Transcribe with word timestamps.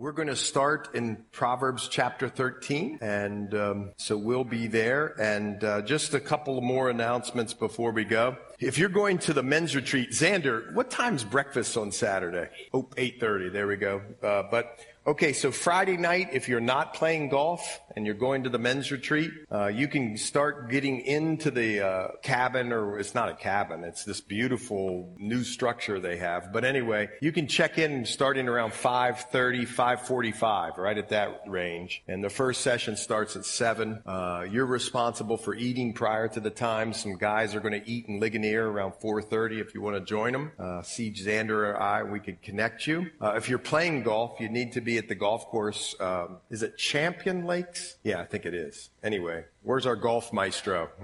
We're 0.00 0.10
going 0.10 0.26
to 0.26 0.34
start 0.34 0.96
in 0.96 1.24
Proverbs 1.30 1.86
chapter 1.86 2.28
13, 2.28 2.98
and 3.00 3.54
um, 3.54 3.92
so 3.96 4.16
we'll 4.16 4.42
be 4.42 4.66
there. 4.66 5.14
And 5.20 5.62
uh, 5.62 5.82
just 5.82 6.14
a 6.14 6.20
couple 6.20 6.60
more 6.62 6.90
announcements 6.90 7.54
before 7.54 7.92
we 7.92 8.02
go. 8.02 8.36
If 8.58 8.76
you're 8.76 8.88
going 8.88 9.18
to 9.18 9.32
the 9.32 9.44
men's 9.44 9.76
retreat, 9.76 10.10
Xander, 10.10 10.74
what 10.74 10.90
time's 10.90 11.22
breakfast 11.22 11.76
on 11.76 11.92
Saturday? 11.92 12.48
Oh, 12.72 12.88
8.30, 12.96 13.52
there 13.52 13.68
we 13.68 13.76
go. 13.76 14.02
Uh, 14.20 14.42
but 14.50 14.80
Okay, 15.06 15.34
so 15.34 15.52
Friday 15.52 15.98
night, 15.98 16.30
if 16.32 16.48
you're 16.48 16.60
not 16.60 16.94
playing 16.94 17.28
golf 17.28 17.78
and 17.94 18.06
you're 18.06 18.14
going 18.14 18.44
to 18.44 18.48
the 18.48 18.58
men's 18.58 18.90
retreat, 18.90 19.30
uh, 19.52 19.66
you 19.66 19.86
can 19.86 20.16
start 20.16 20.70
getting 20.70 21.00
into 21.00 21.50
the 21.50 21.86
uh, 21.86 22.08
cabin, 22.22 22.72
or 22.72 22.98
it's 22.98 23.14
not 23.14 23.28
a 23.28 23.34
cabin, 23.34 23.84
it's 23.84 24.04
this 24.04 24.22
beautiful 24.22 25.14
new 25.18 25.44
structure 25.44 26.00
they 26.00 26.16
have. 26.16 26.54
But 26.54 26.64
anyway, 26.64 27.10
you 27.20 27.32
can 27.32 27.48
check 27.48 27.76
in 27.76 28.06
starting 28.06 28.48
around 28.48 28.70
5.30, 28.70 29.68
5.45, 29.68 30.78
right 30.78 30.96
at 30.96 31.10
that 31.10 31.42
range. 31.46 32.02
And 32.08 32.24
the 32.24 32.30
first 32.30 32.62
session 32.62 32.96
starts 32.96 33.36
at 33.36 33.44
7. 33.44 34.02
Uh, 34.06 34.46
you're 34.50 34.64
responsible 34.64 35.36
for 35.36 35.54
eating 35.54 35.92
prior 35.92 36.28
to 36.28 36.40
the 36.40 36.48
time. 36.48 36.94
Some 36.94 37.18
guys 37.18 37.54
are 37.54 37.60
going 37.60 37.78
to 37.78 37.86
eat 37.86 38.06
in 38.06 38.20
Ligonier 38.20 38.72
around 38.72 38.94
4.30 39.02 39.60
if 39.60 39.74
you 39.74 39.82
want 39.82 39.96
to 39.96 40.00
join 40.02 40.32
them. 40.32 40.52
Uh, 40.58 40.80
see 40.80 41.12
Xander 41.12 41.74
or 41.74 41.76
I, 41.78 42.04
we 42.04 42.20
could 42.20 42.40
connect 42.40 42.86
you. 42.86 43.10
Uh, 43.20 43.34
if 43.36 43.50
you're 43.50 43.58
playing 43.58 44.02
golf, 44.02 44.40
you 44.40 44.48
need 44.48 44.72
to 44.72 44.80
be 44.80 44.93
at 44.98 45.08
the 45.08 45.14
golf 45.14 45.46
course. 45.46 45.94
Um, 46.00 46.38
is 46.50 46.62
it 46.62 46.76
Champion 46.76 47.44
Lakes? 47.44 47.96
Yeah, 48.02 48.20
I 48.20 48.24
think 48.24 48.46
it 48.46 48.54
is. 48.54 48.90
Anyway, 49.02 49.44
where's 49.62 49.86
our 49.86 49.96
golf 49.96 50.32
maestro? 50.32 50.88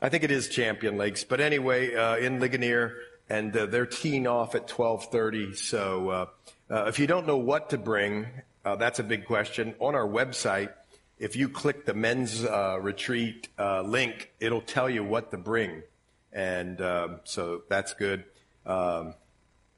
I 0.00 0.08
think 0.08 0.24
it 0.24 0.30
is 0.30 0.48
Champion 0.48 0.96
Lakes. 0.96 1.24
But 1.24 1.40
anyway, 1.40 1.94
uh, 1.94 2.16
in 2.16 2.40
Ligonier, 2.40 2.94
and 3.28 3.56
uh, 3.56 3.66
they're 3.66 3.86
teeing 3.86 4.26
off 4.26 4.54
at 4.54 4.68
12:30. 4.68 5.56
So 5.56 6.08
uh, 6.08 6.26
uh, 6.70 6.84
if 6.84 6.98
you 6.98 7.06
don't 7.06 7.26
know 7.26 7.36
what 7.36 7.70
to 7.70 7.78
bring, 7.78 8.26
uh, 8.64 8.76
that's 8.76 8.98
a 8.98 9.04
big 9.04 9.26
question. 9.26 9.74
On 9.78 9.94
our 9.94 10.06
website, 10.06 10.72
if 11.18 11.36
you 11.36 11.48
click 11.48 11.84
the 11.84 11.94
men's 11.94 12.44
uh, 12.44 12.78
retreat 12.80 13.48
link, 13.58 14.32
it'll 14.40 14.62
tell 14.62 14.88
you 14.88 15.04
what 15.04 15.30
to 15.30 15.36
bring, 15.36 15.82
and 16.32 16.80
um, 16.80 17.20
so 17.24 17.62
that's 17.68 17.94
good. 17.94 18.24
Um, 18.66 19.14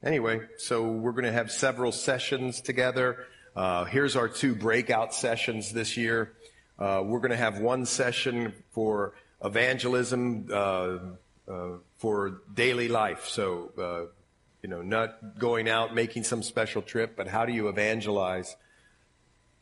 Anyway, 0.03 0.41
so 0.57 0.87
we're 0.87 1.11
going 1.11 1.25
to 1.25 1.31
have 1.31 1.51
several 1.51 1.91
sessions 1.91 2.59
together. 2.59 3.27
Uh, 3.55 3.85
here's 3.85 4.15
our 4.15 4.27
two 4.27 4.55
breakout 4.55 5.13
sessions 5.13 5.71
this 5.73 5.95
year. 5.95 6.33
Uh, 6.79 7.03
we're 7.05 7.19
going 7.19 7.29
to 7.29 7.37
have 7.37 7.59
one 7.59 7.85
session 7.85 8.51
for 8.71 9.13
evangelism 9.43 10.47
uh, 10.51 10.97
uh 11.47 11.67
for 11.97 12.41
daily 12.51 12.87
life. 12.87 13.27
So, 13.27 13.71
uh, 13.77 14.11
you 14.63 14.69
know, 14.69 14.81
not 14.81 15.37
going 15.37 15.69
out 15.69 15.93
making 15.93 16.23
some 16.23 16.41
special 16.41 16.81
trip, 16.81 17.15
but 17.15 17.27
how 17.27 17.45
do 17.45 17.53
you 17.53 17.67
evangelize 17.67 18.55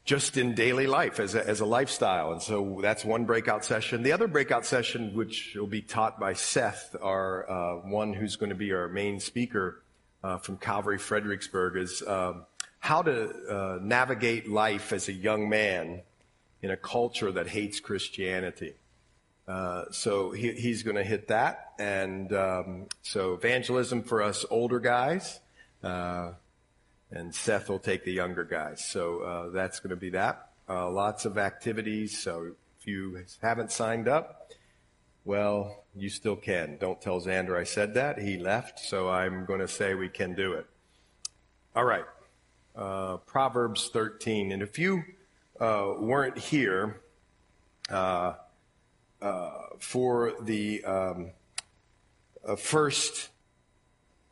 just 0.05 0.37
in 0.37 0.55
daily 0.55 0.87
life 0.87 1.19
as 1.19 1.35
a, 1.35 1.45
as 1.45 1.59
a 1.59 1.65
lifestyle? 1.65 2.31
And 2.31 2.41
so 2.41 2.79
that's 2.81 3.03
one 3.03 3.25
breakout 3.25 3.65
session. 3.65 4.03
The 4.03 4.13
other 4.13 4.29
breakout 4.29 4.65
session, 4.65 5.13
which 5.15 5.57
will 5.59 5.67
be 5.67 5.81
taught 5.81 6.17
by 6.17 6.31
Seth, 6.31 6.95
our 7.01 7.49
uh, 7.49 7.75
one 7.89 8.13
who's 8.13 8.37
going 8.37 8.51
to 8.51 8.55
be 8.55 8.71
our 8.71 8.87
main 8.87 9.19
speaker 9.19 9.81
uh, 10.23 10.37
from 10.37 10.57
Calvary 10.57 10.97
Fredericksburg 10.97 11.77
is 11.77 12.03
um, 12.05 12.45
how 12.79 13.01
to 13.01 13.29
uh, 13.49 13.79
navigate 13.81 14.49
life 14.49 14.93
as 14.93 15.07
a 15.09 15.13
young 15.13 15.49
man 15.49 16.01
in 16.61 16.71
a 16.71 16.77
culture 16.77 17.31
that 17.31 17.47
hates 17.47 17.79
Christianity. 17.79 18.73
Uh, 19.47 19.85
so 19.91 20.31
he, 20.31 20.51
he's 20.51 20.83
going 20.83 20.95
to 20.95 21.03
hit 21.03 21.29
that. 21.29 21.73
And 21.79 22.31
um, 22.33 22.85
so 23.01 23.33
evangelism 23.33 24.03
for 24.03 24.21
us 24.21 24.45
older 24.49 24.79
guys. 24.79 25.39
Uh, 25.83 26.33
and 27.11 27.33
Seth 27.33 27.69
will 27.69 27.79
take 27.79 28.03
the 28.03 28.11
younger 28.11 28.43
guys. 28.43 28.85
So 28.85 29.21
uh, 29.21 29.49
that's 29.49 29.79
going 29.79 29.89
to 29.89 29.95
be 29.95 30.11
that. 30.11 30.49
Uh, 30.69 30.89
lots 30.91 31.25
of 31.25 31.37
activities. 31.37 32.17
So 32.17 32.51
if 32.79 32.87
you 32.87 33.25
haven't 33.41 33.71
signed 33.71 34.07
up, 34.07 34.48
well, 35.29 35.83
you 35.95 36.09
still 36.09 36.35
can. 36.35 36.77
Don't 36.79 36.99
tell 36.99 37.21
Xander 37.21 37.55
I 37.55 37.63
said 37.63 37.93
that. 37.93 38.17
He 38.17 38.39
left, 38.39 38.79
so 38.79 39.09
I'm 39.09 39.45
going 39.45 39.59
to 39.59 39.67
say 39.67 39.93
we 39.93 40.09
can 40.09 40.33
do 40.33 40.53
it. 40.53 40.65
All 41.75 41.85
right. 41.85 42.05
Uh, 42.75 43.17
Proverbs 43.17 43.91
13. 43.93 44.51
And 44.51 44.63
if 44.63 44.79
you 44.79 45.03
uh, 45.59 45.93
weren't 45.99 46.39
here 46.39 47.01
uh, 47.91 48.33
uh 49.21 49.51
for 49.77 50.33
the 50.41 50.83
um, 50.83 51.29
uh, 52.43 52.55
first 52.55 53.29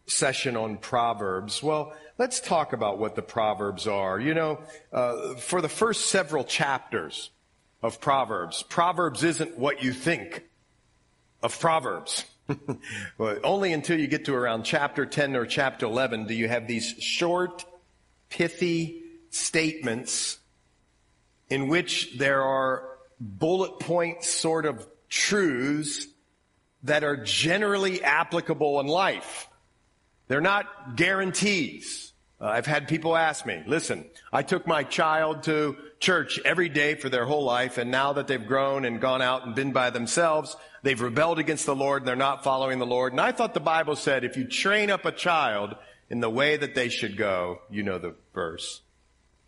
session 0.07 0.57
on 0.57 0.77
Proverbs, 0.77 1.61
well, 1.61 1.93
let's 2.17 2.39
talk 2.39 2.73
about 2.73 2.97
what 2.97 3.15
the 3.15 3.21
Proverbs 3.21 3.85
are. 3.85 4.19
You 4.19 4.33
know, 4.33 4.61
uh, 4.91 5.35
for 5.35 5.61
the 5.61 5.69
first 5.69 6.07
several 6.07 6.43
chapters 6.43 7.29
of 7.83 8.01
Proverbs, 8.01 8.63
Proverbs 8.63 9.23
isn't 9.23 9.59
what 9.59 9.83
you 9.83 9.93
think 9.93 10.43
of 11.47 11.59
Proverbs. 11.59 12.25
only 13.19 13.71
until 13.71 13.97
you 13.97 14.07
get 14.07 14.25
to 14.25 14.35
around 14.35 14.63
chapter 14.63 15.05
10 15.05 15.35
or 15.35 15.45
chapter 15.45 15.85
11 15.85 16.27
do 16.27 16.33
you 16.33 16.47
have 16.47 16.67
these 16.67 16.93
short, 16.99 17.65
pithy 18.29 19.01
statements 19.29 20.39
in 21.49 21.69
which 21.69 22.17
there 22.17 22.43
are 22.43 22.83
bullet 23.19 23.79
point 23.79 24.23
sort 24.23 24.65
of 24.65 24.85
truths 25.07 26.07
that 26.83 27.05
are 27.05 27.17
generally 27.17 28.03
applicable 28.03 28.81
in 28.81 28.87
life. 28.87 29.47
They're 30.27 30.41
not 30.41 30.97
guarantees. 30.97 32.11
Uh, 32.39 32.45
I've 32.45 32.65
had 32.65 32.87
people 32.87 33.15
ask 33.15 33.45
me, 33.45 33.63
listen, 33.65 34.05
I 34.31 34.43
took 34.43 34.67
my 34.67 34.83
child 34.83 35.43
to 35.43 35.77
church 35.99 36.39
every 36.45 36.69
day 36.69 36.95
for 36.95 37.09
their 37.09 37.25
whole 37.25 37.43
life, 37.43 37.77
and 37.77 37.89
now 37.89 38.13
that 38.13 38.27
they've 38.27 38.45
grown 38.45 38.85
and 38.85 39.01
gone 39.01 39.21
out 39.21 39.45
and 39.45 39.55
been 39.55 39.71
by 39.71 39.89
themselves, 39.89 40.55
they've 40.87 41.01
rebelled 41.01 41.37
against 41.37 41.65
the 41.65 41.75
Lord 41.75 42.03
and 42.03 42.07
they're 42.07 42.15
not 42.15 42.45
following 42.45 42.79
the 42.79 42.85
Lord. 42.85 43.11
And 43.11 43.19
I 43.19 43.33
thought 43.33 43.53
the 43.53 43.59
Bible 43.59 43.97
said 43.97 44.23
if 44.23 44.37
you 44.37 44.45
train 44.45 44.89
up 44.89 45.03
a 45.03 45.11
child 45.11 45.75
in 46.09 46.21
the 46.21 46.29
way 46.29 46.55
that 46.55 46.75
they 46.75 46.87
should 46.87 47.17
go, 47.17 47.59
you 47.69 47.83
know 47.83 47.97
the 47.97 48.15
verse. 48.33 48.79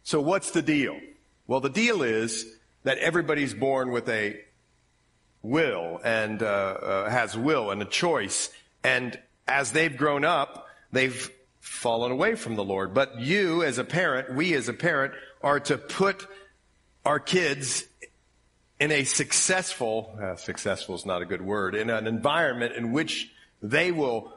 So 0.03 0.19
what's 0.19 0.51
the 0.51 0.61
deal? 0.61 0.99
Well, 1.47 1.61
the 1.61 1.69
deal 1.69 2.03
is 2.03 2.45
that 2.83 2.97
everybody's 2.97 3.53
born 3.53 3.91
with 3.91 4.09
a 4.09 4.41
will 5.41 6.01
and 6.03 6.43
uh, 6.43 6.45
uh, 6.45 7.09
has 7.09 7.37
will 7.37 7.71
and 7.71 7.81
a 7.81 7.85
choice. 7.85 8.49
And 8.83 9.17
as 9.47 9.71
they've 9.71 9.95
grown 9.95 10.25
up, 10.25 10.67
they've 10.91 11.31
fallen 11.61 12.11
away 12.11 12.35
from 12.35 12.57
the 12.57 12.65
Lord. 12.65 12.93
But 12.93 13.21
you, 13.21 13.63
as 13.63 13.77
a 13.77 13.85
parent, 13.85 14.35
we 14.35 14.53
as 14.55 14.67
a 14.67 14.73
parent, 14.73 15.13
are 15.41 15.61
to 15.61 15.77
put 15.77 16.27
our 17.05 17.17
kids 17.17 17.85
in 18.79 18.91
a 18.91 19.03
successful, 19.03 20.17
uh, 20.21 20.35
successful 20.35 20.95
is 20.95 21.05
not 21.05 21.21
a 21.21 21.25
good 21.25 21.41
word, 21.41 21.75
in 21.75 21.89
an 21.89 22.07
environment 22.07 22.75
in 22.75 22.91
which 22.91 23.31
they 23.61 23.91
will 23.91 24.33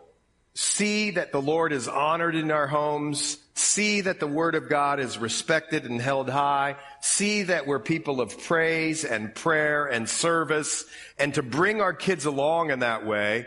see 0.54 1.12
that 1.12 1.32
the 1.32 1.40
Lord 1.40 1.72
is 1.72 1.88
honored 1.88 2.34
in 2.34 2.50
our 2.50 2.66
homes, 2.66 3.38
see 3.54 4.02
that 4.02 4.20
the 4.20 4.26
Word 4.26 4.54
of 4.54 4.68
God 4.68 5.00
is 5.00 5.16
respected 5.16 5.84
and 5.84 6.00
held 6.00 6.28
high, 6.28 6.76
see 7.00 7.44
that 7.44 7.66
we're 7.66 7.78
people 7.78 8.20
of 8.20 8.38
praise 8.42 9.04
and 9.04 9.34
prayer 9.34 9.86
and 9.86 10.08
service, 10.08 10.84
and 11.18 11.32
to 11.34 11.42
bring 11.42 11.80
our 11.80 11.94
kids 11.94 12.26
along 12.26 12.70
in 12.70 12.80
that 12.80 13.06
way 13.06 13.46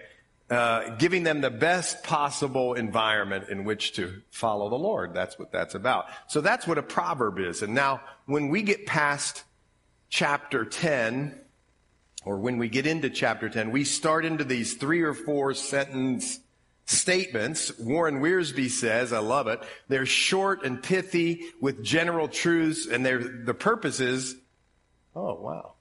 uh, 0.49 0.89
giving 0.97 1.23
them 1.23 1.41
the 1.41 1.49
best 1.49 2.03
possible 2.03 2.75
environment 2.75 3.49
in 3.49 3.63
which 3.63 3.93
to 3.93 4.21
follow 4.29 4.69
the 4.69 4.75
Lord. 4.75 5.13
That's 5.13 5.39
what 5.39 5.51
that's 5.51 5.73
about. 5.73 6.05
So 6.27 6.39
that's 6.39 6.67
what 6.67 6.77
a 6.77 6.83
proverb 6.83 7.39
is. 7.39 7.63
And 7.63 7.73
now, 7.73 8.01
when 8.27 8.49
we 8.49 8.61
get 8.61 8.85
past 8.85 9.43
chapter 10.09 10.65
10, 10.65 11.39
or 12.25 12.37
when 12.37 12.57
we 12.57 12.69
get 12.69 12.87
into 12.87 13.09
chapter 13.09 13.49
10, 13.49 13.71
we 13.71 13.83
start 13.83 14.25
into 14.25 14.43
these 14.43 14.75
three 14.75 15.01
or 15.01 15.13
four 15.13 15.53
sentence 15.53 16.39
statements. 16.85 17.77
Warren 17.79 18.21
Wiersbe 18.21 18.69
says, 18.69 19.11
I 19.11 19.19
love 19.19 19.47
it. 19.47 19.59
They're 19.87 20.05
short 20.05 20.63
and 20.63 20.81
pithy 20.81 21.45
with 21.59 21.83
general 21.83 22.27
truths, 22.27 22.87
and 22.87 23.05
they're, 23.05 23.19
the 23.19 23.53
purpose 23.53 23.99
is, 23.99 24.35
oh, 25.15 25.35
wow. 25.35 25.73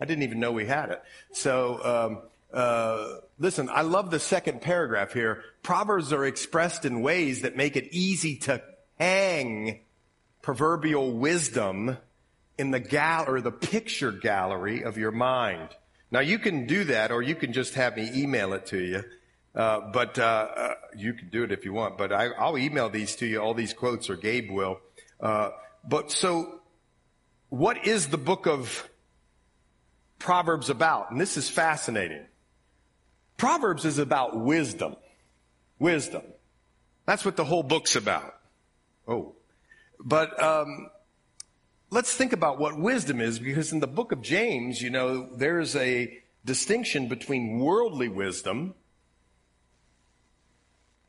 I 0.00 0.06
didn't 0.06 0.22
even 0.22 0.40
know 0.40 0.52
we 0.52 0.66
had 0.66 0.90
it. 0.90 1.02
So, 1.32 1.84
um, 1.84 2.22
uh, 2.52 3.18
listen, 3.38 3.68
I 3.70 3.82
love 3.82 4.10
the 4.10 4.18
second 4.18 4.62
paragraph 4.62 5.12
here. 5.12 5.44
Proverbs 5.62 6.12
are 6.12 6.24
expressed 6.24 6.84
in 6.84 7.02
ways 7.02 7.42
that 7.42 7.56
make 7.56 7.76
it 7.76 7.88
easy 7.92 8.36
to 8.38 8.62
hang 8.98 9.80
proverbial 10.42 11.12
wisdom 11.12 11.98
in 12.60 12.70
the 12.70 12.78
gal 12.78 13.24
or 13.26 13.40
the 13.40 13.50
picture 13.50 14.12
gallery 14.12 14.84
of 14.84 14.98
your 14.98 15.10
mind. 15.10 15.70
Now 16.10 16.20
you 16.20 16.38
can 16.38 16.66
do 16.66 16.84
that, 16.84 17.10
or 17.10 17.22
you 17.22 17.34
can 17.34 17.54
just 17.54 17.74
have 17.74 17.96
me 17.96 18.10
email 18.14 18.52
it 18.52 18.66
to 18.66 18.78
you. 18.78 19.02
Uh, 19.54 19.80
but 19.92 20.18
uh, 20.18 20.22
uh 20.22 20.74
you 20.94 21.14
can 21.14 21.30
do 21.30 21.42
it 21.42 21.52
if 21.52 21.64
you 21.64 21.72
want. 21.72 21.96
But 21.96 22.12
I, 22.12 22.28
will 22.50 22.58
email 22.58 22.90
these 22.90 23.16
to 23.16 23.26
you, 23.26 23.40
all 23.40 23.54
these 23.54 23.72
quotes, 23.72 24.10
or 24.10 24.16
Gabe 24.16 24.50
will. 24.50 24.78
Uh, 25.18 25.50
but 25.88 26.12
so, 26.12 26.60
what 27.48 27.86
is 27.86 28.08
the 28.08 28.18
book 28.18 28.46
of 28.46 28.88
Proverbs 30.18 30.68
about? 30.68 31.10
And 31.10 31.18
this 31.20 31.38
is 31.38 31.48
fascinating. 31.48 32.26
Proverbs 33.38 33.86
is 33.86 33.98
about 33.98 34.38
wisdom. 34.38 34.96
Wisdom. 35.78 36.22
That's 37.06 37.24
what 37.24 37.36
the 37.36 37.44
whole 37.44 37.62
book's 37.62 37.96
about. 37.96 38.34
Oh. 39.08 39.34
But 39.98 40.40
um, 40.42 40.90
let's 41.90 42.14
think 42.14 42.32
about 42.32 42.58
what 42.58 42.78
wisdom 42.78 43.20
is, 43.20 43.38
because 43.38 43.72
in 43.72 43.80
the 43.80 43.86
book 43.86 44.12
of 44.12 44.22
James, 44.22 44.80
you 44.80 44.90
know, 44.90 45.28
there's 45.34 45.76
a 45.76 46.18
distinction 46.44 47.08
between 47.08 47.58
worldly 47.58 48.08
wisdom 48.08 48.74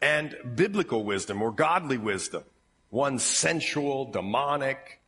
and 0.02 0.36
biblical 0.56 1.04
wisdom 1.04 1.42
or 1.42 1.52
godly 1.52 1.98
wisdom. 1.98 2.44
One 2.90 3.20
sensual, 3.20 4.12
demonic. 4.12 5.00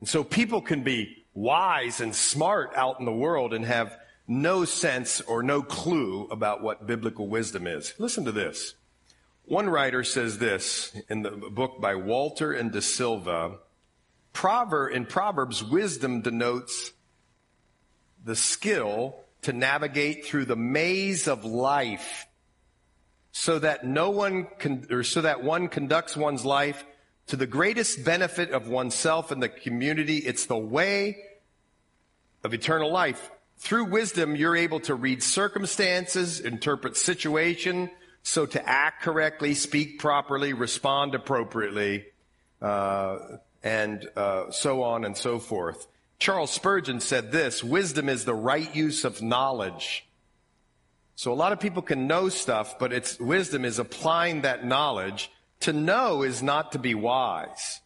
And 0.00 0.08
so 0.08 0.22
people 0.24 0.60
can 0.60 0.82
be 0.82 1.24
wise 1.32 2.00
and 2.00 2.14
smart 2.14 2.72
out 2.74 2.98
in 2.98 3.06
the 3.06 3.12
world 3.12 3.54
and 3.54 3.64
have 3.64 3.96
no 4.28 4.64
sense 4.64 5.20
or 5.20 5.42
no 5.42 5.62
clue 5.62 6.26
about 6.30 6.62
what 6.62 6.86
biblical 6.86 7.28
wisdom 7.28 7.66
is. 7.66 7.94
Listen 7.98 8.24
to 8.24 8.32
this. 8.32 8.74
One 9.44 9.68
writer 9.68 10.02
says 10.02 10.38
this 10.38 10.94
in 11.08 11.22
the 11.22 11.30
book 11.30 11.80
by 11.80 11.94
Waltke 11.94 12.58
and 12.58 12.72
De 12.72 12.82
Silva. 12.82 13.58
Proverb, 14.36 14.92
in 14.92 15.06
Proverbs, 15.06 15.64
wisdom 15.64 16.20
denotes 16.20 16.92
the 18.22 18.36
skill 18.36 19.16
to 19.40 19.54
navigate 19.54 20.26
through 20.26 20.44
the 20.44 20.54
maze 20.54 21.26
of 21.26 21.46
life 21.46 22.26
so 23.32 23.58
that 23.58 23.86
no 23.86 24.10
one 24.10 24.46
or 24.90 25.04
so 25.04 25.22
that 25.22 25.42
one 25.42 25.68
conducts 25.68 26.18
one's 26.18 26.44
life 26.44 26.84
to 27.28 27.36
the 27.36 27.46
greatest 27.46 28.04
benefit 28.04 28.50
of 28.50 28.68
oneself 28.68 29.30
and 29.30 29.42
the 29.42 29.48
community. 29.48 30.18
It's 30.18 30.44
the 30.44 30.58
way 30.58 31.16
of 32.44 32.52
eternal 32.52 32.92
life. 32.92 33.30
Through 33.56 33.86
wisdom, 33.86 34.36
you're 34.36 34.54
able 34.54 34.80
to 34.80 34.94
read 34.94 35.22
circumstances, 35.22 36.40
interpret 36.40 36.98
situation, 36.98 37.90
so 38.22 38.44
to 38.44 38.68
act 38.68 39.02
correctly, 39.02 39.54
speak 39.54 39.98
properly, 39.98 40.52
respond 40.52 41.14
appropriately, 41.14 42.04
uh, 42.60 43.18
and 43.66 44.08
uh, 44.14 44.48
so 44.52 44.84
on 44.84 45.04
and 45.04 45.16
so 45.16 45.40
forth. 45.40 45.88
Charles 46.20 46.52
Spurgeon 46.52 47.00
said 47.00 47.32
this, 47.32 47.64
wisdom 47.64 48.08
is 48.08 48.24
the 48.24 48.32
right 48.32 48.72
use 48.76 49.04
of 49.04 49.20
knowledge. 49.20 50.06
So 51.16 51.32
a 51.32 51.34
lot 51.34 51.52
of 51.52 51.58
people 51.58 51.82
can 51.82 52.06
know 52.06 52.28
stuff, 52.28 52.78
but 52.78 52.92
it's 52.92 53.18
wisdom 53.18 53.64
is 53.64 53.80
applying 53.80 54.42
that 54.42 54.64
knowledge. 54.64 55.32
To 55.60 55.72
know 55.72 56.22
is 56.22 56.44
not 56.44 56.72
to 56.72 56.78
be 56.78 56.94
wise. 56.94 57.80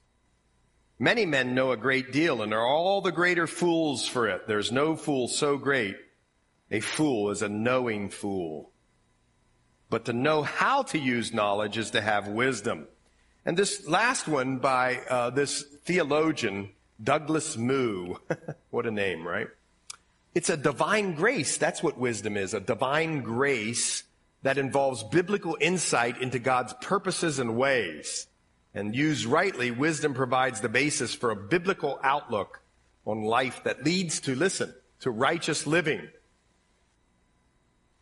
Many 0.98 1.24
men 1.24 1.54
know 1.54 1.72
a 1.72 1.78
great 1.78 2.12
deal 2.12 2.42
and 2.42 2.52
are 2.52 2.66
all 2.66 3.00
the 3.00 3.10
greater 3.10 3.46
fools 3.46 4.06
for 4.06 4.28
it. 4.28 4.46
There's 4.46 4.70
no 4.70 4.96
fool 4.96 5.28
so 5.28 5.56
great. 5.56 5.96
A 6.70 6.80
fool 6.80 7.30
is 7.30 7.40
a 7.40 7.48
knowing 7.48 8.10
fool. 8.10 8.70
But 9.88 10.04
to 10.04 10.12
know 10.12 10.42
how 10.42 10.82
to 10.82 10.98
use 10.98 11.32
knowledge 11.32 11.78
is 11.78 11.92
to 11.92 12.02
have 12.02 12.28
wisdom. 12.28 12.86
And 13.46 13.56
this 13.56 13.86
last 13.86 14.28
one 14.28 14.58
by 14.58 14.98
uh, 15.08 15.30
this 15.30 15.62
theologian, 15.84 16.70
Douglas 17.02 17.56
Moo. 17.56 18.16
what 18.70 18.86
a 18.86 18.90
name, 18.90 19.26
right? 19.26 19.48
It's 20.34 20.50
a 20.50 20.56
divine 20.56 21.14
grace. 21.14 21.56
That's 21.56 21.82
what 21.82 21.98
wisdom 21.98 22.36
is. 22.36 22.54
A 22.54 22.60
divine 22.60 23.22
grace 23.22 24.04
that 24.42 24.58
involves 24.58 25.02
biblical 25.04 25.56
insight 25.60 26.20
into 26.20 26.38
God's 26.38 26.74
purposes 26.80 27.38
and 27.38 27.56
ways. 27.56 28.26
And 28.74 28.94
used 28.94 29.26
rightly, 29.26 29.70
wisdom 29.70 30.14
provides 30.14 30.60
the 30.60 30.68
basis 30.68 31.14
for 31.14 31.30
a 31.30 31.36
biblical 31.36 31.98
outlook 32.02 32.60
on 33.04 33.22
life 33.22 33.64
that 33.64 33.84
leads 33.84 34.20
to, 34.20 34.34
listen, 34.34 34.72
to 35.00 35.10
righteous 35.10 35.66
living. 35.66 36.08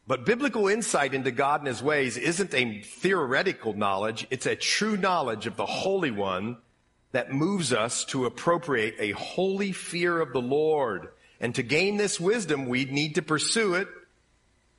But 0.09 0.25
biblical 0.25 0.69
insight 0.69 1.13
into 1.13 1.31
God 1.31 1.61
and 1.61 1.69
his 1.69 1.83
ways 1.83 2.17
isn't 2.17 2.55
a 2.55 2.81
theoretical 2.81 3.75
knowledge. 3.75 4.27
It's 4.31 4.47
a 4.47 4.57
true 4.57 4.97
knowledge 4.97 5.47
of 5.47 5.57
the 5.57 5.67
Holy 5.67 6.11
One 6.11 6.57
that 7.13 7.31
moves 7.31 7.75
us 7.75 8.07
to 8.07 8.25
appropriate 8.25 8.95
a 8.99 9.11
holy 9.11 9.73
fear 9.73 10.19
of 10.19 10.33
the 10.33 10.41
Lord. 10.41 11.09
And 11.41 11.55
to 11.57 11.63
gain 11.63 11.99
this 11.99 12.19
wisdom, 12.19 12.71
we 12.71 12.87
need 12.87 13.17
to 13.17 13.23
pursue 13.23 13.75
it. 13.75 13.87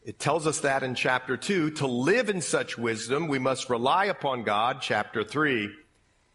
It 0.04 0.18
tells 0.18 0.48
us 0.48 0.62
that 0.62 0.82
in 0.82 0.96
chapter 0.96 1.38
2. 1.38 1.72
To 1.72 1.86
live 1.86 2.30
in 2.30 2.42
such 2.42 2.76
wisdom, 2.76 3.28
we 3.28 3.38
must 3.38 3.70
rely 3.70 4.06
upon 4.06 4.44
God, 4.44 4.80
chapter 4.82 5.24
3. 5.24 5.70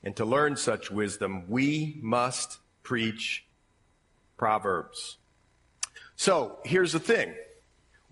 And 0.05 0.15
to 0.17 0.25
learn 0.25 0.55
such 0.55 0.93
wisdom, 0.93 1.47
we 1.49 1.99
must 2.01 2.59
preach 2.85 3.45
Proverbs. 4.37 5.17
So 6.15 6.59
here's 6.65 6.93
the 6.93 7.01
thing. 7.01 7.35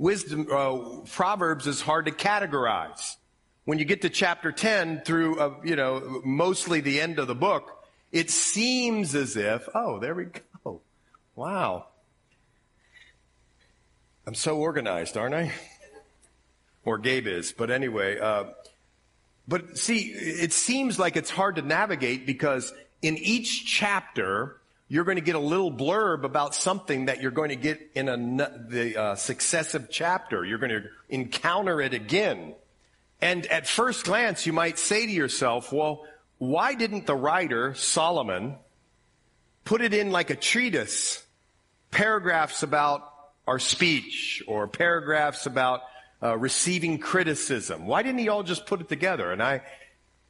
Wisdom, 0.03 0.49
uh, 0.51 1.07
Proverbs 1.13 1.69
is 1.69 1.81
hard 1.81 2.07
to 2.07 2.11
categorize. 2.11 3.15
When 3.67 3.79
you 3.79 3.85
get 3.85 4.03
to 4.03 4.11
chapter 4.11 4.51
10 4.51 5.03
through, 5.03 5.39
uh, 5.39 5.55
you 5.63 5.77
know, 5.77 6.21
mostly 6.25 6.81
the 6.81 7.01
end 7.01 7.21
of 7.21 7.29
the 7.29 7.37
book, 7.37 7.85
it 8.11 8.29
seems 8.29 9.15
as 9.15 9.37
if, 9.37 9.69
oh, 9.77 10.01
there 10.01 10.17
we 10.17 10.25
go. 10.65 10.81
Wow. 11.37 11.87
I'm 14.27 14.35
so 14.35 14.59
organized, 14.59 15.17
aren't 15.17 15.37
I? 15.37 15.53
Or 16.85 16.99
Gabe 16.99 17.29
is. 17.29 17.53
But 17.53 17.71
anyway, 17.71 18.19
uh, 18.19 18.47
but 19.47 19.79
see, 19.79 20.01
it 20.09 20.53
seems 20.53 20.99
like 20.99 21.15
it's 21.15 21.31
hard 21.31 21.55
to 21.55 21.63
navigate 21.63 22.27
because 22.27 22.75
in 23.03 23.17
each 23.19 23.67
chapter, 23.67 24.57
you're 24.93 25.05
going 25.05 25.17
to 25.17 25.23
get 25.23 25.37
a 25.37 25.39
little 25.39 25.73
blurb 25.73 26.23
about 26.23 26.55
something 26.55 27.07
that 27.07 27.23
you're 27.23 27.31
going 27.31 27.49
to 27.49 27.57
get 27.57 27.81
in 27.95 28.11
a, 28.11 28.17
the 28.69 28.95
uh, 28.95 29.15
successive 29.15 29.89
chapter. 29.91 30.45
You're 30.45 30.59
going 30.59 30.83
to 30.83 30.83
encounter 31.09 31.81
it 31.81 31.95
again. 31.95 32.55
And 33.19 33.47
at 33.47 33.67
first 33.67 34.05
glance, 34.05 34.45
you 34.45 34.53
might 34.53 34.79
say 34.79 35.07
to 35.07 35.11
yourself, 35.11 35.73
well, 35.73 36.05
why 36.37 36.75
didn't 36.75 37.07
the 37.07 37.15
writer, 37.15 37.75
Solomon, 37.75 38.57
put 39.65 39.81
it 39.81 39.95
in 39.95 40.11
like 40.11 40.29
a 40.29 40.37
treatise? 40.37 41.25
Paragraphs 41.91 42.63
about 42.63 43.11
our 43.47 43.59
speech 43.59 44.43
or 44.47 44.69
paragraphs 44.69 45.47
about 45.47 45.81
uh, 46.23 46.37
receiving 46.37 46.99
criticism. 46.99 47.87
Why 47.87 48.03
didn't 48.03 48.19
he 48.19 48.29
all 48.29 48.43
just 48.43 48.67
put 48.67 48.83
it 48.83 48.91
together? 48.91 49.33
And 49.33 49.43
I 49.43 49.63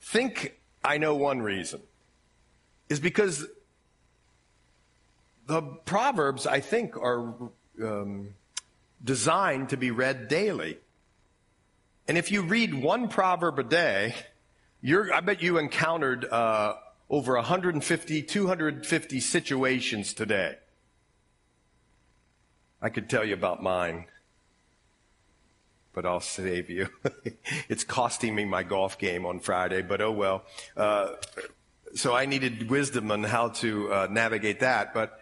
think 0.02 0.56
I 0.84 0.98
know 0.98 1.16
one 1.16 1.42
reason 1.42 1.80
is 2.88 3.00
because 3.00 3.44
the 5.46 5.62
Proverbs, 5.62 6.46
I 6.46 6.60
think, 6.60 6.96
are 6.96 7.34
um, 7.82 8.34
designed 9.02 9.70
to 9.70 9.76
be 9.76 9.90
read 9.90 10.28
daily. 10.28 10.78
And 12.08 12.18
if 12.18 12.30
you 12.30 12.42
read 12.42 12.74
one 12.74 13.08
proverb 13.08 13.58
a 13.58 13.64
day, 13.64 14.14
I 14.84 15.20
bet 15.20 15.42
you 15.42 15.58
encountered 15.58 16.24
uh, 16.24 16.74
over 17.08 17.34
150, 17.34 18.22
250 18.22 19.20
situations 19.20 20.12
today. 20.14 20.56
I 22.80 22.88
could 22.88 23.08
tell 23.08 23.24
you 23.24 23.34
about 23.34 23.62
mine, 23.62 24.06
but 25.92 26.04
I'll 26.04 26.20
save 26.20 26.68
you. 26.68 26.88
it's 27.68 27.84
costing 27.84 28.34
me 28.34 28.44
my 28.44 28.64
golf 28.64 28.98
game 28.98 29.24
on 29.24 29.38
Friday, 29.38 29.82
but 29.82 30.00
oh 30.00 30.10
well. 30.10 30.42
Uh, 30.76 31.12
so 31.94 32.14
I 32.14 32.26
needed 32.26 32.68
wisdom 32.68 33.12
on 33.12 33.22
how 33.22 33.50
to 33.50 33.92
uh, 33.92 34.08
navigate 34.10 34.60
that. 34.60 34.94
But 34.94 35.21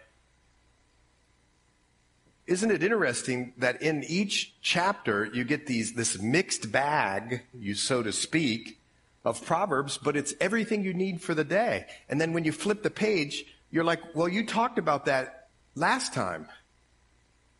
isn't 2.51 2.69
it 2.69 2.83
interesting 2.83 3.53
that 3.57 3.81
in 3.81 4.03
each 4.03 4.53
chapter 4.61 5.25
you 5.33 5.45
get 5.45 5.67
these 5.67 5.93
this 5.93 6.21
mixed 6.21 6.71
bag, 6.71 7.43
you 7.53 7.75
so 7.75 8.03
to 8.03 8.11
speak, 8.11 8.77
of 9.23 9.45
Proverbs, 9.45 9.97
but 9.97 10.17
it's 10.17 10.33
everything 10.41 10.83
you 10.83 10.93
need 10.93 11.21
for 11.21 11.33
the 11.33 11.43
day. 11.43 11.85
And 12.09 12.19
then 12.19 12.33
when 12.33 12.43
you 12.43 12.51
flip 12.51 12.83
the 12.83 12.89
page, 12.89 13.45
you're 13.69 13.83
like, 13.83 14.01
well, 14.15 14.27
you 14.27 14.45
talked 14.45 14.77
about 14.77 15.05
that 15.05 15.47
last 15.75 16.13
time. 16.13 16.47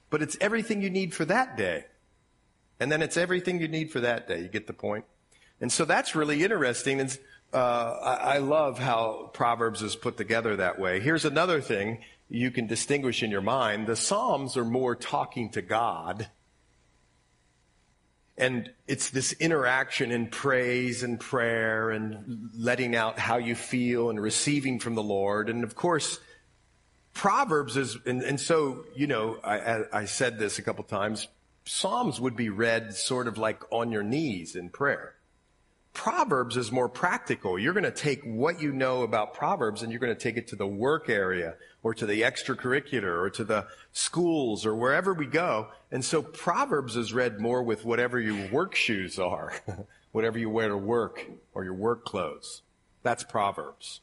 But 0.10 0.21
it's 0.21 0.36
everything 0.41 0.81
you 0.81 0.89
need 0.89 1.13
for 1.13 1.24
that 1.25 1.55
day. 1.55 1.86
And 2.79 2.91
then 2.91 3.01
it's 3.01 3.15
everything 3.15 3.62
you 3.62 3.67
need 3.67 3.91
for 3.91 4.01
that 4.01 4.27
day. 4.27 4.41
You 4.41 4.48
get 4.48 4.67
the 4.67 4.74
point? 4.74 5.05
And 5.62 5.71
so 5.71 5.86
that's 5.86 6.15
really 6.15 6.43
interesting. 6.43 7.00
And 7.00 7.17
uh, 7.53 7.57
I, 8.03 8.15
I 8.15 8.38
love 8.39 8.79
how 8.79 9.29
Proverbs 9.33 9.83
is 9.83 9.95
put 9.95 10.17
together 10.17 10.57
that 10.57 10.79
way. 10.79 11.00
Here's 11.00 11.24
another 11.24 11.62
thing 11.62 12.00
you 12.31 12.51
can 12.51 12.67
distinguish 12.67 13.23
in 13.23 13.31
your 13.31 13.41
mind. 13.41 13.88
The 13.88 13.95
Psalms 13.95 14.57
are 14.57 14.65
more 14.65 14.95
talking 14.95 15.50
to 15.51 15.61
God 15.61 16.27
and 18.41 18.71
it's 18.88 19.11
this 19.11 19.33
interaction 19.33 20.11
in 20.11 20.25
praise 20.25 21.03
and 21.03 21.19
prayer 21.19 21.91
and 21.91 22.50
letting 22.57 22.95
out 22.95 23.19
how 23.19 23.38
you 23.38 23.53
feel 23.53 24.09
and 24.09 24.19
receiving 24.19 24.79
from 24.79 24.95
the 24.95 25.03
Lord. 25.03 25.47
And 25.47 25.63
of 25.63 25.75
course, 25.75 26.19
Proverbs 27.13 27.77
is, 27.77 27.97
and, 28.05 28.23
and 28.23 28.39
so, 28.39 28.85
you 28.95 29.05
know, 29.05 29.38
I, 29.43 29.83
I 29.93 30.05
said 30.05 30.39
this 30.39 30.57
a 30.57 30.63
couple 30.63 30.83
times, 30.85 31.27
Psalms 31.65 32.19
would 32.19 32.35
be 32.35 32.50
read 32.50 32.95
sort 32.95 33.27
of 33.27 33.38
like 33.38 33.61
on 33.69 33.91
your 33.91 34.01
knees 34.01 34.55
in 34.55 34.69
prayer. 34.69 35.13
Proverbs 35.93 36.55
is 36.55 36.71
more 36.71 36.88
practical. 36.88 37.60
You're 37.60 37.74
going 37.74 37.83
to 37.83 37.91
take 37.91 38.24
what 38.24 38.62
you 38.62 38.71
know 38.71 39.03
about 39.03 39.33
Proverbs 39.33 39.83
and 39.83 39.91
you're 39.91 40.00
going 40.00 40.15
to 40.15 40.19
take 40.19 40.38
it 40.38 40.48
to 40.48 40.55
the 40.55 40.67
work 40.67 41.10
area 41.10 41.55
or 41.83 41.93
to 41.93 42.05
the 42.05 42.21
extracurricular 42.21 43.21
or 43.21 43.29
to 43.31 43.43
the 43.43 43.67
schools 43.91 44.65
or 44.65 44.74
wherever 44.74 45.13
we 45.13 45.25
go. 45.25 45.67
And 45.91 46.03
so 46.03 46.21
Proverbs 46.21 46.95
is 46.95 47.13
read 47.13 47.39
more 47.39 47.62
with 47.62 47.83
whatever 47.83 48.19
your 48.19 48.50
work 48.51 48.74
shoes 48.74 49.19
are, 49.19 49.53
whatever 50.12 50.39
you 50.39 50.50
wear 50.50 50.69
to 50.69 50.77
work 50.77 51.25
or 51.53 51.65
your 51.65 51.74
work 51.74 52.05
clothes. 52.05 52.62
That's 53.03 53.24
Proverbs. 53.24 54.00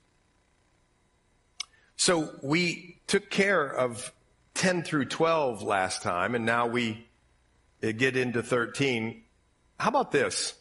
So 1.96 2.34
we 2.42 3.00
took 3.06 3.30
care 3.30 3.66
of 3.66 4.12
10 4.54 4.82
through 4.82 5.06
12 5.06 5.62
last 5.62 6.02
time, 6.02 6.34
and 6.34 6.44
now 6.44 6.66
we 6.66 7.06
uh, 7.82 7.92
get 7.92 8.16
into 8.16 8.42
13. 8.42 9.22
How 9.78 9.88
about 9.88 10.12
this? 10.12 10.54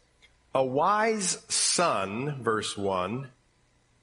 A 0.58 0.64
wise 0.64 1.38
son, 1.50 2.42
verse 2.42 2.76
1, 2.76 3.28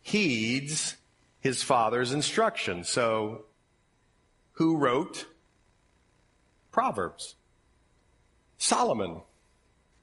heeds 0.02 0.94
his 1.40 1.64
father's 1.64 2.12
instruction. 2.12 2.84
So, 2.84 3.46
who 4.52 4.76
wrote 4.76 5.26
Proverbs? 6.70 7.34
Solomon. 8.56 9.22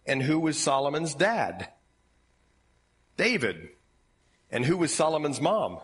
And 0.06 0.24
who 0.24 0.42
was 0.42 0.60
Solomon's 0.60 1.16
dad? 1.16 1.70
David. 3.16 3.70
And 4.52 4.66
who 4.66 4.76
was 4.76 4.94
Solomon's 4.94 5.40
mom? 5.40 5.80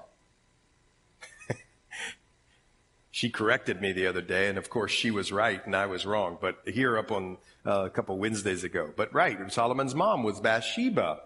She 3.18 3.32
corrected 3.32 3.82
me 3.82 3.94
the 3.94 4.06
other 4.06 4.22
day, 4.22 4.48
and 4.48 4.60
of 4.60 4.70
course 4.70 4.92
she 4.92 5.10
was 5.10 5.32
right 5.32 5.66
and 5.66 5.76
I 5.76 5.88
was 5.88 6.06
wrong. 6.06 6.38
But 6.40 6.60
here 6.66 7.00
up 7.00 7.12
on 7.12 7.38
uh, 7.66 7.86
a 7.86 7.90
couple 7.90 8.16
Wednesdays 8.20 8.64
ago. 8.64 8.94
But 8.96 9.12
right, 9.12 9.52
Solomon's 9.52 9.96
mom 9.96 10.22
was 10.22 10.40
Bathsheba, 10.40 11.22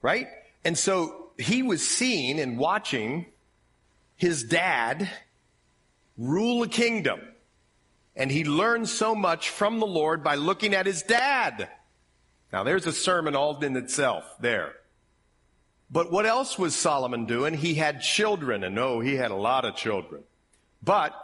right? 0.00 0.28
And 0.64 0.78
so 0.78 1.32
he 1.36 1.62
was 1.62 1.86
seeing 1.86 2.40
and 2.40 2.56
watching 2.56 3.26
his 4.16 4.44
dad 4.44 5.10
rule 6.16 6.62
a 6.62 6.68
kingdom. 6.68 7.20
And 8.16 8.30
he 8.32 8.44
learned 8.44 8.88
so 8.88 9.14
much 9.14 9.50
from 9.50 9.78
the 9.78 9.86
Lord 9.86 10.24
by 10.24 10.36
looking 10.36 10.72
at 10.72 10.86
his 10.86 11.02
dad. 11.02 11.68
Now 12.50 12.64
there's 12.64 12.86
a 12.86 12.92
sermon 12.92 13.36
all 13.36 13.62
in 13.62 13.76
itself 13.76 14.24
there. 14.40 14.72
But 15.90 16.10
what 16.10 16.24
else 16.24 16.58
was 16.58 16.74
Solomon 16.74 17.26
doing? 17.26 17.52
He 17.52 17.74
had 17.74 18.00
children, 18.00 18.64
and 18.64 18.78
oh, 18.78 19.00
he 19.00 19.16
had 19.16 19.30
a 19.30 19.36
lot 19.36 19.66
of 19.66 19.76
children. 19.76 20.22
But 20.82 21.14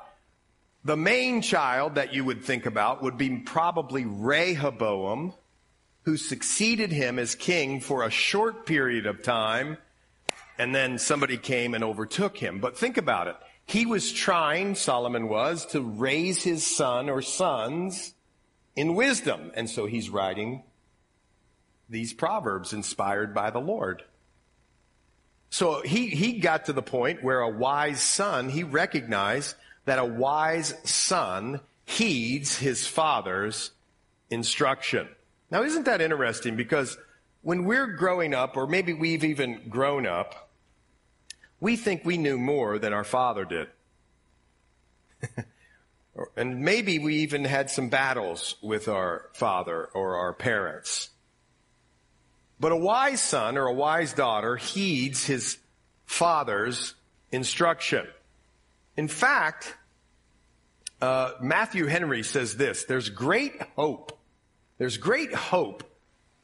the 0.84 0.96
main 0.96 1.42
child 1.42 1.96
that 1.96 2.14
you 2.14 2.25
would 2.25 2.44
think 2.44 2.66
about 2.66 3.02
would 3.02 3.18
be 3.18 3.38
probably 3.38 4.04
Rehoboam, 4.04 5.34
who 6.02 6.16
succeeded 6.16 6.92
him 6.92 7.18
as 7.18 7.34
king 7.34 7.80
for 7.80 8.04
a 8.04 8.10
short 8.10 8.66
period 8.66 9.06
of 9.06 9.22
time, 9.22 9.78
and 10.58 10.75
then 10.75 10.98
somebody 10.98 11.36
came 11.36 11.75
and 11.75 11.82
overtook 11.82 12.36
him. 12.36 12.60
But 12.60 12.78
think 12.78 12.96
about 12.96 13.26
it. 13.26 13.36
He 13.66 13.84
was 13.84 14.12
trying, 14.12 14.76
Solomon 14.76 15.28
was, 15.28 15.66
to 15.66 15.80
raise 15.80 16.44
his 16.44 16.64
son 16.64 17.10
or 17.10 17.20
sons 17.20 18.14
in 18.76 18.94
wisdom. 18.94 19.50
And 19.54 19.68
so 19.68 19.86
he's 19.86 20.08
writing 20.08 20.62
these 21.88 22.12
proverbs 22.12 22.72
inspired 22.72 23.34
by 23.34 23.50
the 23.50 23.60
Lord. 23.60 24.04
So 25.50 25.82
he, 25.82 26.08
he 26.08 26.38
got 26.38 26.66
to 26.66 26.72
the 26.72 26.82
point 26.82 27.22
where 27.22 27.40
a 27.40 27.48
wise 27.48 28.00
son, 28.00 28.48
he 28.48 28.62
recognized 28.62 29.54
that 29.84 29.98
a 29.98 30.04
wise 30.04 30.74
son 30.84 31.60
heeds 31.84 32.58
his 32.58 32.86
father's 32.86 33.70
instruction. 34.30 35.08
Now, 35.50 35.62
isn't 35.62 35.84
that 35.84 36.00
interesting? 36.00 36.56
Because 36.56 36.98
when 37.42 37.64
we're 37.64 37.86
growing 37.86 38.34
up, 38.34 38.56
or 38.56 38.66
maybe 38.66 38.92
we've 38.92 39.24
even 39.24 39.68
grown 39.68 40.06
up, 40.06 40.50
we 41.60 41.76
think 41.76 42.04
we 42.04 42.18
knew 42.18 42.38
more 42.38 42.78
than 42.78 42.92
our 42.92 43.04
father 43.04 43.44
did. 43.44 43.68
and 46.36 46.60
maybe 46.60 46.98
we 46.98 47.16
even 47.18 47.44
had 47.44 47.70
some 47.70 47.88
battles 47.88 48.56
with 48.60 48.88
our 48.88 49.30
father 49.32 49.84
or 49.94 50.16
our 50.16 50.32
parents. 50.32 51.10
But 52.58 52.72
a 52.72 52.76
wise 52.76 53.20
son 53.20 53.58
or 53.58 53.66
a 53.66 53.72
wise 53.72 54.12
daughter 54.12 54.56
heeds 54.56 55.26
his 55.26 55.58
father's 56.06 56.94
instruction. 57.30 58.06
In 58.96 59.08
fact, 59.08 59.76
uh, 61.00 61.32
Matthew 61.40 61.86
Henry 61.86 62.22
says 62.22 62.56
this 62.56 62.84
there's 62.84 63.10
great 63.10 63.60
hope. 63.76 64.18
There's 64.78 64.96
great 64.96 65.34
hope 65.34 65.84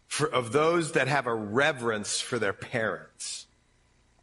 for, 0.06 0.26
of 0.26 0.52
those 0.52 0.92
that 0.92 1.08
have 1.08 1.26
a 1.26 1.34
reverence 1.34 2.20
for 2.20 2.38
their 2.38 2.52
parents. 2.52 3.46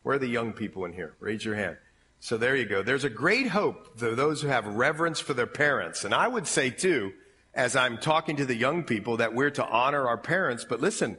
Where 0.03 0.15
are 0.15 0.19
the 0.19 0.27
young 0.27 0.53
people 0.53 0.86
in 0.86 0.93
here? 0.93 1.15
Raise 1.19 1.43
your 1.43 1.55
hand. 1.55 1.77
So 2.19 2.38
there 2.38 2.55
you 2.55 2.65
go. 2.65 2.84
There's 2.84 3.03
a 3.03 3.10
great 3.10 3.48
hope 3.48 3.98
for 3.98 4.13
those 4.13 4.41
who 4.41 4.50
have 4.50 4.65
reverence 4.67 5.19
for 5.19 5.34
their 5.34 5.48
parents. 5.48 6.03
And 6.03 6.13
I 6.13 6.27
would 6.27 6.48
say, 6.48 6.69
too, 6.69 7.13
as 7.53 7.75
I'm 7.75 7.98
talking 7.98 8.38
to 8.38 8.46
the 8.46 8.55
young 8.55 8.84
people, 8.84 9.17
that 9.17 9.34
we're 9.34 9.51
to 9.51 9.65
honor 9.65 10.08
our 10.08 10.17
parents. 10.17 10.65
But 10.67 10.81
listen, 10.81 11.17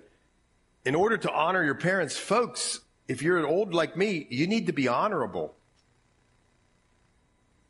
in 0.84 0.94
order 0.94 1.16
to 1.18 1.30
honor 1.30 1.64
your 1.64 1.75
parents, 1.75 2.16
folks, 2.16 2.80
if 3.08 3.22
you're 3.22 3.46
old 3.46 3.75
like 3.75 3.96
me, 3.96 4.26
you 4.30 4.46
need 4.46 4.66
to 4.66 4.72
be 4.72 4.88
honorable. 4.88 5.54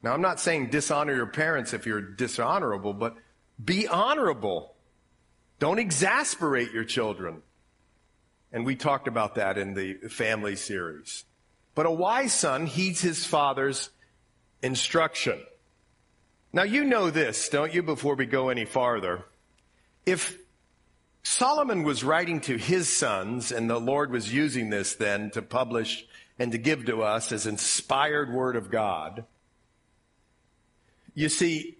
Now, 0.02 0.12
I'm 0.12 0.22
not 0.22 0.40
saying 0.40 0.70
dishonor 0.70 1.14
your 1.14 1.26
parents 1.26 1.74
if 1.74 1.86
you're 1.86 2.00
dishonorable, 2.00 2.94
but 2.94 3.16
be 3.62 3.86
honorable. 3.86 4.74
Don't 5.58 5.78
exasperate 5.78 6.72
your 6.72 6.84
children. 6.84 7.42
And 8.52 8.64
we 8.64 8.76
talked 8.76 9.08
about 9.08 9.34
that 9.34 9.58
in 9.58 9.74
the 9.74 9.94
family 10.08 10.56
series. 10.56 11.24
But 11.74 11.86
a 11.86 11.90
wise 11.90 12.32
son 12.32 12.66
heeds 12.66 13.00
his 13.00 13.26
father's 13.26 13.90
instruction. 14.62 15.40
Now, 16.52 16.64
you 16.64 16.84
know 16.84 17.10
this, 17.10 17.48
don't 17.48 17.72
you, 17.72 17.82
before 17.82 18.16
we 18.16 18.26
go 18.26 18.48
any 18.48 18.64
farther? 18.64 19.24
If 20.04 20.36
Solomon 21.22 21.82
was 21.82 22.02
writing 22.02 22.40
to 22.42 22.56
his 22.56 22.88
sons, 22.88 23.52
and 23.52 23.68
the 23.68 23.78
Lord 23.78 24.10
was 24.10 24.32
using 24.32 24.70
this 24.70 24.94
then 24.94 25.30
to 25.30 25.42
publish 25.42 26.06
and 26.38 26.52
to 26.52 26.58
give 26.58 26.86
to 26.86 27.02
us 27.02 27.32
as 27.32 27.46
inspired 27.46 28.32
word 28.32 28.56
of 28.56 28.70
God. 28.70 29.24
You 31.14 31.28
see, 31.28 31.76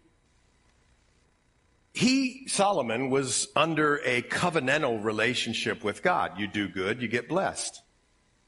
he, 1.93 2.47
Solomon, 2.47 3.11
was 3.11 3.49
under 3.57 3.97
a 4.05 4.23
covenantal 4.23 5.03
relationship 5.03 5.83
with 5.83 6.03
God. 6.03 6.39
You 6.39 6.47
do 6.47 6.69
good, 6.69 7.01
you 7.01 7.09
get 7.09 7.29
blessed. 7.29 7.83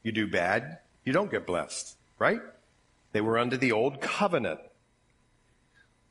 You 0.02 0.12
do 0.12 0.26
bad, 0.26 0.78
you 1.04 1.12
don't 1.12 1.30
get 1.30 1.46
blessed, 1.46 1.96
right? 2.18 2.40
They 3.12 3.20
were 3.20 3.38
under 3.38 3.56
the 3.56 3.72
old 3.72 4.00
covenant. 4.00 4.60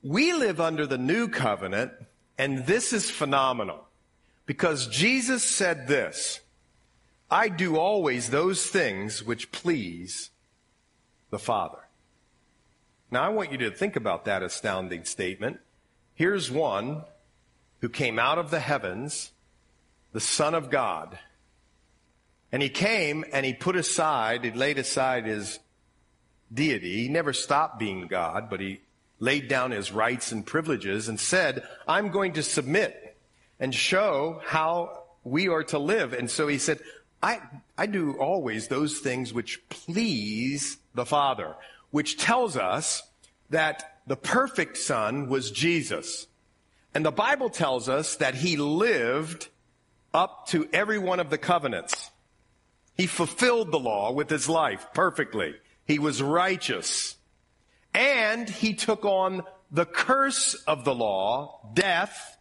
We 0.01 0.33
live 0.33 0.59
under 0.59 0.87
the 0.87 0.97
new 0.97 1.27
covenant, 1.27 1.91
and 2.37 2.65
this 2.65 2.93
is 2.93 3.11
phenomenal. 3.11 3.85
Because 4.45 4.87
Jesus 4.87 5.43
said 5.43 5.87
this, 5.87 6.41
I 7.29 7.47
do 7.47 7.77
always 7.77 8.29
those 8.29 8.65
things 8.65 9.23
which 9.23 9.51
please 9.51 10.31
the 11.29 11.39
Father. 11.39 11.77
Now 13.09 13.23
I 13.23 13.29
want 13.29 13.51
you 13.51 13.57
to 13.59 13.71
think 13.71 13.95
about 13.95 14.25
that 14.25 14.43
astounding 14.43 15.05
statement. 15.05 15.59
Here's 16.13 16.51
one 16.51 17.03
who 17.79 17.89
came 17.89 18.19
out 18.19 18.37
of 18.37 18.51
the 18.51 18.59
heavens, 18.59 19.31
the 20.11 20.19
Son 20.19 20.53
of 20.53 20.69
God. 20.69 21.17
And 22.51 22.61
he 22.61 22.69
came 22.69 23.23
and 23.31 23.45
he 23.45 23.53
put 23.53 23.75
aside, 23.75 24.43
he 24.43 24.51
laid 24.51 24.77
aside 24.77 25.25
his 25.25 25.59
deity. 26.53 27.03
He 27.03 27.09
never 27.09 27.33
stopped 27.33 27.79
being 27.79 28.07
God, 28.07 28.49
but 28.49 28.59
he 28.59 28.81
laid 29.19 29.47
down 29.47 29.71
his 29.71 29.91
rights 29.91 30.31
and 30.31 30.45
privileges 30.45 31.07
and 31.07 31.19
said, 31.19 31.63
I'm 31.87 32.09
going 32.09 32.33
to 32.33 32.43
submit 32.43 33.10
and 33.61 33.73
show 33.73 34.41
how 34.43 35.03
we 35.23 35.47
are 35.47 35.63
to 35.63 35.79
live. 35.79 36.11
And 36.11 36.29
so 36.29 36.47
he 36.47 36.57
said, 36.57 36.79
I, 37.23 37.39
I 37.77 37.85
do 37.85 38.17
always 38.17 38.67
those 38.67 38.99
things 38.99 39.33
which 39.33 39.61
please 39.69 40.77
the 40.95 41.05
Father, 41.05 41.55
which 41.91 42.17
tells 42.17 42.57
us 42.57 43.03
that 43.51 43.99
the 44.07 44.17
perfect 44.17 44.77
Son 44.77 45.29
was 45.29 45.51
Jesus. 45.51 46.27
And 46.95 47.05
the 47.05 47.11
Bible 47.11 47.49
tells 47.49 47.87
us 47.87 48.15
that 48.17 48.35
he 48.35 48.57
lived 48.57 49.47
up 50.13 50.47
to 50.47 50.67
every 50.73 50.97
one 50.97 51.19
of 51.19 51.29
the 51.29 51.37
covenants. 51.37 52.09
He 52.97 53.05
fulfilled 53.07 53.71
the 53.71 53.79
law 53.79 54.11
with 54.11 54.29
his 54.29 54.49
life 54.49 54.87
perfectly. 54.93 55.55
He 55.85 55.99
was 55.99 56.21
righteous. 56.21 57.15
And 57.93 58.49
he 58.49 58.73
took 58.73 59.05
on 59.05 59.43
the 59.71 59.85
curse 59.85 60.55
of 60.65 60.83
the 60.83 60.95
law, 60.95 61.69
death, 61.73 62.37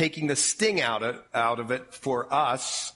taking 0.00 0.28
the 0.28 0.36
sting 0.36 0.80
out 0.80 1.02
of, 1.02 1.22
out 1.34 1.60
of 1.60 1.70
it 1.70 1.92
for 1.92 2.32
us 2.32 2.94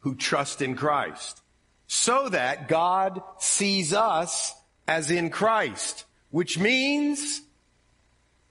who 0.00 0.14
trust 0.14 0.60
in 0.60 0.76
Christ. 0.76 1.40
So 1.86 2.28
that 2.28 2.68
God 2.68 3.22
sees 3.38 3.94
us 3.94 4.52
as 4.86 5.10
in 5.10 5.30
Christ, 5.30 6.04
which 6.30 6.58
means 6.58 7.40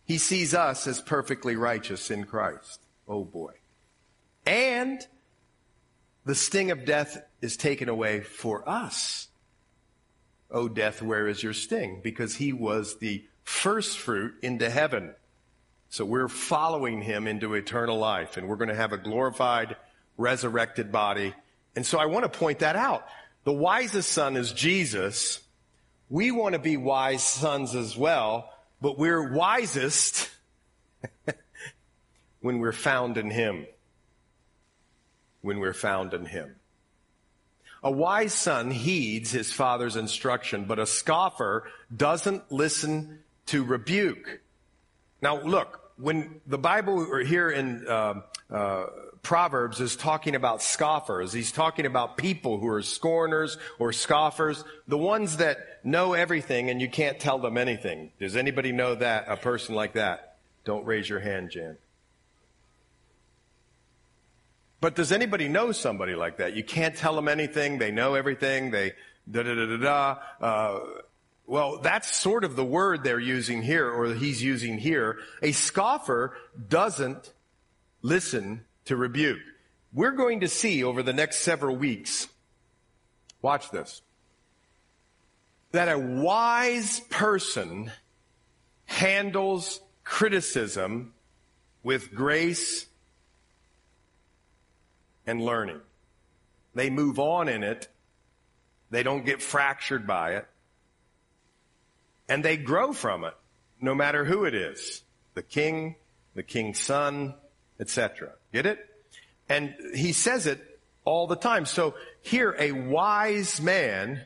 he 0.04 0.18
sees 0.18 0.56
us 0.56 0.88
as 0.88 1.00
perfectly 1.00 1.56
righteous 1.56 2.10
in 2.10 2.24
Christ. 2.24 2.82
Oh 3.08 3.24
boy. 3.24 3.54
And 4.48 5.06
the 6.26 6.34
sting 6.34 6.72
of 6.72 6.86
death 6.86 7.24
is 7.40 7.56
taken 7.56 7.88
away 7.88 8.22
for 8.22 8.68
us. 8.68 9.28
Oh 10.50 10.68
death, 10.68 11.04
where 11.04 11.28
is 11.28 11.44
your 11.44 11.54
sting? 11.54 12.00
Because 12.02 12.38
he 12.38 12.52
was 12.52 12.98
the 12.98 13.24
first 13.44 14.00
fruit 14.00 14.34
into 14.42 14.72
heaven. 14.72 15.14
So 15.92 16.06
we're 16.06 16.30
following 16.30 17.02
him 17.02 17.28
into 17.28 17.54
eternal 17.54 18.00
life 18.00 18.38
and 18.38 18.48
we're 18.48 18.56
going 18.56 18.70
to 18.70 18.76
have 18.76 18.94
a 18.94 18.98
glorified, 18.98 19.76
resurrected 20.18 20.90
body. 20.90 21.34
And 21.76 21.86
so 21.86 22.00
I 22.00 22.06
want 22.06 22.24
to 22.24 22.40
point 22.40 22.60
that 22.60 22.78
out. 22.78 23.06
The 23.44 23.52
wisest 23.52 24.10
son 24.10 24.38
is 24.38 24.54
Jesus. 24.54 25.42
we 26.10 26.32
want 26.32 26.54
to 26.54 26.60
be 26.60 26.78
wise 26.78 27.22
sons 27.22 27.76
as 27.76 27.98
well, 27.98 28.54
but 28.80 28.98
we're 28.98 29.34
wisest 29.34 30.30
when 32.40 32.60
we're 32.60 32.72
found 32.72 33.18
in 33.18 33.30
Him. 33.30 33.68
When 35.42 35.60
we're 35.60 35.74
found 35.74 36.14
in 36.14 36.26
Him. 36.26 36.56
A 37.84 37.92
wise 37.92 38.34
son 38.34 38.72
heeds 38.72 39.32
his 39.32 39.52
father's 39.52 39.98
instruction, 39.98 40.66
but 40.66 40.80
a 40.80 40.86
scoffer 40.86 41.70
doesn't 41.94 42.50
listen 42.50 43.20
to 43.48 43.66
rebuke. 43.66 44.40
Now, 45.22 45.42
look, 45.42 45.81
when 46.02 46.42
the 46.48 46.58
Bible 46.58 47.08
or 47.10 47.20
here 47.20 47.50
in 47.50 47.88
uh, 47.88 48.22
uh, 48.50 48.86
Proverbs 49.22 49.80
is 49.80 49.96
talking 49.96 50.36
about 50.36 50.62
scoffers, 50.62 51.32
he's 51.32 51.52
talking 51.52 51.86
about 51.86 52.18
people 52.18 52.60
who 52.60 52.68
are 52.68 52.82
scorners 52.82 53.58
or 53.78 53.94
scoffers, 53.94 54.64
the 54.88 54.98
ones 54.98 55.38
that 55.38 55.58
know 55.84 56.14
everything 56.14 56.70
and 56.70 56.82
you 56.82 56.90
can't 56.90 57.20
tell 57.20 57.38
them 57.38 57.56
anything. 57.58 58.12
Does 58.20 58.36
anybody 58.36 58.72
know 58.72 58.96
that? 58.96 59.26
A 59.28 59.38
person 59.38 59.76
like 59.76 59.94
that? 59.94 60.38
Don't 60.66 60.86
raise 60.86 61.08
your 61.08 61.20
hand, 61.20 61.52
Jan. 61.52 61.78
But 64.80 64.96
does 64.96 65.12
anybody 65.12 65.48
know 65.48 65.72
somebody 65.72 66.16
like 66.16 66.38
that? 66.38 66.56
You 66.56 66.64
can't 66.64 66.96
tell 66.96 67.16
them 67.16 67.28
anything. 67.28 67.78
They 67.78 67.92
know 67.92 68.16
everything. 68.16 68.72
They 68.72 68.94
da 69.30 69.44
da 69.44 69.54
da 69.54 69.66
da 69.66 69.78
da. 69.78 70.18
Uh, 70.44 70.80
well, 71.48 71.80
that's 71.80 72.14
sort 72.14 72.44
of 72.44 72.56
the 72.56 72.64
word 72.64 73.04
they're 73.04 73.20
using 73.20 73.62
here, 73.62 73.90
or 73.90 74.14
he's 74.14 74.42
using 74.42 74.78
here. 74.78 75.20
A 75.42 75.52
scoffer 75.52 76.36
doesn't 76.70 77.34
listen 78.02 78.66
to 78.86 78.96
rebuke. 78.96 79.42
We're 79.94 80.12
going 80.12 80.42
to 80.42 80.48
see 80.48 80.84
over 80.84 81.04
the 81.04 81.14
next 81.14 81.40
several 81.40 81.76
weeks, 81.76 82.28
watch 83.42 83.70
this, 83.72 84.02
that 85.72 85.90
a 85.90 85.98
wise 85.98 87.00
person 87.10 87.92
handles 88.86 89.82
criticism 90.04 91.14
with 91.84 92.14
grace 92.14 92.86
and 95.26 95.42
learning. 95.42 95.82
They 96.74 96.90
move 96.90 97.20
on 97.20 97.50
in 97.50 97.64
it. 97.64 97.88
They 98.90 99.04
don't 99.04 99.26
get 99.26 99.42
fractured 99.42 100.08
by 100.08 100.36
it. 100.36 100.48
And 102.32 102.46
they 102.46 102.56
grow 102.56 102.94
from 102.94 103.26
it, 103.26 103.34
no 103.82 103.94
matter 103.94 104.24
who 104.24 104.46
it 104.46 104.56
is. 104.56 105.04
The 105.34 105.42
king, 105.42 105.98
the 106.34 106.44
king's 106.44 106.80
son, 106.80 107.34
etc. 107.78 108.32
Get 108.54 108.66
it? 108.66 108.80
And 109.50 109.76
he 109.94 110.14
says 110.14 110.48
it 110.48 110.80
all 111.04 111.28
the 111.28 111.36
time. 111.36 111.66
So 111.66 111.94
here, 112.22 112.56
a 112.58 112.72
wise 112.72 113.60
man, 113.60 114.26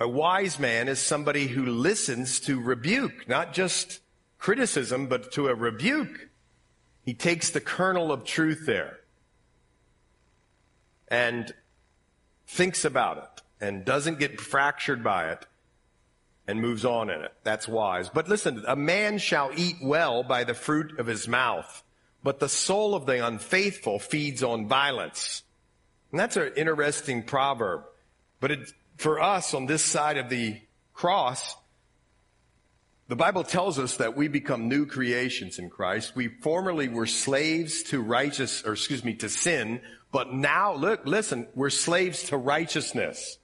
a 0.00 0.08
wise 0.08 0.58
man 0.58 0.88
is 0.88 0.98
somebody 0.98 1.48
who 1.48 1.66
listens 1.66 2.40
to 2.40 2.58
rebuke, 2.58 3.28
not 3.28 3.52
just 3.52 4.00
criticism, 4.38 5.08
but 5.08 5.30
to 5.32 5.48
a 5.48 5.54
rebuke. 5.54 6.30
He 7.02 7.12
takes 7.12 7.50
the 7.50 7.60
kernel 7.60 8.10
of 8.10 8.24
truth 8.24 8.64
there 8.64 9.00
and 11.06 11.52
thinks 12.46 12.82
about 12.82 13.18
it 13.18 13.42
and 13.60 13.84
doesn't 13.84 14.18
get 14.18 14.40
fractured 14.40 15.04
by 15.04 15.30
it 15.30 15.44
and 16.46 16.60
moves 16.60 16.84
on 16.84 17.10
in 17.10 17.20
it. 17.22 17.32
That's 17.42 17.66
wise. 17.66 18.08
But 18.08 18.28
listen, 18.28 18.64
a 18.66 18.76
man 18.76 19.18
shall 19.18 19.50
eat 19.56 19.76
well 19.82 20.22
by 20.22 20.44
the 20.44 20.54
fruit 20.54 20.98
of 20.98 21.06
his 21.06 21.26
mouth, 21.26 21.82
but 22.22 22.40
the 22.40 22.48
soul 22.48 22.94
of 22.94 23.06
the 23.06 23.26
unfaithful 23.26 23.98
feeds 23.98 24.42
on 24.42 24.68
violence. 24.68 25.42
And 26.10 26.20
that's 26.20 26.36
an 26.36 26.52
interesting 26.56 27.22
proverb. 27.22 27.82
But 28.40 28.50
it, 28.50 28.72
for 28.96 29.20
us 29.20 29.54
on 29.54 29.66
this 29.66 29.82
side 29.82 30.18
of 30.18 30.28
the 30.28 30.60
cross, 30.92 31.56
the 33.08 33.16
Bible 33.16 33.44
tells 33.44 33.78
us 33.78 33.98
that 33.98 34.16
we 34.16 34.28
become 34.28 34.68
new 34.68 34.86
creations 34.86 35.58
in 35.58 35.68
Christ. 35.68 36.16
We 36.16 36.28
formerly 36.28 36.88
were 36.88 37.06
slaves 37.06 37.82
to 37.84 38.00
righteous, 38.00 38.64
or 38.64 38.72
excuse 38.72 39.04
me, 39.04 39.14
to 39.14 39.28
sin, 39.28 39.80
but 40.14 40.32
now, 40.32 40.74
look, 40.74 41.00
listen, 41.06 41.48
we're 41.56 41.70
slaves 41.70 42.22
to 42.28 42.36
righteousness. 42.36 43.36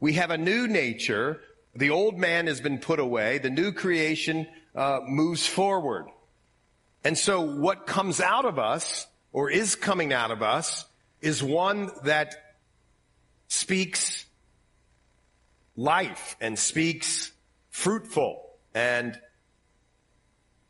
We 0.00 0.12
have 0.12 0.30
a 0.30 0.36
new 0.36 0.68
nature. 0.68 1.40
The 1.74 1.90
old 1.90 2.18
man 2.18 2.46
has 2.46 2.60
been 2.60 2.78
put 2.78 2.98
away. 2.98 3.38
The 3.38 3.50
new 3.50 3.72
creation 3.72 4.46
uh, 4.74 5.00
moves 5.06 5.46
forward. 5.46 6.06
And 7.04 7.16
so 7.16 7.40
what 7.40 7.86
comes 7.86 8.20
out 8.20 8.44
of 8.44 8.58
us, 8.58 9.06
or 9.32 9.50
is 9.50 9.74
coming 9.74 10.12
out 10.12 10.30
of 10.30 10.42
us, 10.42 10.84
is 11.20 11.42
one 11.42 11.90
that 12.04 12.34
speaks 13.48 14.26
life 15.76 16.36
and 16.40 16.58
speaks 16.58 17.32
fruitful 17.70 18.50
and 18.74 19.18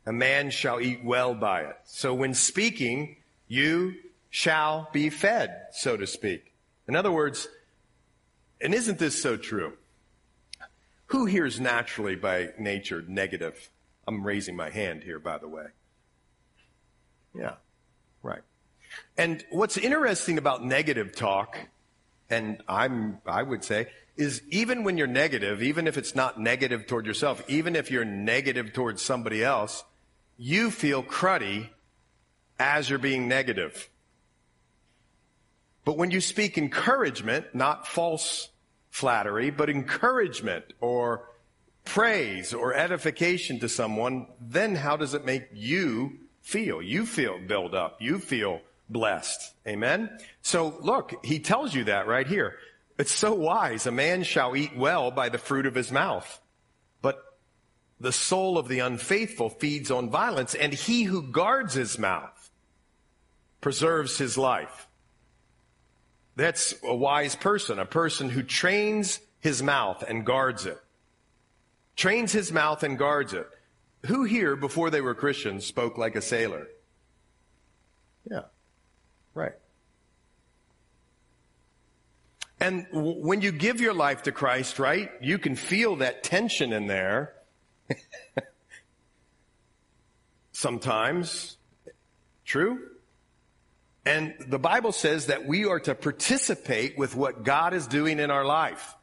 a 0.05 0.11
man 0.11 0.49
shall 0.49 0.81
eat 0.81 1.03
well 1.03 1.35
by 1.35 1.61
it. 1.61 1.75
So 1.85 2.13
when 2.13 2.33
speaking, 2.33 3.17
you 3.47 3.93
shall 4.29 4.89
be 4.91 5.09
fed, 5.09 5.67
so 5.73 5.95
to 5.97 6.07
speak. 6.07 6.53
In 6.87 6.95
other 6.95 7.11
words, 7.11 7.47
and 8.59 8.73
isn't 8.73 8.97
this 8.97 9.21
so 9.21 9.37
true? 9.37 9.73
Who 11.11 11.25
here 11.25 11.45
is 11.45 11.59
naturally 11.59 12.15
by 12.15 12.49
nature 12.57 13.03
negative? 13.05 13.69
I'm 14.07 14.25
raising 14.25 14.55
my 14.55 14.69
hand 14.69 15.03
here, 15.03 15.19
by 15.19 15.37
the 15.39 15.47
way. 15.47 15.65
Yeah, 17.37 17.55
right. 18.23 18.41
And 19.17 19.43
what's 19.49 19.77
interesting 19.77 20.37
about 20.37 20.63
negative 20.63 21.13
talk, 21.13 21.57
and 22.29 22.63
I'm, 22.65 23.17
I 23.25 23.43
would 23.43 23.65
say, 23.65 23.87
is 24.15 24.41
even 24.51 24.85
when 24.85 24.97
you're 24.97 25.05
negative, 25.05 25.61
even 25.61 25.85
if 25.85 25.97
it's 25.97 26.15
not 26.15 26.39
negative 26.39 26.87
toward 26.87 27.05
yourself, 27.05 27.43
even 27.49 27.75
if 27.75 27.91
you're 27.91 28.05
negative 28.05 28.71
towards 28.71 29.01
somebody 29.01 29.43
else, 29.43 29.83
you 30.37 30.71
feel 30.71 31.03
cruddy 31.03 31.67
as 32.57 32.89
you're 32.89 32.99
being 32.99 33.27
negative. 33.27 33.89
But 35.83 35.97
when 35.97 36.11
you 36.11 36.21
speak 36.21 36.57
encouragement, 36.57 37.53
not 37.53 37.85
false 37.85 38.47
flattery, 38.91 39.49
but 39.49 39.69
encouragement 39.69 40.65
or 40.79 41.27
praise 41.83 42.53
or 42.53 42.75
edification 42.75 43.59
to 43.59 43.67
someone, 43.67 44.27
then 44.39 44.75
how 44.75 44.97
does 44.97 45.15
it 45.15 45.25
make 45.25 45.47
you 45.53 46.19
feel? 46.41 46.81
You 46.81 47.05
feel 47.05 47.39
built 47.39 47.73
up. 47.73 47.97
You 48.01 48.19
feel 48.19 48.61
blessed. 48.89 49.53
Amen? 49.65 50.09
So 50.41 50.77
look, 50.81 51.25
he 51.25 51.39
tells 51.39 51.73
you 51.73 51.85
that 51.85 52.07
right 52.07 52.27
here. 52.27 52.57
It's 52.99 53.11
so 53.11 53.33
wise. 53.33 53.87
A 53.87 53.91
man 53.91 54.23
shall 54.23 54.55
eat 54.55 54.77
well 54.77 55.09
by 55.09 55.29
the 55.29 55.39
fruit 55.39 55.65
of 55.65 55.73
his 55.73 55.91
mouth. 55.91 56.39
But 57.01 57.17
the 57.99 58.11
soul 58.11 58.57
of 58.57 58.67
the 58.67 58.79
unfaithful 58.79 59.49
feeds 59.49 59.89
on 59.89 60.09
violence, 60.09 60.53
and 60.53 60.73
he 60.73 61.03
who 61.03 61.23
guards 61.23 61.73
his 61.73 61.97
mouth 61.97 62.51
preserves 63.61 64.17
his 64.17 64.37
life. 64.37 64.87
That's 66.35 66.73
a 66.83 66.95
wise 66.95 67.35
person, 67.35 67.79
a 67.79 67.85
person 67.85 68.29
who 68.29 68.43
trains 68.43 69.19
his 69.39 69.61
mouth 69.61 70.03
and 70.07 70.25
guards 70.25 70.65
it. 70.65 70.79
Trains 71.95 72.31
his 72.31 72.51
mouth 72.51 72.83
and 72.83 72.97
guards 72.97 73.33
it. 73.33 73.47
Who 74.07 74.23
here, 74.23 74.55
before 74.55 74.89
they 74.89 75.01
were 75.01 75.13
Christians, 75.13 75.65
spoke 75.65 75.97
like 75.97 76.15
a 76.15 76.21
sailor? 76.21 76.67
Yeah, 78.29 78.43
right. 79.33 79.53
And 82.59 82.85
w- 82.91 83.25
when 83.25 83.41
you 83.41 83.51
give 83.51 83.81
your 83.81 83.93
life 83.93 84.23
to 84.23 84.31
Christ, 84.31 84.79
right, 84.79 85.11
you 85.21 85.37
can 85.37 85.55
feel 85.55 85.97
that 85.97 86.23
tension 86.23 86.71
in 86.71 86.87
there. 86.87 87.33
Sometimes. 90.51 91.57
True? 92.45 92.87
And 94.05 94.33
the 94.47 94.59
Bible 94.59 94.91
says 94.91 95.27
that 95.27 95.45
we 95.45 95.65
are 95.65 95.79
to 95.81 95.93
participate 95.93 96.97
with 96.97 97.15
what 97.15 97.43
God 97.43 97.73
is 97.73 97.85
doing 97.85 98.19
in 98.19 98.31
our 98.31 98.45
life. 98.45 98.95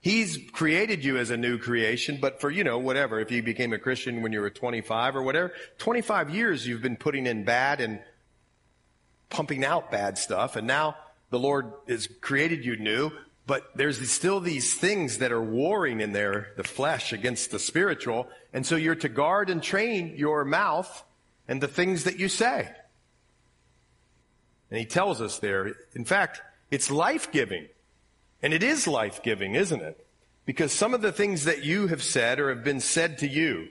He's 0.00 0.38
created 0.52 1.04
you 1.04 1.16
as 1.16 1.30
a 1.30 1.36
new 1.36 1.58
creation, 1.58 2.18
but 2.20 2.40
for, 2.40 2.50
you 2.50 2.62
know, 2.62 2.78
whatever, 2.78 3.18
if 3.20 3.30
you 3.30 3.42
became 3.42 3.72
a 3.72 3.78
Christian 3.78 4.22
when 4.22 4.32
you 4.32 4.40
were 4.40 4.50
25 4.50 5.16
or 5.16 5.22
whatever, 5.22 5.52
25 5.78 6.30
years 6.30 6.66
you've 6.66 6.82
been 6.82 6.96
putting 6.96 7.26
in 7.26 7.44
bad 7.44 7.80
and 7.80 8.00
pumping 9.28 9.64
out 9.64 9.90
bad 9.90 10.16
stuff, 10.16 10.56
and 10.56 10.66
now 10.66 10.96
the 11.30 11.38
Lord 11.38 11.72
has 11.88 12.06
created 12.20 12.64
you 12.64 12.76
new, 12.76 13.10
but 13.46 13.64
there's 13.74 14.08
still 14.10 14.40
these 14.40 14.74
things 14.74 15.18
that 15.18 15.32
are 15.32 15.42
warring 15.42 16.00
in 16.00 16.12
there, 16.12 16.52
the 16.56 16.64
flesh 16.64 17.12
against 17.12 17.50
the 17.50 17.58
spiritual, 17.58 18.28
and 18.52 18.64
so 18.64 18.76
you're 18.76 18.94
to 18.94 19.08
guard 19.08 19.50
and 19.50 19.62
train 19.62 20.14
your 20.16 20.44
mouth 20.44 21.04
and 21.48 21.60
the 21.60 21.68
things 21.68 22.04
that 22.04 22.18
you 22.18 22.28
say. 22.28 22.70
And 24.70 24.78
he 24.78 24.86
tells 24.86 25.20
us 25.20 25.38
there, 25.38 25.74
in 25.94 26.04
fact, 26.04 26.42
it's 26.70 26.90
life 26.90 27.32
giving. 27.32 27.68
And 28.42 28.52
it 28.52 28.62
is 28.62 28.86
life 28.86 29.22
giving, 29.22 29.54
isn't 29.54 29.80
it? 29.80 30.06
Because 30.44 30.72
some 30.72 30.94
of 30.94 31.02
the 31.02 31.12
things 31.12 31.44
that 31.44 31.64
you 31.64 31.88
have 31.88 32.02
said 32.02 32.38
or 32.38 32.50
have 32.50 32.64
been 32.64 32.80
said 32.80 33.18
to 33.18 33.28
you, 33.28 33.68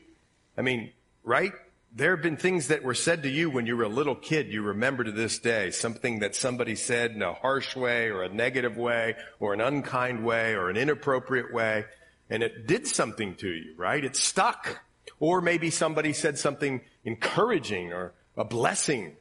I 0.58 0.62
mean, 0.62 0.92
right? 1.24 1.54
there 1.98 2.16
have 2.16 2.22
been 2.22 2.38
things 2.38 2.68
that 2.68 2.84
were 2.84 2.94
said 2.94 3.24
to 3.24 3.30
you 3.30 3.50
when 3.50 3.66
you 3.66 3.76
were 3.76 3.84
a 3.84 3.90
little 3.90 4.16
kid 4.16 4.54
you 4.54 4.62
remember 4.62 5.04
to 5.04 5.12
this 5.12 5.40
day. 5.40 5.72
Something 5.72 6.20
that 6.20 6.36
somebody 6.36 6.76
said 6.76 7.12
in 7.12 7.22
a 7.24 7.34
harsh 7.34 7.76
way 7.76 8.10
or 8.10 8.24
a 8.24 8.30
negative 8.30 8.78
way 8.78 9.16
or 9.40 9.54
an 9.54 9.62
unkind 9.62 10.24
way 10.24 10.54
or 10.54 10.70
an 10.70 10.78
inappropriate 10.78 11.52
way. 11.52 11.86
And 12.30 12.44
it 12.44 12.68
did 12.68 12.86
something 12.88 13.36
to 13.38 13.48
you, 13.48 13.74
right? 13.78 14.04
It 14.04 14.16
stuck. 14.16 14.82
Or 15.20 15.42
maybe 15.42 15.72
somebody 15.72 16.14
said 16.14 16.38
something 16.38 16.82
encouraging 17.04 17.94
or 17.94 18.14
a 18.36 18.44
blessing 18.44 19.16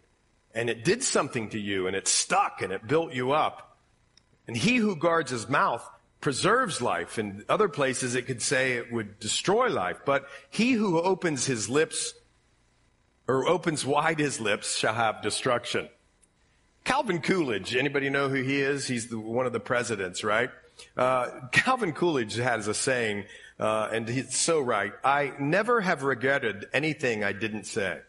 and 0.56 0.70
it 0.70 0.84
did 0.84 1.02
something 1.02 1.50
to 1.50 1.60
you 1.60 1.86
and 1.86 1.94
it 1.94 2.08
stuck 2.08 2.62
and 2.62 2.72
it 2.72 2.88
built 2.88 3.12
you 3.12 3.32
up. 3.32 3.76
And 4.48 4.56
he 4.56 4.76
who 4.76 4.96
guards 4.96 5.30
his 5.30 5.48
mouth 5.48 5.86
preserves 6.20 6.80
life. 6.80 7.18
In 7.18 7.44
other 7.48 7.68
places 7.68 8.14
it 8.14 8.26
could 8.26 8.40
say 8.40 8.72
it 8.72 8.90
would 8.90 9.20
destroy 9.20 9.68
life. 9.68 10.00
But 10.06 10.26
he 10.48 10.72
who 10.72 11.00
opens 11.00 11.44
his 11.44 11.68
lips 11.68 12.14
or 13.28 13.46
opens 13.46 13.84
wide 13.84 14.18
his 14.18 14.40
lips 14.40 14.78
shall 14.78 14.94
have 14.94 15.20
destruction. 15.22 15.90
Calvin 16.84 17.20
Coolidge, 17.20 17.76
anybody 17.76 18.08
know 18.08 18.28
who 18.28 18.42
he 18.42 18.60
is? 18.60 18.86
He's 18.86 19.08
the, 19.08 19.18
one 19.18 19.44
of 19.44 19.52
the 19.52 19.60
presidents, 19.60 20.24
right? 20.24 20.50
Uh, 20.96 21.48
Calvin 21.52 21.92
Coolidge 21.92 22.36
has 22.36 22.66
a 22.68 22.74
saying, 22.74 23.24
uh, 23.60 23.88
and 23.92 24.08
he's 24.08 24.36
so 24.36 24.60
right. 24.60 24.92
I 25.04 25.32
never 25.38 25.80
have 25.80 26.02
regretted 26.02 26.66
anything 26.72 27.24
I 27.24 27.32
didn't 27.32 27.64
say. 27.64 28.00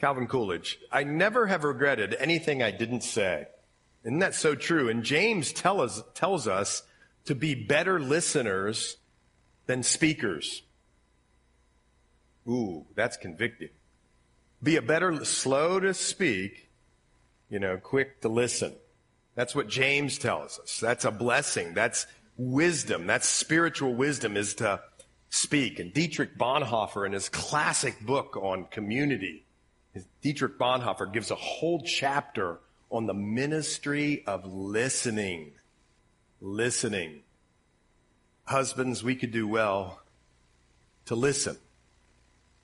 Calvin 0.00 0.26
Coolidge, 0.26 0.78
I 0.90 1.04
never 1.04 1.46
have 1.46 1.62
regretted 1.62 2.16
anything 2.18 2.62
I 2.62 2.70
didn't 2.70 3.02
say. 3.02 3.46
Isn't 4.02 4.20
that 4.20 4.34
so 4.34 4.54
true? 4.54 4.88
And 4.88 5.04
James 5.04 5.52
tell 5.52 5.82
us, 5.82 6.02
tells 6.14 6.48
us 6.48 6.82
to 7.26 7.34
be 7.34 7.54
better 7.54 8.00
listeners 8.00 8.96
than 9.66 9.82
speakers. 9.82 10.62
Ooh, 12.48 12.86
that's 12.94 13.18
convicting. 13.18 13.68
Be 14.62 14.76
a 14.76 14.82
better, 14.82 15.22
slow 15.26 15.78
to 15.80 15.92
speak, 15.92 16.70
you 17.50 17.58
know, 17.58 17.76
quick 17.76 18.22
to 18.22 18.30
listen. 18.30 18.72
That's 19.34 19.54
what 19.54 19.68
James 19.68 20.16
tells 20.16 20.58
us. 20.58 20.80
That's 20.80 21.04
a 21.04 21.10
blessing. 21.10 21.74
That's 21.74 22.06
wisdom. 22.38 23.06
That's 23.06 23.28
spiritual 23.28 23.94
wisdom 23.94 24.38
is 24.38 24.54
to 24.54 24.80
speak. 25.28 25.78
And 25.78 25.92
Dietrich 25.92 26.38
Bonhoeffer 26.38 27.04
in 27.04 27.12
his 27.12 27.28
classic 27.28 28.00
book 28.00 28.38
on 28.38 28.64
community, 28.70 29.44
Dietrich 30.22 30.58
Bonhoeffer 30.58 31.12
gives 31.12 31.30
a 31.30 31.36
whole 31.36 31.82
chapter 31.82 32.58
on 32.90 33.06
the 33.06 33.14
ministry 33.14 34.24
of 34.26 34.44
listening. 34.44 35.52
Listening. 36.40 37.22
Husbands, 38.44 39.02
we 39.02 39.16
could 39.16 39.30
do 39.30 39.46
well 39.46 40.00
to 41.06 41.14
listen 41.14 41.56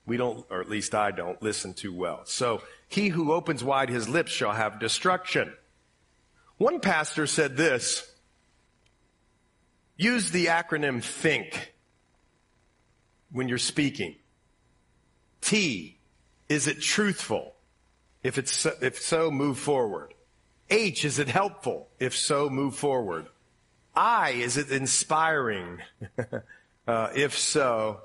we 0.07 0.15
don't, 0.15 0.45
or 0.49 0.61
at 0.61 0.69
least 0.69 0.95
I 0.95 1.11
don't, 1.11 1.39
listen 1.43 1.73
too 1.73 1.93
well. 1.93 2.21
So 2.23 2.63
he 2.87 3.09
who 3.09 3.33
opens 3.33 3.63
wide 3.63 3.89
his 3.89 4.07
lips 4.07 4.31
shall 4.31 4.53
have 4.53 4.79
destruction. 4.79 5.53
One 6.57 6.79
pastor 6.79 7.27
said 7.27 7.57
this, 7.57 8.09
use 9.97 10.31
the 10.31 10.45
acronym 10.45 11.03
THINK 11.03 11.73
when 13.31 13.49
you're 13.49 13.57
speaking. 13.57 14.15
T, 15.41 15.96
is 16.49 16.67
it 16.67 16.81
truthful? 16.81 17.53
If 18.23 18.37
it's 18.37 18.53
so, 18.53 18.71
if 18.81 19.01
so, 19.01 19.31
move 19.31 19.57
forward. 19.59 20.13
H, 20.69 21.05
is 21.05 21.19
it 21.19 21.27
helpful? 21.27 21.89
If 21.99 22.15
so, 22.15 22.49
move 22.49 22.75
forward. 22.75 23.27
I, 23.95 24.31
is 24.31 24.57
it 24.57 24.69
inspiring? 24.71 25.79
uh, 26.87 27.09
if 27.15 27.37
so, 27.37 28.01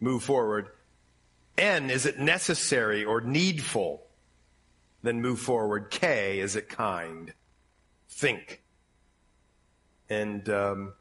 move 0.00 0.22
forward. 0.22 0.68
N, 1.56 1.90
is 1.90 2.06
it 2.06 2.18
necessary 2.18 3.04
or 3.04 3.20
needful? 3.20 4.02
Then 5.02 5.20
move 5.20 5.40
forward. 5.40 5.90
K, 5.90 6.40
is 6.40 6.56
it 6.56 6.68
kind? 6.68 7.32
Think. 8.08 8.62
And 10.08 10.48
um, 10.48 10.92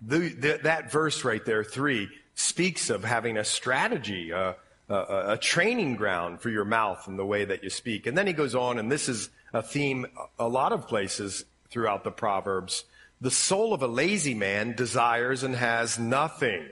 the, 0.00 0.28
the, 0.28 0.60
that 0.64 0.90
verse 0.90 1.24
right 1.24 1.44
there, 1.44 1.64
three, 1.64 2.08
speaks 2.34 2.90
of 2.90 3.04
having 3.04 3.36
a 3.36 3.44
strategy, 3.44 4.30
a, 4.30 4.56
a, 4.88 5.38
training 5.40 5.96
ground 5.96 6.40
for 6.40 6.48
your 6.48 6.64
mouth 6.64 7.06
and 7.06 7.18
the 7.18 7.26
way 7.26 7.44
that 7.44 7.62
you 7.62 7.70
speak. 7.70 8.06
And 8.06 8.16
then 8.16 8.26
he 8.26 8.32
goes 8.32 8.54
on, 8.54 8.78
and 8.78 8.90
this 8.90 9.08
is 9.08 9.30
a 9.52 9.62
theme 9.62 10.06
a 10.38 10.48
lot 10.48 10.72
of 10.72 10.88
places 10.88 11.44
throughout 11.70 12.04
the 12.04 12.10
Proverbs. 12.10 12.84
The 13.20 13.30
soul 13.30 13.74
of 13.74 13.82
a 13.82 13.86
lazy 13.86 14.34
man 14.34 14.74
desires 14.74 15.42
and 15.42 15.56
has 15.56 15.98
nothing, 15.98 16.68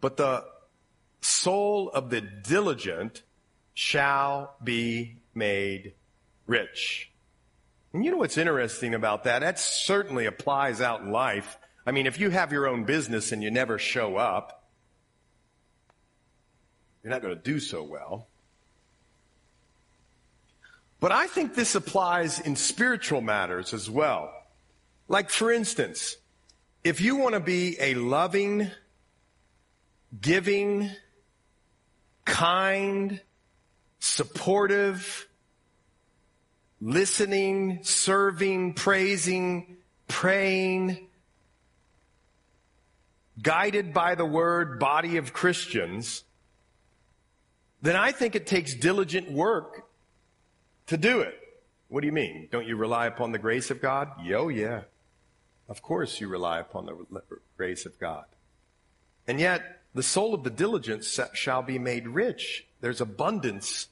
but 0.00 0.16
the 0.16 0.44
soul 1.20 1.90
of 1.90 2.10
the 2.10 2.20
diligent 2.20 3.22
shall 3.74 4.54
be 4.62 5.16
made 5.34 5.94
rich. 6.46 7.10
And 7.92 8.04
you 8.04 8.10
know 8.10 8.18
what's 8.18 8.38
interesting 8.38 8.94
about 8.94 9.24
that? 9.24 9.40
That 9.40 9.58
certainly 9.58 10.26
applies 10.26 10.80
out 10.80 11.00
in 11.00 11.10
life. 11.10 11.58
I 11.86 11.92
mean, 11.92 12.06
if 12.06 12.20
you 12.20 12.30
have 12.30 12.52
your 12.52 12.68
own 12.68 12.84
business 12.84 13.32
and 13.32 13.42
you 13.42 13.50
never 13.50 13.78
show 13.78 14.16
up, 14.16 14.59
you're 17.02 17.10
not 17.10 17.22
going 17.22 17.34
to 17.34 17.42
do 17.42 17.60
so 17.60 17.82
well. 17.82 18.26
But 21.00 21.12
I 21.12 21.26
think 21.26 21.54
this 21.54 21.74
applies 21.74 22.40
in 22.40 22.56
spiritual 22.56 23.22
matters 23.22 23.72
as 23.72 23.88
well. 23.88 24.30
Like, 25.08 25.30
for 25.30 25.50
instance, 25.50 26.16
if 26.84 27.00
you 27.00 27.16
want 27.16 27.34
to 27.34 27.40
be 27.40 27.76
a 27.80 27.94
loving, 27.94 28.70
giving, 30.20 30.90
kind, 32.26 33.20
supportive, 33.98 35.26
listening, 36.80 37.80
serving, 37.82 38.74
praising, 38.74 39.78
praying, 40.06 41.08
guided 43.40 43.94
by 43.94 44.14
the 44.14 44.24
word 44.24 44.78
body 44.78 45.16
of 45.16 45.32
Christians, 45.32 46.24
then 47.82 47.96
I 47.96 48.12
think 48.12 48.34
it 48.34 48.46
takes 48.46 48.74
diligent 48.74 49.30
work 49.30 49.86
to 50.86 50.96
do 50.96 51.20
it. 51.20 51.36
What 51.88 52.02
do 52.02 52.06
you 52.06 52.12
mean? 52.12 52.48
Don't 52.50 52.66
you 52.66 52.76
rely 52.76 53.06
upon 53.06 53.32
the 53.32 53.38
grace 53.38 53.70
of 53.70 53.80
God? 53.80 54.08
Yo, 54.22 54.48
yeah. 54.48 54.82
Of 55.68 55.82
course 55.82 56.20
you 56.20 56.28
rely 56.28 56.60
upon 56.60 56.86
the 56.86 57.22
grace 57.56 57.86
of 57.86 57.98
God. 57.98 58.24
And 59.26 59.40
yet, 59.40 59.82
the 59.94 60.02
soul 60.02 60.34
of 60.34 60.44
the 60.44 60.50
diligent 60.50 61.04
shall 61.34 61.62
be 61.62 61.78
made 61.78 62.06
rich. 62.06 62.66
There's 62.80 63.00
abundance 63.00 63.88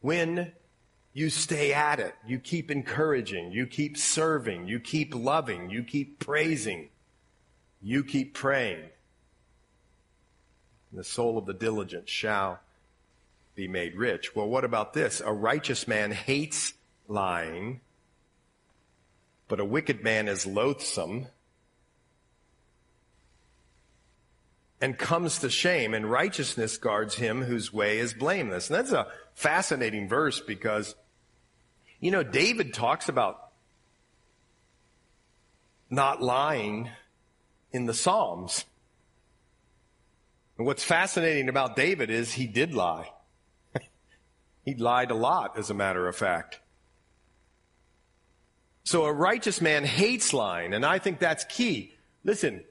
when 0.00 0.52
you 1.12 1.30
stay 1.30 1.72
at 1.72 1.98
it. 2.00 2.14
You 2.26 2.38
keep 2.38 2.70
encouraging. 2.70 3.52
You 3.52 3.66
keep 3.66 3.96
serving. 3.96 4.68
You 4.68 4.80
keep 4.80 5.14
loving. 5.14 5.70
You 5.70 5.82
keep 5.82 6.18
praising. 6.18 6.88
You 7.82 8.04
keep 8.04 8.34
praying. 8.34 8.84
The 10.92 11.04
soul 11.04 11.38
of 11.38 11.46
the 11.46 11.54
diligent 11.54 12.08
shall 12.08 12.60
be 13.56 13.66
made 13.66 13.96
rich. 13.96 14.36
Well, 14.36 14.48
what 14.48 14.64
about 14.64 14.92
this? 14.92 15.20
A 15.20 15.32
righteous 15.32 15.88
man 15.88 16.12
hates 16.12 16.74
lying, 17.08 17.80
but 19.48 19.58
a 19.58 19.64
wicked 19.64 20.04
man 20.04 20.28
is 20.28 20.46
loathsome. 20.46 21.26
and 24.80 24.98
comes 24.98 25.38
to 25.38 25.50
shame, 25.50 25.94
and 25.94 26.10
righteousness 26.10 26.76
guards 26.76 27.14
him 27.14 27.42
whose 27.42 27.72
way 27.72 27.98
is 27.98 28.12
blameless. 28.12 28.68
And 28.68 28.78
that's 28.78 28.92
a 28.92 29.06
fascinating 29.34 30.08
verse 30.08 30.40
because, 30.40 30.94
you 31.98 32.10
know, 32.10 32.22
David 32.22 32.74
talks 32.74 33.08
about 33.08 33.52
not 35.88 36.20
lying 36.20 36.90
in 37.72 37.86
the 37.86 37.94
Psalms. 37.94 38.64
And 40.58 40.66
what's 40.66 40.84
fascinating 40.84 41.48
about 41.48 41.76
David 41.76 42.10
is 42.10 42.32
he 42.32 42.46
did 42.46 42.74
lie. 42.74 43.10
He 44.66 44.74
lied 44.74 45.10
a 45.10 45.14
lot, 45.14 45.56
as 45.56 45.70
a 45.70 45.74
matter 45.74 46.06
of 46.06 46.16
fact. 46.16 46.60
So 48.84 49.04
a 49.04 49.12
righteous 49.12 49.60
man 49.60 49.84
hates 49.84 50.34
lying, 50.34 50.74
and 50.74 50.84
I 50.84 50.98
think 50.98 51.18
that's 51.18 51.44
key. 51.44 51.94
Listen, 52.24 52.64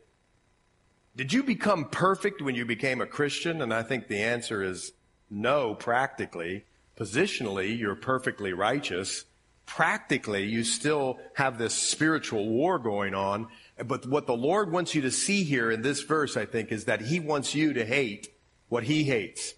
did 1.15 1.31
you 1.31 1.41
become 1.41 1.85
perfect 1.85 2.41
when 2.41 2.53
you 2.53 2.65
became 2.65 2.99
a 2.99 3.05
Christian? 3.05 3.61
And 3.61 3.73
I 3.73 3.83
think 3.83 4.07
the 4.07 4.21
answer 4.21 4.61
is 4.61 4.91
no, 5.29 5.73
practically. 5.73 6.65
Positionally, 6.97 7.77
you're 7.77 7.95
perfectly 7.95 8.51
righteous. 8.51 9.23
Practically, 9.65 10.43
you 10.43 10.63
still 10.63 11.17
have 11.35 11.57
this 11.57 11.73
spiritual 11.73 12.47
war 12.49 12.77
going 12.77 13.15
on. 13.15 13.47
But 13.85 14.05
what 14.05 14.27
the 14.27 14.35
Lord 14.35 14.71
wants 14.71 14.93
you 14.93 15.01
to 15.01 15.11
see 15.11 15.43
here 15.43 15.71
in 15.71 15.81
this 15.81 16.01
verse, 16.03 16.35
I 16.35 16.45
think, 16.45 16.71
is 16.71 16.85
that 16.85 17.01
He 17.01 17.21
wants 17.21 17.55
you 17.55 17.73
to 17.73 17.85
hate 17.85 18.29
what 18.67 18.83
He 18.83 19.05
hates. 19.05 19.53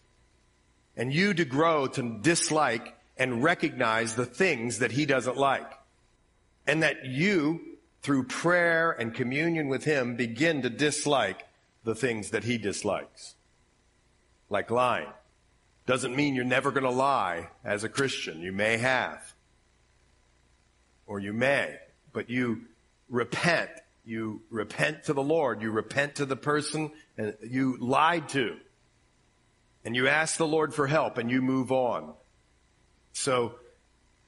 And 0.98 1.14
you 1.14 1.34
to 1.34 1.46
grow 1.46 1.88
to 1.88 2.20
dislike 2.22 2.94
and 3.16 3.42
recognize 3.42 4.16
the 4.16 4.26
things 4.26 4.80
that 4.80 4.92
He 4.92 5.06
doesn't 5.06 5.38
like. 5.38 5.72
And 6.66 6.84
that 6.84 7.06
you, 7.06 7.62
through 8.02 8.24
prayer 8.26 8.92
and 8.92 9.14
communion 9.14 9.70
with 9.70 9.86
Him, 9.86 10.18
begin 10.18 10.64
to 10.64 10.70
dislike 10.70 11.48
the 11.88 11.96
things 11.96 12.32
that 12.32 12.44
he 12.44 12.58
dislikes, 12.58 13.36
like 14.50 14.70
lying. 14.70 15.08
Doesn't 15.86 16.16
mean 16.16 16.36
you're 16.36 16.44
never 16.44 16.70
going 16.70 16.84
to 16.84 16.90
lie 16.90 17.48
as 17.64 17.86
a 17.86 17.90
Christian. 17.90 18.42
You 18.42 18.52
may 18.52 18.76
have. 18.76 19.34
Or 21.06 21.22
you 21.22 21.32
may. 21.32 21.78
But 22.12 22.30
you 22.30 22.64
repent. 23.08 23.70
You 24.04 24.42
repent 24.50 25.06
to 25.06 25.14
the 25.14 25.24
Lord. 25.24 25.62
You 25.62 25.72
repent 25.72 26.16
to 26.16 26.26
the 26.26 26.36
person 26.36 26.92
uh, 27.18 27.32
you 27.42 27.78
lied 27.80 28.28
to. 28.30 28.58
And 29.88 29.96
you 29.96 30.10
ask 30.10 30.36
the 30.36 30.46
Lord 30.46 30.74
for 30.74 30.86
help 30.86 31.18
and 31.18 31.32
you 31.32 31.42
move 31.42 31.72
on. 31.72 32.14
So 33.14 33.56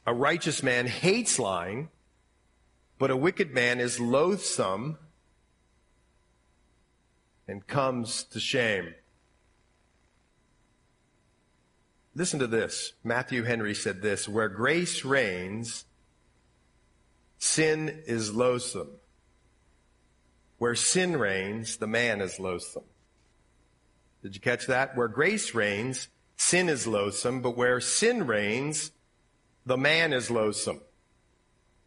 a 0.07 0.13
righteous 0.13 0.63
man 0.63 0.87
hates 0.87 1.37
lying, 1.37 1.89
but 2.97 3.11
a 3.11 3.17
wicked 3.17 3.53
man 3.53 3.81
is 3.81 3.99
loathsome 3.99 4.97
and 7.45 7.67
comes 7.67 8.23
to 8.31 8.39
shame. 8.39 8.95
Listen 12.15 12.39
to 12.39 12.47
this. 12.47 12.93
Matthew 13.03 13.43
Henry 13.43 13.75
said 13.75 14.01
this 14.01 14.29
Where 14.29 14.47
grace 14.47 15.03
reigns, 15.03 15.83
sin 17.37 18.03
is 18.05 18.33
loathsome. 18.33 18.91
Where 20.57 20.75
sin 20.75 21.17
reigns, 21.17 21.75
the 21.75 21.87
man 21.87 22.21
is 22.21 22.39
loathsome. 22.39 22.85
Did 24.21 24.35
you 24.35 24.41
catch 24.41 24.67
that? 24.67 24.95
Where 24.95 25.07
grace 25.07 25.53
reigns, 25.53 26.09
sin 26.35 26.69
is 26.69 26.87
loathsome, 26.87 27.41
but 27.41 27.55
where 27.55 27.79
sin 27.79 28.27
reigns, 28.27 28.91
the 29.65 29.77
man 29.77 30.13
is 30.13 30.31
loathsome 30.31 30.81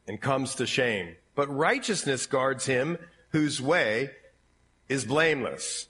and 0.07 0.21
comes 0.21 0.55
to 0.57 0.67
shame. 0.67 1.17
But 1.35 1.55
righteousness 1.55 2.27
guards 2.27 2.67
him 2.67 2.99
whose 3.31 3.61
way 3.61 4.11
is 4.89 5.05
blameless. 5.05 5.89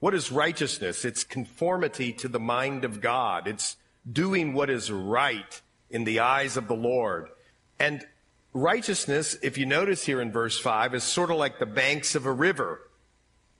What 0.00 0.14
is 0.14 0.32
righteousness? 0.32 1.04
It's 1.04 1.24
conformity 1.24 2.12
to 2.14 2.28
the 2.28 2.40
mind 2.40 2.84
of 2.84 3.00
God. 3.00 3.46
It's 3.46 3.76
doing 4.10 4.52
what 4.52 4.70
is 4.70 4.90
right 4.90 5.60
in 5.90 6.04
the 6.04 6.20
eyes 6.20 6.56
of 6.56 6.68
the 6.68 6.74
Lord. 6.74 7.28
And 7.78 8.04
righteousness, 8.52 9.36
if 9.42 9.56
you 9.58 9.66
notice 9.66 10.04
here 10.04 10.20
in 10.20 10.32
verse 10.32 10.58
5, 10.58 10.94
is 10.94 11.04
sort 11.04 11.30
of 11.30 11.36
like 11.36 11.58
the 11.58 11.66
banks 11.66 12.14
of 12.14 12.26
a 12.26 12.32
river. 12.32 12.80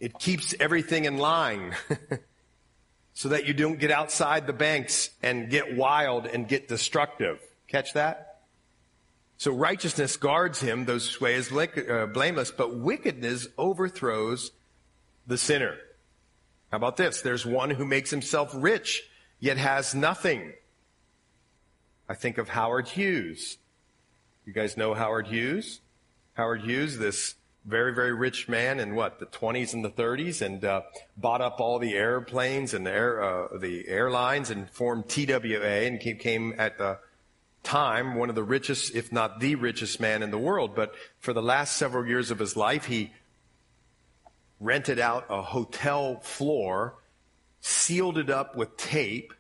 It 0.05 0.19
keeps 0.19 0.55
everything 0.61 1.07
in 1.07 1.17
line 1.17 1.75
so 3.15 3.31
that 3.31 3.47
you 3.47 3.55
don't 3.55 3.79
get 3.79 3.91
outside 3.91 4.47
the 4.47 4.53
banks 4.53 5.09
and 5.23 5.49
get 5.49 5.79
wild 5.79 6.27
and 6.27 6.47
get 6.47 6.69
destructive. 6.69 7.41
Catch 7.69 7.95
that? 7.95 8.43
So 9.39 9.51
righteousness 9.51 10.19
guards 10.19 10.61
him, 10.61 10.85
those 10.85 11.19
ways 11.23 11.51
uh, 11.51 12.05
blameless, 12.13 12.51
but 12.51 12.77
wickedness 12.77 13.47
overthrows 13.57 14.51
the 15.27 15.39
sinner. 15.39 15.79
How 16.71 16.77
about 16.77 16.99
this? 16.99 17.23
There's 17.23 17.47
one 17.47 17.71
who 17.71 17.87
makes 17.87 18.11
himself 18.11 18.53
rich, 18.55 19.09
yet 19.41 19.57
has 19.57 19.95
nothing. 19.95 20.53
I 22.11 22.15
think 22.15 22.37
of 22.37 22.51
Howard 22.51 22.89
Hughes. 22.89 23.57
You 24.45 24.53
guys 24.53 24.77
know 24.77 24.93
Howard 24.93 25.29
Hughes? 25.29 25.81
Howard 26.35 26.61
Hughes, 26.61 26.99
this 26.99 27.37
very, 27.65 27.95
very 27.95 28.13
rich 28.13 28.49
man 28.49 28.79
in 28.79 28.95
what, 28.95 29.19
the 29.19 29.27
20s 29.27 29.73
and 29.73 29.85
the 29.85 29.91
30s, 29.91 30.43
and 30.43 30.65
uh, 30.65 30.83
bought 31.17 31.41
up 31.41 31.61
all 31.61 31.79
the 31.79 31.95
airplanes 31.95 32.75
and 32.75 32.87
the, 32.87 32.91
air, 32.91 33.23
uh, 33.23 33.59
the 33.59 33.89
airlines 33.89 34.51
and 34.51 34.69
formed 34.71 35.09
TWA 35.09 35.87
and 35.87 35.99
became 35.99 36.55
at 36.59 36.79
the 36.79 36.99
time 37.63 38.15
one 38.15 38.29
of 38.29 38.35
the 38.35 38.43
richest, 38.43 38.95
if 38.95 39.11
not 39.11 39.41
the 39.41 39.55
richest 39.55 39.99
man 39.99 40.23
in 40.23 40.31
the 40.31 40.39
world. 40.39 40.75
But 40.75 40.95
for 41.19 41.33
the 41.33 41.43
last 41.43 41.77
several 41.77 42.07
years 42.07 42.31
of 42.31 42.39
his 42.39 42.57
life, 42.57 42.85
he 42.85 43.11
rented 44.61 44.99
out 44.99 45.27
a 45.31 45.43
hotel 45.43 46.21
floor, 46.21 46.95
sealed 47.61 48.19
it 48.19 48.31
up 48.31 48.57
with 48.57 48.77
tape, 48.77 49.33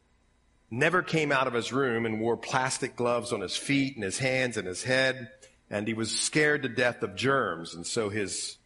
never 0.70 1.02
came 1.02 1.30
out 1.30 1.46
of 1.46 1.52
his 1.52 1.72
room 1.72 2.06
and 2.06 2.20
wore 2.20 2.36
plastic 2.36 2.96
gloves 2.96 3.32
on 3.32 3.40
his 3.40 3.56
feet 3.56 3.94
and 3.94 4.02
his 4.02 4.18
hands 4.18 4.56
and 4.56 4.66
his 4.66 4.82
head. 4.82 5.28
And 5.74 5.88
he 5.88 5.94
was 5.94 6.10
scared 6.10 6.62
to 6.62 6.68
death 6.68 7.02
of 7.02 7.16
germs. 7.16 7.74
And 7.74 7.86
so 7.86 8.08
his 8.08 8.58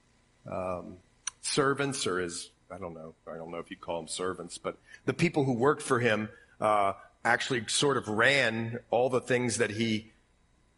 um, 0.50 0.96
servants 1.40 2.06
or 2.06 2.20
his, 2.20 2.50
I 2.70 2.78
don't 2.78 2.94
know, 2.94 3.14
I 3.26 3.36
don't 3.36 3.50
know 3.50 3.58
if 3.58 3.70
you 3.70 3.76
call 3.76 4.00
them 4.00 4.08
servants, 4.08 4.58
but 4.58 4.76
the 5.06 5.14
people 5.14 5.44
who 5.44 5.54
worked 5.54 5.82
for 5.82 6.00
him 6.00 6.28
uh, 6.60 6.92
actually 7.24 7.64
sort 7.68 7.96
of 7.96 8.08
ran 8.08 8.80
all 8.90 9.08
the 9.08 9.20
things 9.20 9.56
that 9.58 9.70
he 9.70 10.12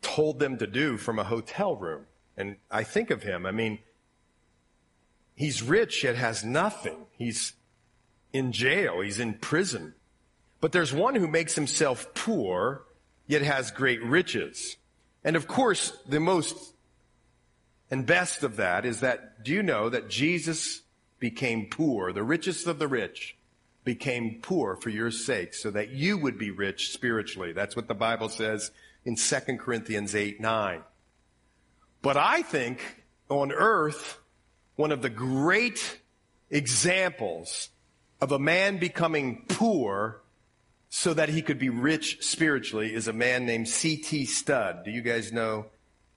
told 0.02 0.38
them 0.38 0.58
to 0.58 0.66
do 0.66 0.96
from 0.96 1.18
a 1.18 1.24
hotel 1.24 1.74
room. 1.74 2.06
And 2.36 2.56
I 2.70 2.84
think 2.84 3.10
of 3.10 3.22
him, 3.22 3.44
I 3.44 3.50
mean, 3.50 3.80
He's 5.40 5.62
rich 5.62 6.04
yet 6.04 6.16
has 6.16 6.44
nothing. 6.44 7.06
He's 7.16 7.54
in 8.30 8.52
jail. 8.52 9.00
He's 9.00 9.18
in 9.18 9.32
prison. 9.32 9.94
But 10.60 10.72
there's 10.72 10.92
one 10.92 11.14
who 11.14 11.26
makes 11.26 11.54
himself 11.54 12.12
poor 12.12 12.82
yet 13.26 13.40
has 13.40 13.70
great 13.70 14.04
riches. 14.04 14.76
And 15.24 15.36
of 15.36 15.46
course, 15.46 15.92
the 16.08 16.20
most 16.20 16.56
and 17.90 18.06
best 18.06 18.42
of 18.42 18.56
that 18.56 18.84
is 18.84 19.00
that 19.00 19.42
do 19.44 19.52
you 19.52 19.62
know 19.62 19.88
that 19.88 20.08
Jesus 20.08 20.82
became 21.18 21.66
poor, 21.66 22.12
the 22.12 22.22
richest 22.22 22.66
of 22.66 22.78
the 22.78 22.88
rich 22.88 23.36
became 23.84 24.40
poor 24.42 24.76
for 24.76 24.90
your 24.90 25.10
sake 25.10 25.54
so 25.54 25.70
that 25.70 25.90
you 25.90 26.18
would 26.18 26.38
be 26.38 26.50
rich 26.50 26.92
spiritually. 26.92 27.52
That's 27.52 27.76
what 27.76 27.88
the 27.88 27.94
Bible 27.94 28.28
says 28.28 28.70
in 29.04 29.16
2 29.16 29.56
Corinthians 29.58 30.14
8, 30.14 30.40
9. 30.40 30.82
But 32.02 32.16
I 32.16 32.42
think 32.42 32.80
on 33.28 33.52
earth, 33.52 34.18
one 34.76 34.92
of 34.92 35.02
the 35.02 35.10
great 35.10 36.00
examples 36.50 37.70
of 38.20 38.32
a 38.32 38.38
man 38.38 38.78
becoming 38.78 39.44
poor 39.48 40.22
so 40.90 41.14
that 41.14 41.30
he 41.30 41.40
could 41.40 41.58
be 41.58 41.70
rich 41.70 42.18
spiritually 42.20 42.92
is 42.92 43.08
a 43.08 43.12
man 43.12 43.46
named 43.46 43.68
C.T. 43.68 44.26
Studd. 44.26 44.84
Do 44.84 44.90
you 44.90 45.00
guys 45.00 45.32
know? 45.32 45.66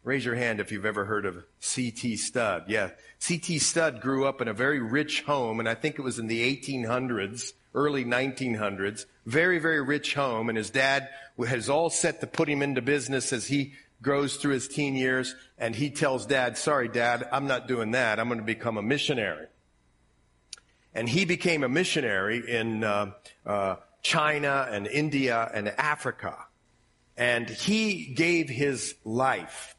Raise 0.03 0.25
your 0.25 0.35
hand 0.35 0.59
if 0.59 0.69
you've 0.69 0.85
ever 0.85 1.05
heard 1.05 1.25
of 1.25 1.45
C.T. 1.61 2.17
Studd. 2.17 2.65
Yeah. 2.67 2.89
C.T. 3.19 3.59
Studd 3.59 4.01
grew 4.01 4.25
up 4.25 4.41
in 4.41 4.49
a 4.49 4.53
very 4.53 4.79
rich 4.79 5.21
home, 5.21 5.61
and 5.61 5.69
I 5.69 5.75
think 5.75 5.97
it 5.97 6.01
was 6.01 6.19
in 6.19 6.27
the 6.27 6.55
1800s, 6.57 7.53
early 7.73 8.03
1900s. 8.03 9.05
Very, 9.25 9.59
very 9.59 9.81
rich 9.81 10.15
home, 10.15 10.49
and 10.49 10.57
his 10.57 10.69
dad 10.69 11.07
has 11.47 11.69
all 11.69 11.89
set 11.89 12.19
to 12.19 12.27
put 12.27 12.49
him 12.49 12.61
into 12.61 12.81
business 12.81 13.31
as 13.31 13.47
he 13.47 13.73
grows 14.03 14.35
through 14.35 14.53
his 14.53 14.67
teen 14.67 14.95
years 14.95 15.33
and 15.57 15.75
he 15.75 15.89
tells 15.89 16.25
dad, 16.25 16.57
sorry, 16.57 16.89
dad, 16.89 17.27
I'm 17.31 17.47
not 17.47 17.67
doing 17.67 17.91
that. 17.91 18.19
I'm 18.19 18.27
going 18.27 18.39
to 18.39 18.45
become 18.45 18.77
a 18.77 18.81
missionary. 18.81 19.47
And 20.93 21.09
he 21.09 21.25
became 21.25 21.63
a 21.63 21.69
missionary 21.69 22.43
in 22.47 22.83
uh, 22.83 23.11
uh, 23.45 23.77
China 24.03 24.67
and 24.69 24.85
India 24.85 25.49
and 25.53 25.69
Africa. 25.69 26.37
And 27.17 27.49
he 27.49 28.13
gave 28.13 28.49
his 28.49 28.95
life 29.03 29.75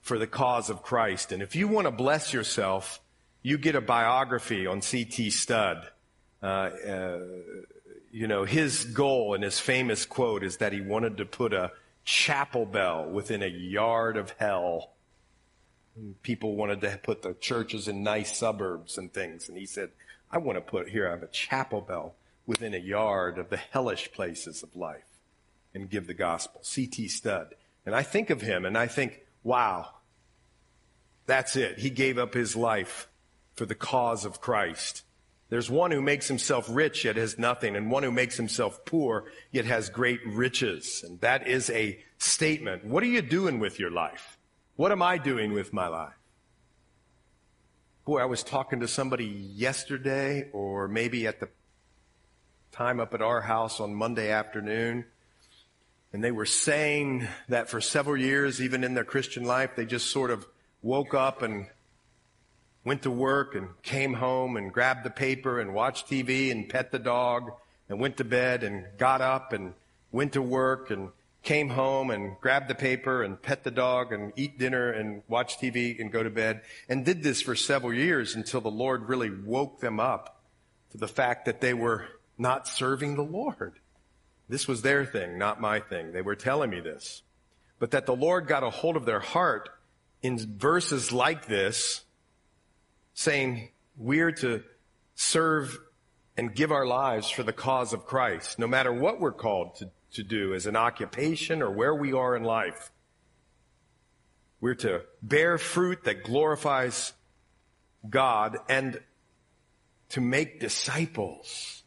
for 0.00 0.18
the 0.18 0.26
cause 0.26 0.68
of 0.68 0.82
Christ. 0.82 1.32
And 1.32 1.42
if 1.42 1.54
you 1.54 1.68
want 1.68 1.86
to 1.86 1.92
bless 1.92 2.32
yourself, 2.32 3.00
you 3.42 3.56
get 3.56 3.76
a 3.76 3.80
biography 3.80 4.66
on 4.66 4.82
C.T. 4.82 5.30
Studd. 5.30 5.88
Uh, 6.42 6.46
uh, 6.46 7.18
you 8.10 8.26
know, 8.26 8.44
his 8.44 8.84
goal 8.84 9.34
and 9.34 9.44
his 9.44 9.58
famous 9.58 10.04
quote 10.04 10.42
is 10.42 10.58
that 10.58 10.72
he 10.72 10.80
wanted 10.80 11.16
to 11.18 11.24
put 11.24 11.52
a 11.52 11.70
chapel 12.04 12.66
bell 12.66 13.08
within 13.08 13.42
a 13.42 13.48
yard 13.48 14.16
of 14.16 14.34
hell. 14.38 14.90
People 16.22 16.56
wanted 16.56 16.80
to 16.80 16.98
put 17.02 17.22
the 17.22 17.34
churches 17.34 17.86
in 17.86 18.02
nice 18.02 18.36
suburbs 18.36 18.98
and 18.98 19.12
things. 19.12 19.48
And 19.48 19.56
he 19.56 19.66
said, 19.66 19.90
I 20.30 20.38
want 20.38 20.56
to 20.56 20.62
put 20.62 20.88
here, 20.88 21.06
I 21.06 21.12
have 21.12 21.22
a 21.22 21.28
chapel 21.28 21.80
bell 21.80 22.16
within 22.46 22.74
a 22.74 22.78
yard 22.78 23.38
of 23.38 23.48
the 23.48 23.56
hellish 23.56 24.12
places 24.12 24.62
of 24.62 24.74
life 24.76 25.04
and 25.74 25.90
give 25.90 26.06
the 26.06 26.14
gospel. 26.14 26.60
C.T. 26.62 27.08
Studd. 27.08 27.54
And 27.86 27.94
I 27.94 28.02
think 28.02 28.30
of 28.30 28.40
him 28.40 28.64
and 28.64 28.76
I 28.76 28.86
think, 28.86 29.20
wow, 29.42 29.88
that's 31.26 31.56
it. 31.56 31.78
He 31.78 31.90
gave 31.90 32.18
up 32.18 32.34
his 32.34 32.56
life 32.56 33.08
for 33.54 33.66
the 33.66 33.74
cause 33.74 34.24
of 34.24 34.40
Christ. 34.40 35.02
There's 35.48 35.70
one 35.70 35.90
who 35.90 36.00
makes 36.00 36.28
himself 36.28 36.66
rich 36.70 37.04
yet 37.04 37.16
has 37.16 37.38
nothing, 37.38 37.76
and 37.76 37.90
one 37.90 38.02
who 38.02 38.10
makes 38.10 38.38
himself 38.38 38.86
poor 38.86 39.24
yet 39.50 39.66
has 39.66 39.90
great 39.90 40.20
riches. 40.26 41.04
And 41.06 41.20
that 41.20 41.46
is 41.46 41.68
a 41.68 42.02
statement. 42.16 42.86
What 42.86 43.02
are 43.02 43.06
you 43.06 43.20
doing 43.20 43.58
with 43.58 43.78
your 43.78 43.90
life? 43.90 44.38
What 44.76 44.92
am 44.92 45.02
I 45.02 45.18
doing 45.18 45.52
with 45.52 45.74
my 45.74 45.88
life? 45.88 46.14
Boy, 48.06 48.20
I 48.20 48.24
was 48.24 48.42
talking 48.42 48.80
to 48.80 48.88
somebody 48.88 49.26
yesterday, 49.26 50.48
or 50.54 50.88
maybe 50.88 51.26
at 51.26 51.38
the 51.38 51.50
time 52.72 53.00
up 53.00 53.12
at 53.12 53.20
our 53.20 53.42
house 53.42 53.80
on 53.80 53.94
Monday 53.94 54.30
afternoon, 54.30 55.04
and 56.12 56.24
they 56.24 56.32
were 56.32 56.46
saying 56.46 57.28
that 57.48 57.68
for 57.68 57.82
several 57.82 58.16
years, 58.16 58.62
even 58.62 58.82
in 58.82 58.94
their 58.94 59.04
Christian 59.04 59.44
life, 59.44 59.76
they 59.76 59.84
just 59.84 60.10
sort 60.10 60.30
of 60.30 60.46
woke 60.80 61.12
up 61.12 61.42
and 61.42 61.66
went 62.84 63.02
to 63.02 63.10
work 63.10 63.54
and 63.54 63.68
came 63.82 64.14
home 64.14 64.56
and 64.56 64.72
grabbed 64.72 65.04
the 65.04 65.10
paper 65.10 65.60
and 65.60 65.74
watched 65.74 66.08
TV 66.08 66.50
and 66.50 66.68
pet 66.68 66.90
the 66.90 66.98
dog 66.98 67.52
and 67.90 68.00
went 68.00 68.16
to 68.16 68.24
bed 68.24 68.64
and 68.64 68.86
got 68.96 69.20
up 69.20 69.52
and 69.52 69.74
went 70.10 70.32
to 70.32 70.42
work 70.42 70.90
and 70.90 71.10
came 71.42 71.68
home 71.68 72.10
and 72.10 72.36
grabbed 72.40 72.68
the 72.68 72.74
paper 72.74 73.22
and 73.22 73.40
pet 73.42 73.64
the 73.64 73.70
dog 73.70 74.12
and 74.12 74.32
eat 74.34 74.58
dinner 74.58 74.90
and 74.90 75.22
watch 75.28 75.58
TV 75.58 76.00
and 76.00 76.10
go 76.10 76.22
to 76.22 76.30
bed 76.30 76.62
and 76.88 77.04
did 77.04 77.22
this 77.22 77.42
for 77.42 77.54
several 77.54 77.92
years 77.92 78.34
until 78.34 78.62
the 78.62 78.70
Lord 78.70 79.08
really 79.08 79.30
woke 79.30 79.80
them 79.80 80.00
up 80.00 80.40
to 80.92 80.98
the 80.98 81.08
fact 81.08 81.44
that 81.44 81.60
they 81.60 81.74
were 81.74 82.06
not 82.42 82.68
serving 82.68 83.14
the 83.14 83.22
Lord. 83.22 83.78
This 84.48 84.68
was 84.68 84.82
their 84.82 85.06
thing, 85.06 85.38
not 85.38 85.60
my 85.60 85.80
thing. 85.80 86.12
They 86.12 86.20
were 86.20 86.36
telling 86.36 86.68
me 86.68 86.80
this. 86.80 87.22
But 87.78 87.92
that 87.92 88.04
the 88.04 88.14
Lord 88.14 88.46
got 88.46 88.62
a 88.62 88.70
hold 88.70 88.96
of 88.96 89.06
their 89.06 89.20
heart 89.20 89.70
in 90.20 90.58
verses 90.58 91.10
like 91.12 91.46
this, 91.46 92.02
saying, 93.14 93.70
we're 93.96 94.32
to 94.32 94.62
serve 95.14 95.78
and 96.36 96.54
give 96.54 96.72
our 96.72 96.86
lives 96.86 97.28
for 97.30 97.42
the 97.42 97.52
cause 97.52 97.92
of 97.92 98.06
Christ, 98.06 98.58
no 98.58 98.66
matter 98.66 98.92
what 98.92 99.20
we're 99.20 99.32
called 99.32 99.76
to, 99.76 99.90
to 100.14 100.22
do 100.22 100.54
as 100.54 100.66
an 100.66 100.76
occupation 100.76 101.62
or 101.62 101.70
where 101.70 101.94
we 101.94 102.12
are 102.12 102.36
in 102.36 102.44
life. 102.44 102.90
We're 104.60 104.74
to 104.76 105.02
bear 105.22 105.58
fruit 105.58 106.04
that 106.04 106.22
glorifies 106.22 107.12
God 108.08 108.58
and 108.68 109.00
to 110.10 110.20
make 110.20 110.60
disciples. 110.60 111.81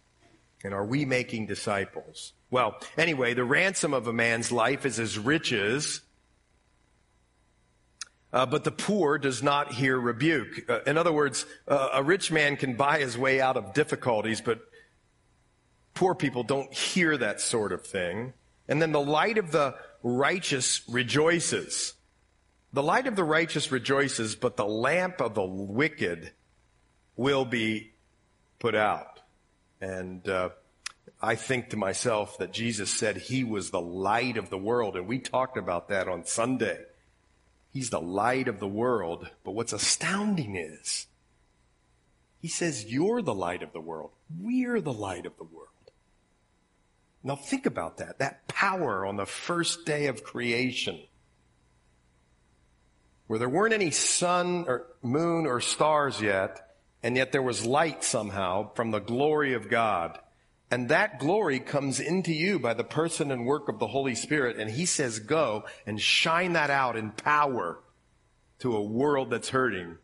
And 0.65 0.73
are 0.73 0.83
we 0.83 1.05
making 1.05 1.45
disciples? 1.45 2.33
Well, 2.49 2.77
anyway, 2.97 3.35
the 3.35 3.45
ransom 3.45 3.93
of 3.93 4.07
a 4.07 4.13
man's 4.13 4.51
life 4.51 4.83
is 4.85 4.95
his 4.95 5.19
riches, 5.19 6.01
uh, 8.33 8.47
but 8.47 8.63
the 8.63 8.71
poor 8.71 9.19
does 9.19 9.43
not 9.43 9.73
hear 9.73 9.99
rebuke. 9.99 10.67
Uh, 10.67 10.81
in 10.87 10.97
other 10.97 11.13
words, 11.13 11.45
uh, 11.67 11.89
a 11.93 12.03
rich 12.03 12.31
man 12.31 12.57
can 12.57 12.73
buy 12.73 12.99
his 12.99 13.15
way 13.15 13.39
out 13.39 13.57
of 13.57 13.73
difficulties, 13.73 14.41
but 14.41 14.59
poor 15.93 16.15
people 16.15 16.43
don't 16.43 16.73
hear 16.73 17.15
that 17.15 17.41
sort 17.41 17.71
of 17.71 17.85
thing. 17.85 18.33
And 18.67 18.81
then 18.81 18.91
the 18.91 18.99
light 18.99 19.37
of 19.37 19.51
the 19.51 19.75
righteous 20.01 20.81
rejoices. 20.89 21.93
The 22.73 22.81
light 22.81 23.05
of 23.05 23.15
the 23.15 23.23
righteous 23.23 23.71
rejoices, 23.71 24.35
but 24.35 24.57
the 24.57 24.65
lamp 24.65 25.21
of 25.21 25.35
the 25.35 25.45
wicked 25.45 26.31
will 27.15 27.45
be 27.45 27.93
put 28.57 28.73
out. 28.73 29.14
And 29.85 30.27
uh, 30.27 30.49
I 31.21 31.35
think 31.35 31.69
to 31.69 31.77
myself 31.77 32.39
that 32.39 32.51
Jesus 32.51 32.89
said 32.89 33.17
he 33.17 33.43
was 33.43 33.69
the 33.69 33.79
light 33.79 34.35
of 34.35 34.49
the 34.49 34.57
world, 34.57 34.95
and 34.95 35.05
we 35.05 35.19
talked 35.19 35.57
about 35.57 35.89
that 35.89 36.07
on 36.07 36.25
Sunday. 36.25 36.79
He's 37.71 37.91
the 37.91 38.01
light 38.01 38.47
of 38.47 38.59
the 38.59 38.67
world. 38.67 39.29
But 39.43 39.51
what's 39.51 39.73
astounding 39.73 40.55
is 40.55 41.05
he 42.41 42.47
says, 42.47 42.91
You're 42.91 43.21
the 43.21 43.35
light 43.35 43.61
of 43.61 43.73
the 43.73 43.79
world. 43.79 44.09
We're 44.41 44.81
the 44.81 44.91
light 44.91 45.27
of 45.27 45.37
the 45.37 45.43
world. 45.43 45.69
Now 47.23 47.35
think 47.35 47.67
about 47.67 47.97
that. 47.97 48.17
That 48.17 48.47
power 48.47 49.05
on 49.05 49.17
the 49.17 49.27
first 49.27 49.85
day 49.85 50.07
of 50.07 50.23
creation, 50.23 50.99
where 53.27 53.37
there 53.37 53.49
weren't 53.49 53.75
any 53.75 53.91
sun 53.91 54.65
or 54.67 54.87
moon 55.03 55.45
or 55.45 55.61
stars 55.61 56.19
yet, 56.19 56.64
and 57.05 57.15
yet 57.15 57.31
there 57.31 57.43
was 57.43 57.63
light 57.63 58.03
somehow 58.03 58.73
from 58.73 58.89
the 58.89 58.99
glory 58.99 59.53
of 59.53 59.69
God. 59.69 60.17
And 60.71 60.89
that 60.89 61.19
glory 61.19 61.59
comes 61.59 61.99
into 61.99 62.33
you 62.33 62.57
by 62.57 62.73
the 62.73 62.83
person 62.83 63.29
and 63.29 63.45
work 63.45 63.69
of 63.69 63.77
the 63.77 63.85
Holy 63.85 64.15
Spirit. 64.15 64.57
And 64.57 64.71
he 64.71 64.87
says, 64.87 65.19
go 65.19 65.65
and 65.85 66.01
shine 66.01 66.53
that 66.53 66.71
out 66.71 66.97
in 66.97 67.11
power 67.11 67.77
to 68.57 68.75
a 68.75 68.81
world 68.81 69.29
that's 69.29 69.49
hurting. 69.49 69.99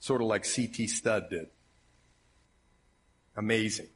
Sort 0.00 0.22
of 0.22 0.26
like 0.26 0.46
C.T. 0.46 0.86
Studd 0.86 1.28
did. 1.28 1.48
Amazing. 3.36 3.88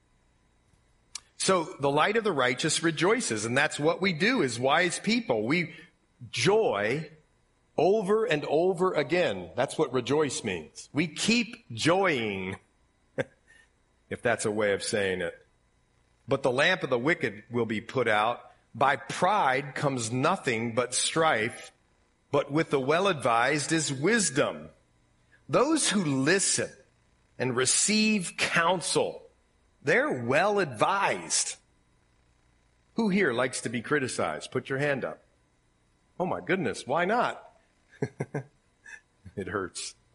So 1.39 1.75
the 1.81 1.91
light 1.91 2.19
of 2.19 2.25
the 2.25 2.33
righteous 2.33 2.83
rejoices. 2.83 3.47
And 3.47 3.57
that's 3.57 3.81
what 3.81 4.03
we 4.03 4.13
do 4.13 4.43
as 4.43 4.61
wise 4.61 4.99
people. 4.99 5.47
We 5.47 5.73
joy 6.31 7.09
over 7.81 8.27
and 8.27 8.45
over 8.45 8.93
again. 8.93 9.49
That's 9.57 9.79
what 9.79 9.95
rejoice 9.95 10.45
means. 10.45 10.91
We 10.93 11.09
keep 11.09 11.65
joying, 11.73 12.57
if 14.11 14.21
that's 14.21 14.45
a 14.45 14.51
way 14.51 14.75
of 14.75 14.83
saying 14.83 15.23
it. 15.23 15.35
But 16.29 16.43
the 16.43 16.53
lamp 16.53 16.83
of 16.85 16.91
the 16.91 16.99
wicked 16.99 17.43
will 17.51 17.65
be 17.65 17.81
put 17.81 18.07
out. 18.07 18.43
By 18.75 18.97
pride 18.97 19.75
comes 19.75 20.13
nothing 20.13 20.75
but 20.75 20.95
strife, 20.95 21.73
but 22.31 22.53
with 22.53 22.69
the 22.69 22.79
well 22.79 23.09
advised 23.09 23.73
is 23.73 23.91
wisdom. 23.91 24.69
Those 25.49 25.89
who 25.89 26.05
listen 26.05 26.71
and 27.39 27.57
receive 27.57 28.35
counsel, 28.37 29.23
they're 29.83 30.23
well 30.23 30.61
advised. 30.61 31.57
Who 32.95 33.09
here 33.09 33.33
likes 33.33 33.63
to 33.63 33.71
be 33.71 33.81
criticized? 33.81 34.51
Put 34.53 34.69
your 34.69 34.79
hand 34.79 35.03
up. 35.03 35.23
Oh 36.21 36.27
my 36.27 36.41
goodness, 36.43 36.87
why 36.87 37.07
not? 37.07 37.50
it 39.37 39.49
hurts. 39.49 39.95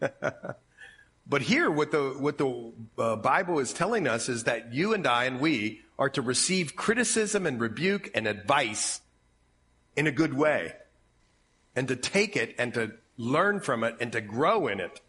but 1.28 1.42
here, 1.42 1.70
what 1.70 1.92
the, 1.92 2.16
what 2.20 2.38
the 2.38 2.72
uh, 2.98 3.16
Bible 3.16 3.60
is 3.60 3.74
telling 3.74 4.08
us 4.08 4.30
is 4.30 4.46
that 4.46 4.74
you 4.74 4.94
and 4.94 5.06
I 5.08 5.26
and 5.26 5.40
we 5.40 5.82
are 5.98 6.10
to 6.10 6.22
receive 6.22 6.76
criticism 6.76 7.46
and 7.46 7.60
rebuke 7.60 8.12
and 8.14 8.28
advice 8.28 9.02
in 9.96 10.08
a 10.08 10.12
good 10.12 10.34
way 10.34 10.74
and 11.76 11.88
to 11.88 11.96
take 11.96 12.36
it 12.36 12.56
and 12.58 12.74
to 12.74 12.94
learn 13.18 13.60
from 13.60 13.84
it 13.84 13.96
and 14.00 14.12
to 14.12 14.22
grow 14.22 14.68
in 14.68 14.80
it. 14.80 15.02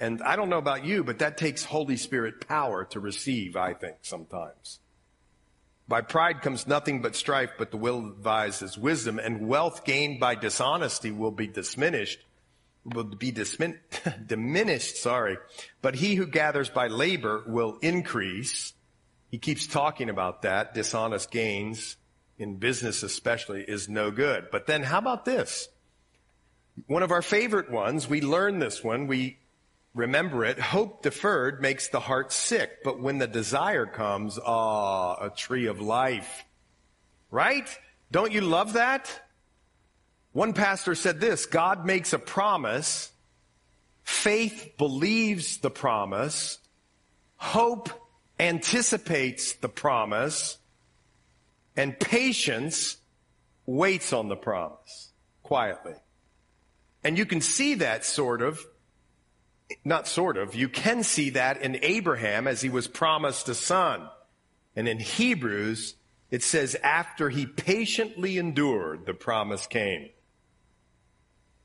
And 0.00 0.20
I 0.22 0.34
don't 0.34 0.48
know 0.48 0.58
about 0.58 0.84
you, 0.84 1.04
but 1.04 1.20
that 1.20 1.38
takes 1.38 1.64
Holy 1.64 1.96
Spirit 1.96 2.46
power 2.48 2.84
to 2.86 2.98
receive, 2.98 3.56
I 3.56 3.72
think, 3.72 3.98
sometimes. 4.02 4.80
By 5.88 6.00
pride 6.00 6.42
comes 6.42 6.66
nothing 6.66 7.02
but 7.02 7.16
strife, 7.16 7.50
but 7.58 7.70
the 7.70 7.76
will 7.76 8.06
advised 8.06 8.62
is 8.62 8.78
wisdom, 8.78 9.18
and 9.18 9.48
wealth 9.48 9.84
gained 9.84 10.20
by 10.20 10.34
dishonesty 10.34 11.10
will 11.10 11.30
be 11.30 11.48
diminished, 11.48 12.20
will 12.84 13.04
be 13.04 13.32
dismin- 13.32 13.78
diminished, 14.26 14.96
sorry. 14.96 15.38
But 15.80 15.96
he 15.96 16.14
who 16.14 16.26
gathers 16.26 16.70
by 16.70 16.86
labor 16.86 17.42
will 17.46 17.78
increase. 17.82 18.72
He 19.30 19.38
keeps 19.38 19.66
talking 19.66 20.08
about 20.08 20.42
that. 20.42 20.74
Dishonest 20.74 21.30
gains 21.30 21.96
in 22.38 22.56
business 22.56 23.02
especially 23.02 23.62
is 23.62 23.88
no 23.88 24.10
good. 24.10 24.48
But 24.50 24.66
then 24.66 24.82
how 24.82 24.98
about 24.98 25.24
this? 25.24 25.68
One 26.86 27.02
of 27.02 27.10
our 27.10 27.22
favorite 27.22 27.70
ones, 27.70 28.08
we 28.08 28.20
learn 28.20 28.58
this 28.58 28.82
one, 28.82 29.06
we 29.06 29.38
remember 29.94 30.44
it. 30.44 30.58
Hope 30.58 31.02
deferred 31.02 31.60
makes 31.60 31.88
the 31.88 32.00
heart 32.00 32.32
sick, 32.32 32.82
but 32.84 33.00
when 33.00 33.18
the 33.18 33.26
desire 33.26 33.86
comes, 33.86 34.38
ah, 34.44 35.16
a 35.20 35.30
tree 35.30 35.66
of 35.66 35.80
life. 35.80 36.44
Right? 37.30 37.68
Don't 38.10 38.32
you 38.32 38.42
love 38.42 38.74
that? 38.74 39.10
One 40.32 40.54
pastor 40.54 40.94
said 40.94 41.20
this, 41.20 41.46
God 41.46 41.84
makes 41.84 42.12
a 42.12 42.18
promise, 42.18 43.10
faith 44.02 44.74
believes 44.78 45.58
the 45.58 45.70
promise, 45.70 46.58
hope 47.36 47.90
anticipates 48.40 49.52
the 49.54 49.68
promise, 49.68 50.56
and 51.76 51.98
patience 51.98 52.96
waits 53.66 54.12
on 54.12 54.28
the 54.28 54.36
promise 54.36 55.10
quietly. 55.42 55.94
And 57.04 57.18
you 57.18 57.26
can 57.26 57.40
see 57.40 57.74
that 57.74 58.04
sort 58.04 58.42
of, 58.42 58.58
not 59.84 60.08
sort 60.08 60.36
of, 60.36 60.54
you 60.54 60.68
can 60.68 61.02
see 61.02 61.30
that 61.30 61.62
in 61.62 61.78
Abraham 61.82 62.46
as 62.46 62.60
he 62.60 62.68
was 62.68 62.88
promised 62.88 63.48
a 63.48 63.54
son. 63.54 64.08
And 64.74 64.88
in 64.88 64.98
Hebrews, 64.98 65.94
it 66.30 66.42
says, 66.42 66.74
after 66.82 67.28
he 67.28 67.46
patiently 67.46 68.38
endured, 68.38 69.04
the 69.06 69.14
promise 69.14 69.66
came. 69.66 70.08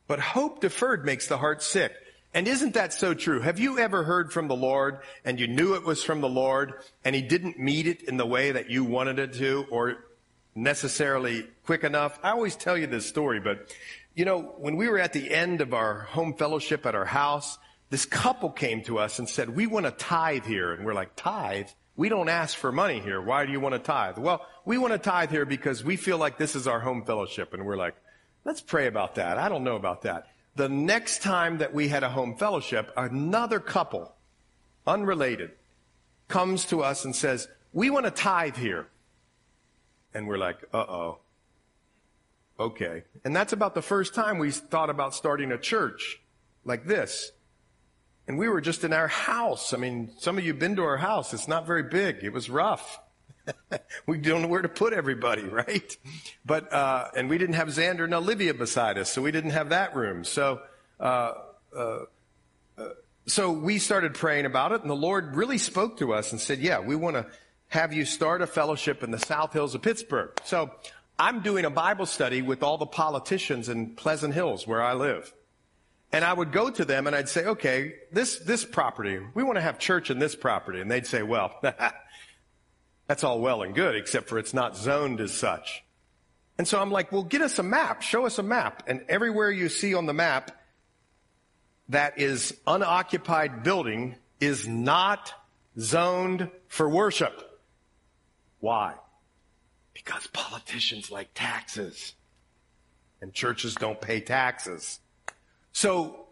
But 0.08 0.20
hope 0.20 0.62
deferred 0.62 1.06
makes 1.06 1.28
the 1.28 1.38
heart 1.38 1.62
sick. 1.62 1.94
And 2.34 2.48
isn't 2.48 2.74
that 2.74 2.94
so 2.94 3.14
true? 3.14 3.40
Have 3.40 3.60
you 3.60 3.80
ever 3.80 4.04
heard 4.04 4.32
from 4.32 4.48
the 4.48 4.56
Lord 4.56 5.00
and 5.26 5.40
you 5.40 5.48
knew 5.48 5.76
it 5.76 5.84
was 5.84 6.04
from 6.04 6.22
the 6.22 6.30
Lord 6.30 6.74
and 7.04 7.16
he 7.16 7.22
didn't 7.22 7.58
meet 7.58 7.88
it 7.88 8.04
in 8.04 8.18
the 8.18 8.26
way 8.26 8.52
that 8.52 8.70
you 8.70 8.84
wanted 8.84 9.20
it 9.20 9.34
to 9.36 9.66
or 9.72 10.06
necessarily 10.54 11.48
quick 11.66 11.84
enough? 11.84 12.20
I 12.22 12.32
always 12.32 12.56
tell 12.56 12.78
you 12.78 12.88
this 12.88 13.08
story, 13.08 13.40
but 13.40 13.74
you 14.16 14.26
know, 14.26 14.42
when 14.58 14.76
we 14.76 14.88
were 14.88 15.00
at 15.00 15.14
the 15.14 15.34
end 15.34 15.62
of 15.62 15.74
our 15.74 16.02
home 16.02 16.34
fellowship 16.34 16.86
at 16.86 16.96
our 16.96 17.06
house, 17.06 17.58
this 17.90 18.06
couple 18.06 18.50
came 18.50 18.82
to 18.84 19.00
us 19.00 19.20
and 19.20 19.30
said, 19.30 19.50
we 19.50 19.68
want 19.68 19.86
to 19.86 19.92
tithe 19.92 20.46
here. 20.46 20.74
And 20.74 20.86
we're 20.86 20.94
like, 20.94 21.16
tithe? 21.16 21.70
We 21.96 22.10
don't 22.10 22.30
ask 22.30 22.56
for 22.58 22.72
money 22.72 23.00
here. 23.00 23.22
Why 23.22 23.46
do 23.46 23.52
you 23.52 23.60
want 23.60 23.74
to 23.74 23.80
tithe? 23.80 24.18
Well, 24.18 24.46
we 24.66 24.78
want 24.78 24.94
to 24.94 25.00
tithe 25.00 25.32
here 25.32 25.46
because 25.46 25.84
we 25.84 25.96
feel 25.96 26.18
like 26.18 26.38
this 26.38 26.56
is 26.56 26.68
our 26.68 26.80
home 26.80 27.06
fellowship. 27.06 27.54
And 27.54 27.66
we're 27.66 27.78
like, 27.78 27.96
let's 28.46 28.62
pray 28.62 28.88
about 28.88 29.16
that. 29.16 29.38
I 29.38 29.50
don't 29.50 29.64
know 29.64 29.76
about 29.76 30.04
that. 30.04 30.28
The 30.56 30.70
next 30.70 31.22
time 31.22 31.60
that 31.60 31.74
we 31.74 31.88
had 31.88 32.04
a 32.04 32.10
home 32.10 32.36
fellowship, 32.36 32.92
another 32.98 33.60
couple, 33.60 34.14
unrelated, 34.86 35.52
comes 36.28 36.66
to 36.66 36.82
us 36.82 37.06
and 37.06 37.16
says, 37.16 37.48
We 37.74 37.90
want 37.90 38.06
to 38.06 38.12
tithe 38.12 38.58
here. 38.58 38.88
And 40.14 40.28
we're 40.28 40.40
like, 40.40 40.58
Uh 40.74 40.78
oh. 40.78 41.20
Okay. 42.60 43.04
And 43.24 43.36
that's 43.36 43.54
about 43.54 43.76
the 43.76 43.84
first 43.84 44.16
time 44.16 44.40
we 44.40 44.52
thought 44.52 44.90
about 44.90 45.14
starting 45.14 45.52
a 45.52 45.60
church 45.60 46.20
like 46.66 46.86
this. 46.86 47.32
And 48.28 48.38
we 48.38 48.50
were 48.50 48.62
just 48.62 48.84
in 48.84 48.94
our 48.94 49.08
house. 49.08 49.74
I 49.74 49.78
mean, 49.78 50.12
some 50.18 50.38
of 50.38 50.44
you 50.44 50.52
have 50.52 50.60
been 50.60 50.76
to 50.76 50.84
our 50.84 50.98
house. 50.98 51.34
It's 51.34 51.48
not 51.48 51.66
very 51.66 51.84
big. 51.84 52.24
It 52.24 52.34
was 52.34 52.50
rough. 52.50 53.00
we 54.06 54.18
don't 54.18 54.42
know 54.42 54.48
where 54.50 54.62
to 54.62 54.70
put 54.70 54.92
everybody, 54.94 55.44
right? 55.44 55.96
But 56.46 56.72
uh, 56.74 57.10
and 57.16 57.30
we 57.30 57.38
didn't 57.38 57.56
have 57.56 57.70
Xander 57.70 58.04
and 58.04 58.14
Olivia 58.14 58.54
beside 58.54 58.98
us, 58.98 59.10
so 59.10 59.22
we 59.22 59.32
didn't 59.32 59.52
have 59.52 59.70
that 59.70 59.96
room. 59.96 60.24
So. 60.24 60.62
Uh, 61.00 61.34
uh, 61.76 62.00
so 63.28 63.52
we 63.52 63.78
started 63.78 64.14
praying 64.14 64.46
about 64.46 64.72
it, 64.72 64.80
and 64.82 64.90
the 64.90 64.96
Lord 64.96 65.36
really 65.36 65.58
spoke 65.58 65.98
to 65.98 66.14
us 66.14 66.32
and 66.32 66.40
said, 66.40 66.60
"Yeah, 66.60 66.80
we 66.80 66.96
want 66.96 67.18
to 67.18 67.26
have 67.70 67.94
you 67.94 68.06
start 68.06 68.42
a 68.42 68.48
fellowship 68.48 69.04
in 69.04 69.12
the 69.12 69.20
South 69.20 69.54
Hills 69.54 69.76
of 69.76 69.82
Pittsburgh. 69.82 70.32
So 70.46 70.72
I'm 71.20 71.42
doing 71.42 71.66
a 71.66 71.70
Bible 71.70 72.06
study 72.06 72.42
with 72.42 72.64
all 72.64 72.78
the 72.78 72.86
politicians 72.86 73.70
in 73.70 73.96
Pleasant 73.96 74.34
Hills 74.34 74.66
where 74.66 74.82
I 74.82 74.94
live. 74.94 75.34
And 76.12 76.24
I 76.24 76.32
would 76.32 76.52
go 76.52 76.70
to 76.70 76.86
them 76.86 77.06
and 77.08 77.16
I'd 77.16 77.30
say, 77.30 77.46
okay, 77.46 77.96
this, 78.12 78.40
this 78.40 78.64
property, 78.64 79.20
we 79.34 79.44
want 79.44 79.58
to 79.58 79.62
have 79.62 79.78
church 79.78 80.10
in 80.10 80.20
this 80.20 80.36
property. 80.36 80.80
And 80.80 80.90
they'd 80.90 81.06
say, 81.06 81.22
well, 81.22 81.60
that's 83.08 83.24
all 83.24 83.40
well 83.40 83.62
and 83.62 83.76
good, 83.76 83.96
except 83.96 84.30
for 84.30 84.40
it's 84.40 84.54
not 84.54 84.78
zoned 84.78 85.20
as 85.20 85.34
such. 85.34 85.84
And 86.58 86.68
so 86.68 86.82
I'm 86.82 86.92
like, 86.92 87.12
well, 87.12 87.24
get 87.24 87.42
us 87.42 87.60
a 87.60 87.64
map. 87.64 88.02
Show 88.02 88.26
us 88.26 88.40
a 88.40 88.44
map. 88.44 88.84
And 88.88 89.06
everywhere 89.10 89.52
you 89.52 89.70
see 89.70 89.94
on 89.94 90.06
the 90.06 90.14
map 90.14 90.52
that 91.90 92.20
is 92.20 92.58
unoccupied 92.66 93.64
building 93.64 94.16
is 94.40 94.68
not 94.68 95.34
zoned 95.80 96.50
for 96.68 96.90
worship. 96.90 97.44
Why? 98.60 98.96
Because 99.94 100.28
politicians 100.28 101.12
like 101.12 101.30
taxes 101.34 102.14
and 103.22 103.34
churches 103.34 103.76
don't 103.76 104.00
pay 104.00 104.20
taxes. 104.20 105.00
So 105.78 106.26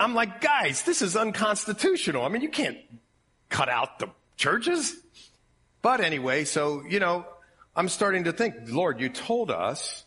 I'm 0.00 0.16
like, 0.16 0.40
guys, 0.40 0.82
this 0.82 1.00
is 1.00 1.14
unconstitutional. 1.14 2.24
I 2.24 2.28
mean, 2.28 2.42
you 2.42 2.48
can't 2.48 2.78
cut 3.48 3.68
out 3.68 4.00
the 4.00 4.08
churches. 4.36 4.96
But 5.80 6.00
anyway, 6.00 6.42
so, 6.42 6.82
you 6.82 6.98
know, 6.98 7.24
I'm 7.76 7.88
starting 7.88 8.24
to 8.24 8.32
think, 8.32 8.56
Lord, 8.66 9.00
you 9.00 9.10
told 9.10 9.52
us 9.52 10.02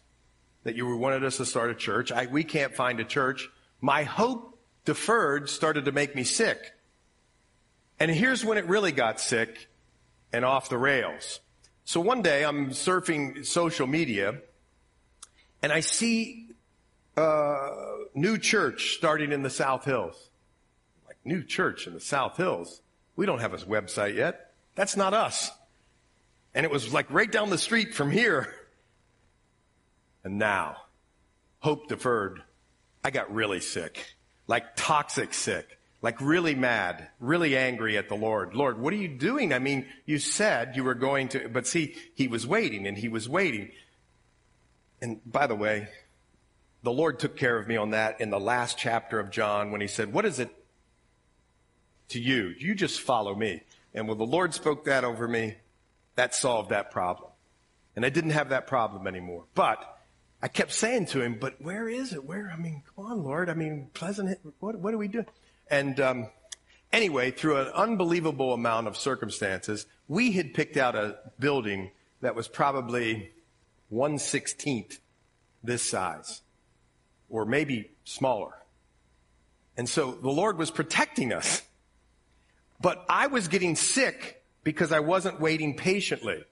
that 0.66 0.76
you 0.76 0.98
wanted 0.98 1.24
us 1.24 1.38
to 1.38 1.46
start 1.46 1.72
a 1.72 1.76
church. 1.76 2.12
I, 2.12 2.26
we 2.26 2.44
can't 2.44 2.76
find 2.76 3.00
a 3.00 3.06
church. 3.06 3.48
My 3.80 4.04
hope 4.04 4.60
deferred 4.84 5.48
started 5.48 5.86
to 5.86 5.94
make 5.94 6.14
me 6.14 6.26
sick. 6.26 6.74
And 8.02 8.12
here's 8.12 8.44
when 8.44 8.58
it 8.58 8.66
really 8.66 8.92
got 8.92 9.22
sick 9.22 9.70
and 10.34 10.44
off 10.44 10.68
the 10.68 10.78
rails. 10.78 11.40
So 11.86 12.02
one 12.02 12.22
day 12.22 12.44
I'm 12.44 12.72
surfing 12.72 13.46
social 13.46 13.88
media 13.88 14.42
and 15.64 15.72
I 15.72 15.80
see 15.80 16.50
uh, 17.16 17.70
new 18.18 18.38
church 18.38 18.96
starting 18.96 19.32
in 19.32 19.44
the 19.44 19.50
South 19.50 19.86
Hills. 19.86 20.30
Like 21.08 21.18
new 21.24 21.44
church 21.44 21.88
in 21.88 21.94
the 21.94 22.00
South 22.00 22.36
Hills. 22.36 22.82
We 23.16 23.26
don't 23.26 23.40
have 23.40 23.54
a 23.54 23.58
website 23.58 24.16
yet. 24.16 24.54
That's 24.76 24.98
not 24.98 25.14
us. 25.14 25.52
And 26.54 26.66
it 26.66 26.72
was 26.72 26.94
like 26.94 27.10
right 27.12 27.32
down 27.32 27.50
the 27.50 27.58
street 27.58 27.94
from 27.94 28.12
here. 28.12 28.54
And 30.24 30.38
now, 30.38 30.78
hope 31.60 31.88
deferred. 31.88 32.42
I 33.04 33.12
got 33.12 33.34
really 33.34 33.62
sick, 33.62 34.16
like 34.48 34.76
toxic 34.76 35.34
sick, 35.34 35.78
like 36.02 36.20
really 36.20 36.56
mad, 36.56 37.08
really 37.20 37.56
angry 37.56 37.98
at 37.98 38.10
the 38.10 38.16
Lord. 38.16 38.54
Lord, 38.54 38.80
what 38.80 38.92
are 38.94 38.98
you 38.98 39.08
doing? 39.08 39.54
I 39.54 39.60
mean, 39.60 39.86
you 40.06 40.20
said 40.20 40.76
you 40.76 40.84
were 40.84 40.96
going 40.96 41.30
to, 41.30 41.48
but 41.48 41.68
see, 41.68 41.96
he 42.16 42.28
was 42.28 42.46
waiting 42.46 42.88
and 42.88 42.98
he 42.98 43.08
was 43.08 43.30
waiting. 43.30 43.72
And 45.02 45.22
by 45.26 45.48
the 45.48 45.56
way, 45.56 45.88
the 46.84 46.92
Lord 46.92 47.20
took 47.20 47.36
care 47.36 47.58
of 47.58 47.68
me 47.68 47.76
on 47.76 47.92
that 47.92 48.22
in 48.22 48.30
the 48.30 48.40
last 48.40 48.78
chapter 48.78 49.20
of 49.20 49.32
John 49.32 49.72
when 49.72 49.82
he 49.82 49.88
said, 49.88 50.14
What 50.14 50.26
is 50.26 50.40
it 50.40 50.50
to 52.10 52.20
you? 52.20 52.54
You 52.58 52.76
just 52.76 53.02
follow 53.02 53.36
me. 53.36 53.64
And 53.94 54.08
when 54.08 54.18
the 54.18 54.26
Lord 54.26 54.54
spoke 54.54 54.86
that 54.86 55.04
over 55.04 55.28
me, 55.28 55.56
that 56.16 56.36
solved 56.36 56.70
that 56.70 56.92
problem. 56.92 57.32
And 57.96 58.06
I 58.06 58.10
didn't 58.10 58.32
have 58.32 58.50
that 58.50 58.68
problem 58.68 59.08
anymore. 59.08 59.46
But 59.56 60.00
I 60.42 60.48
kept 60.48 60.72
saying 60.72 61.08
to 61.08 61.22
him, 61.22 61.38
But 61.40 61.62
where 61.62 61.90
is 61.90 62.14
it? 62.14 62.24
Where? 62.24 62.52
I 62.54 62.58
mean, 62.58 62.84
come 62.96 63.06
on, 63.06 63.24
Lord. 63.24 63.50
I 63.50 63.54
mean, 63.54 63.90
pleasant. 63.94 64.40
What, 64.60 64.80
what 64.80 64.92
do 64.92 64.98
we 64.98 65.08
do? 65.08 65.26
And 65.70 66.00
um, 66.00 66.30
anyway, 66.94 67.32
through 67.32 67.58
an 67.58 67.68
unbelievable 67.74 68.54
amount 68.54 68.88
of 68.88 68.96
circumstances, 68.96 69.88
we 70.08 70.34
had 70.34 70.54
picked 70.54 70.78
out 70.78 70.96
a 70.96 71.18
building 71.40 71.92
that 72.22 72.36
was 72.36 72.48
probably 72.48 73.32
116th 73.92 75.00
this 75.64 75.82
size 75.82 76.42
or 77.30 77.46
maybe 77.46 77.92
smaller. 78.04 78.54
And 79.76 79.88
so 79.88 80.12
the 80.12 80.30
Lord 80.30 80.58
was 80.58 80.72
protecting 80.72 81.32
us. 81.32 81.62
But 82.80 83.06
I 83.10 83.28
was 83.28 83.48
getting 83.48 83.76
sick 83.76 84.44
because 84.64 84.92
I 84.92 85.00
wasn't 85.00 85.40
waiting 85.40 85.76
patiently 85.76 86.44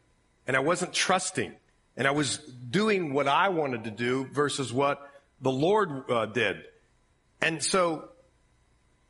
and 0.47 0.55
I 0.55 0.59
wasn't 0.59 0.93
trusting 0.93 1.53
and 1.97 2.07
I 2.07 2.11
was 2.11 2.37
doing 2.37 3.13
what 3.13 3.27
I 3.27 3.49
wanted 3.49 3.85
to 3.85 3.91
do 3.91 4.25
versus 4.31 4.73
what 4.73 5.01
the 5.41 5.51
Lord 5.51 6.09
uh, 6.09 6.25
did. 6.25 6.63
And 7.41 7.63
so 7.63 8.09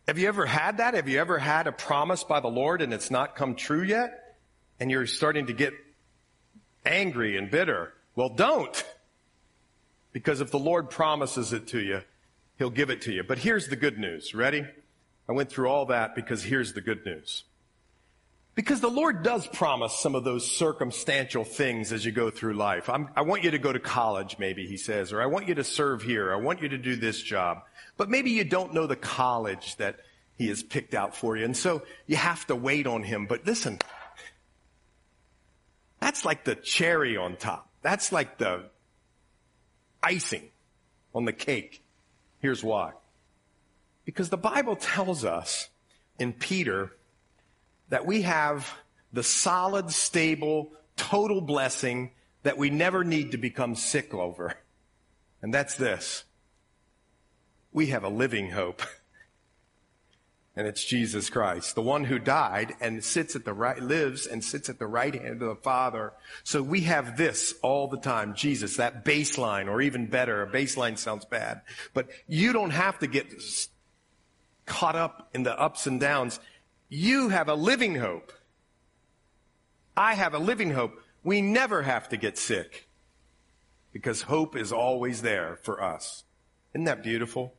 have 0.07 0.20
you 0.20 0.28
ever 0.28 0.45
had 0.45 0.78
that? 0.78 0.93
Have 0.93 1.07
you 1.07 1.20
ever 1.20 1.39
had 1.39 1.68
a 1.68 1.72
promise 1.72 2.24
by 2.24 2.39
the 2.39 2.47
Lord 2.47 2.82
and 2.82 2.93
it's 2.93 3.09
not 3.09 3.36
come 3.36 3.55
true 3.55 3.82
yet? 3.82 4.38
And 4.80 4.91
you're 4.91 5.07
starting 5.07 5.47
to 5.47 5.53
get 5.53 5.74
angry 6.86 7.38
and 7.38 7.49
bitter. 7.49 7.93
Well, 8.16 8.30
don't. 8.30 8.84
Because 10.16 10.39
if 10.39 10.49
the 10.49 10.57
Lord 10.57 10.89
promises 10.89 11.51
it 11.51 11.68
to 11.68 11.80
you, 11.82 11.99
He'll 12.57 12.70
give 12.70 12.89
it 12.89 13.01
to 13.01 13.11
you. 13.11 13.22
But 13.22 13.38
here's 13.38 13.68
the 13.68 13.76
good 13.76 13.99
news. 13.99 14.34
Ready? 14.34 14.66
I 15.28 15.34
went 15.34 15.49
through 15.49 15.68
all 15.68 15.88
that 15.88 16.16
because 16.16 16.41
here's 16.41 16.72
the 16.72 16.80
good 16.80 17.05
news. 17.05 17.43
Because 18.53 18.80
the 18.80 18.89
Lord 18.89 19.24
does 19.24 19.45
promise 19.45 19.99
some 19.99 20.16
of 20.16 20.24
those 20.24 20.49
circumstantial 20.49 21.43
things 21.43 21.91
as 21.91 22.05
you 22.05 22.13
go 22.13 22.30
through 22.30 22.53
life. 22.53 22.89
I'm, 22.89 23.09
i 23.18 23.24
want 23.24 23.43
you 23.43 23.51
to 23.51 23.57
go 23.57 23.74
to 23.74 23.80
college, 23.82 24.38
maybe, 24.39 24.66
he 24.66 24.78
says, 24.78 25.11
or 25.11 25.22
I 25.22 25.26
want 25.26 25.49
you 25.49 25.55
to 25.55 25.66
serve 25.66 26.01
here. 26.01 26.32
I 26.32 26.38
want 26.38 26.61
you 26.61 26.70
to 26.70 26.78
do 26.78 26.95
this 26.95 27.22
job. 27.22 27.63
But 27.97 28.09
maybe 28.09 28.30
you 28.30 28.45
don't 28.45 28.74
know 28.74 28.88
the 28.88 28.95
college 28.95 29.76
that 29.80 29.97
he 30.38 30.47
has 30.47 30.63
picked 30.63 30.93
out 30.93 31.13
for 31.13 31.36
you. 31.36 31.43
And 31.43 31.57
so 31.57 31.82
you 32.07 32.16
have 32.16 32.47
to 32.47 32.55
wait 32.55 32.88
on 32.88 33.03
him. 33.03 33.26
But 33.26 33.45
listen, 33.45 33.80
that's 35.99 36.24
like 36.24 36.45
the 36.45 36.55
cherry 36.55 37.18
on 37.18 37.36
top. 37.36 37.70
That's 37.82 38.13
like 38.13 38.38
the 38.38 38.70
icing 40.06 40.49
on 41.14 41.26
the 41.26 41.34
cake. 41.34 41.84
Here's 42.39 42.64
why. 42.64 42.91
Because 44.06 44.30
the 44.30 44.38
Bible 44.38 44.76
tells 44.76 45.26
us 45.26 45.70
in 46.20 46.32
Peter 46.32 46.91
that 47.89 48.06
we 48.06 48.22
have 48.22 48.72
the 49.12 49.24
solid, 49.24 49.89
stable, 49.91 50.72
total 50.95 51.41
blessing 51.41 52.12
that 52.43 52.58
we 52.58 52.70
never 52.70 53.03
need 53.03 53.32
to 53.32 53.38
become 53.38 53.76
sick 53.76 54.14
over. 54.14 54.53
And 55.41 55.53
that's 55.53 55.76
this. 55.76 56.24
We 57.72 57.88
have 57.88 58.03
a 58.03 58.10
living 58.10 58.51
hope. 58.51 58.82
and 60.56 60.68
it's 60.68 60.84
Jesus 60.84 61.30
Christ, 61.30 61.76
the 61.76 61.82
one 61.82 62.06
who 62.06 62.18
died 62.18 62.76
and 62.80 63.03
sits 63.03 63.36
at 63.36 63.43
the 63.43 63.53
right, 63.53 63.82
lives 63.82 64.26
and 64.26 64.43
sits 64.43 64.70
at 64.70 64.80
the 64.80 64.88
right 64.88 65.14
hand 65.14 65.41
of 65.41 65.49
the 65.49 65.62
Father. 65.62 66.14
So 66.43 66.64
we 66.64 66.82
have 66.82 67.18
this 67.18 67.53
all 67.62 67.88
the 67.88 67.99
time, 67.99 68.36
Jesus, 68.36 68.78
that 68.78 69.03
baseline, 69.03 69.68
or 69.68 69.82
even 69.82 70.08
better, 70.08 70.43
a 70.43 70.47
baseline 70.47 70.97
sounds 70.97 71.26
bad, 71.26 71.62
but 71.93 72.08
you 72.28 72.53
don't 72.53 72.72
have 72.72 72.99
to 72.99 73.08
get 73.08 73.28
caught 74.66 74.95
up 74.95 75.30
in 75.34 75.43
the 75.43 75.60
ups 75.60 75.88
and 75.88 75.99
downs. 75.99 76.39
You 76.88 77.30
have 77.30 77.49
a 77.49 77.56
living 77.56 77.95
hope. 77.95 78.32
I 79.97 80.14
have 80.14 80.34
a 80.34 80.39
living 80.39 80.72
hope. 80.72 81.01
We 81.24 81.41
never 81.41 81.82
have 81.82 82.10
to 82.10 82.18
get 82.18 82.38
sick 82.38 82.88
because 83.91 84.24
hope 84.24 84.56
is 84.56 84.72
always 84.72 85.22
there 85.22 85.60
for 85.64 85.82
us. 85.82 86.24
Isn't 86.74 86.86
that 86.86 87.03
beautiful? 87.03 87.53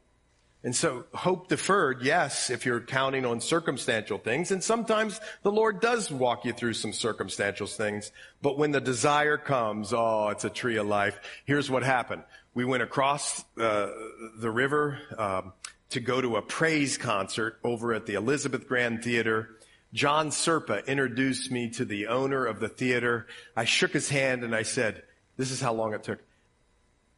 And 0.67 0.75
so 0.75 1.05
hope 1.15 1.47
deferred, 1.47 2.03
yes, 2.03 2.51
if 2.51 2.67
you're 2.67 2.81
counting 2.81 3.25
on 3.25 3.41
circumstantial 3.41 4.19
things. 4.19 4.51
And 4.51 4.61
sometimes 4.65 5.21
the 5.45 5.53
Lord 5.53 5.81
does 5.81 6.11
walk 6.11 6.45
you 6.45 6.53
through 6.53 6.73
some 6.73 6.93
circumstantial 6.93 7.69
things. 7.69 8.11
But 8.43 8.59
when 8.59 8.73
the 8.73 8.81
desire 8.81 9.39
comes, 9.39 9.93
oh, 9.93 10.31
it's 10.31 10.43
a 10.43 10.51
tree 10.51 10.77
of 10.77 10.89
life. 10.89 11.21
Here's 11.45 11.71
what 11.71 11.85
happened. 11.85 12.25
We 12.53 12.65
went 12.65 12.83
across 12.83 13.45
uh, 13.57 13.93
the 14.39 14.51
river 14.51 14.99
um, 15.17 15.53
to 15.91 16.01
go 16.01 16.21
to 16.21 16.35
a 16.35 16.43
praise 16.43 16.99
concert 16.99 17.61
over 17.63 17.95
at 17.95 18.07
the 18.07 18.15
Elizabeth 18.15 18.67
Grand 18.67 19.05
Theater. 19.05 19.51
John 19.95 20.31
Serpa 20.31 20.85
introduced 20.89 21.49
me 21.53 21.71
to 21.75 21.85
the 21.85 22.09
owner 22.09 22.45
of 22.45 22.59
the 22.59 22.69
theater. 22.69 23.29
I 23.57 23.67
shook 23.67 23.93
his 23.93 24.09
hand 24.09 24.43
and 24.43 24.53
I 24.53 24.65
said, 24.65 25.05
this 25.37 25.53
is 25.53 25.61
how 25.61 25.75
long 25.75 25.95
it 25.95 26.03
took. 26.03 26.19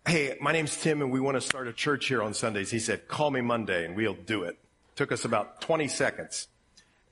Hey, 0.08 0.38
my 0.40 0.52
name's 0.52 0.74
Tim 0.74 1.02
and 1.02 1.10
we 1.10 1.20
want 1.20 1.34
to 1.34 1.40
start 1.42 1.68
a 1.68 1.72
church 1.74 2.06
here 2.06 2.22
on 2.22 2.32
Sundays. 2.32 2.70
He 2.70 2.78
said, 2.78 3.08
call 3.08 3.30
me 3.30 3.42
Monday 3.42 3.84
and 3.84 3.94
we'll 3.94 4.14
do 4.14 4.44
it. 4.44 4.58
Took 4.96 5.12
us 5.12 5.26
about 5.26 5.60
20 5.60 5.86
seconds. 5.86 6.48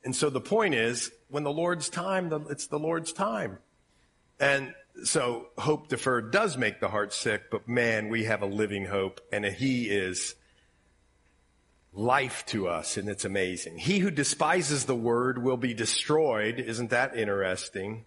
And 0.03 0.17
so 0.17 0.31
the 0.31 0.41
point 0.41 0.75
is, 0.75 1.13
when 1.29 1.43
the 1.43 1.53
Lord's 1.53 1.91
time, 1.91 2.33
it's 2.49 2.69
the 2.69 2.79
Lord's 2.79 3.13
time. 3.13 3.59
And 4.41 4.73
so 5.05 5.49
hope 5.59 5.89
deferred 5.89 6.31
does 6.31 6.57
make 6.57 6.81
the 6.81 6.89
heart 6.89 7.13
sick, 7.13 7.51
but 7.51 7.69
man, 7.69 8.09
we 8.09 8.25
have 8.25 8.41
a 8.41 8.47
living 8.47 8.87
hope 8.87 9.21
and 9.31 9.45
he 9.45 9.91
is 9.91 10.35
life 11.93 12.47
to 12.47 12.67
us 12.67 12.97
and 12.97 13.11
it's 13.11 13.27
amazing. 13.27 13.77
He 13.77 13.99
who 13.99 14.11
despises 14.11 14.87
the 14.87 14.97
word 14.97 15.43
will 15.43 15.59
be 15.59 15.75
destroyed. 15.75 16.59
Isn't 16.59 16.89
that 16.89 17.15
interesting? 17.15 18.07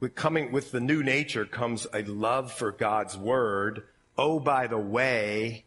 With 0.00 0.14
coming 0.14 0.52
with 0.52 0.72
the 0.72 0.80
new 0.80 1.02
nature 1.02 1.44
comes 1.44 1.86
a 1.92 2.02
love 2.02 2.52
for 2.52 2.72
God's 2.72 3.16
word. 3.16 3.84
Oh, 4.18 4.38
by 4.38 4.66
the 4.66 4.78
way, 4.78 5.64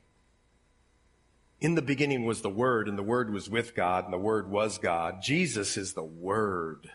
in 1.62 1.76
the 1.76 1.82
beginning 1.82 2.26
was 2.26 2.42
the 2.42 2.50
word 2.50 2.88
and 2.88 2.98
the 2.98 3.04
word 3.04 3.32
was 3.32 3.50
with 3.50 3.76
God 3.76 4.06
and 4.06 4.14
the 4.14 4.18
word 4.18 4.50
was 4.50 4.78
God. 4.78 5.22
Jesus 5.22 5.78
is 5.78 5.94
the 5.94 6.04
word. 6.04 6.92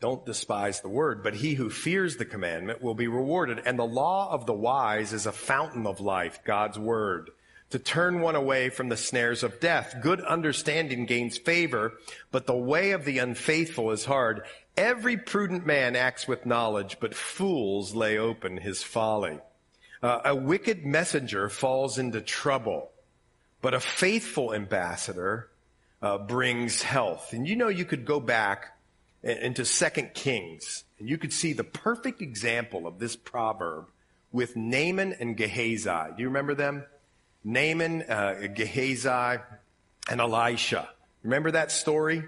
Don't 0.00 0.26
despise 0.26 0.80
the 0.80 0.88
word, 0.88 1.22
but 1.22 1.34
he 1.34 1.54
who 1.54 1.70
fears 1.70 2.16
the 2.16 2.24
commandment 2.24 2.82
will 2.82 2.94
be 2.94 3.08
rewarded. 3.08 3.62
And 3.64 3.78
the 3.78 3.86
law 3.86 4.30
of 4.30 4.44
the 4.44 4.52
wise 4.52 5.12
is 5.12 5.26
a 5.26 5.32
fountain 5.32 5.86
of 5.86 6.00
life, 6.00 6.40
God's 6.44 6.78
word, 6.78 7.30
to 7.70 7.78
turn 7.78 8.20
one 8.20 8.36
away 8.36 8.68
from 8.68 8.90
the 8.90 8.96
snares 8.96 9.42
of 9.42 9.60
death. 9.60 9.96
Good 10.02 10.20
understanding 10.20 11.06
gains 11.06 11.38
favor, 11.38 11.94
but 12.30 12.46
the 12.46 12.56
way 12.56 12.90
of 12.90 13.06
the 13.06 13.18
unfaithful 13.18 13.92
is 13.92 14.04
hard. 14.04 14.42
Every 14.76 15.16
prudent 15.16 15.66
man 15.66 15.94
acts 15.94 16.26
with 16.26 16.46
knowledge, 16.46 16.98
but 17.00 17.14
fools 17.14 17.94
lay 17.94 18.18
open 18.18 18.56
his 18.56 18.82
folly. 18.82 19.38
Uh, 20.02 20.20
a 20.24 20.34
wicked 20.34 20.84
messenger 20.84 21.48
falls 21.48 21.98
into 21.98 22.20
trouble, 22.20 22.90
but 23.62 23.72
a 23.72 23.80
faithful 23.80 24.52
ambassador 24.52 25.48
uh, 26.02 26.18
brings 26.18 26.82
health. 26.82 27.32
And 27.32 27.46
you 27.46 27.56
know, 27.56 27.68
you 27.68 27.84
could 27.84 28.04
go 28.04 28.20
back 28.20 28.76
into 29.22 29.64
Second 29.64 30.12
Kings, 30.12 30.84
and 30.98 31.08
you 31.08 31.18
could 31.18 31.32
see 31.32 31.52
the 31.52 31.64
perfect 31.64 32.20
example 32.20 32.86
of 32.86 32.98
this 32.98 33.16
proverb 33.16 33.86
with 34.32 34.56
Naaman 34.56 35.14
and 35.18 35.36
Gehazi. 35.36 36.14
Do 36.16 36.22
you 36.22 36.26
remember 36.26 36.54
them? 36.54 36.84
Naaman, 37.44 38.02
uh, 38.02 38.48
Gehazi, 38.54 39.40
and 40.10 40.20
Elisha. 40.20 40.88
Remember 41.22 41.52
that 41.52 41.70
story? 41.70 42.24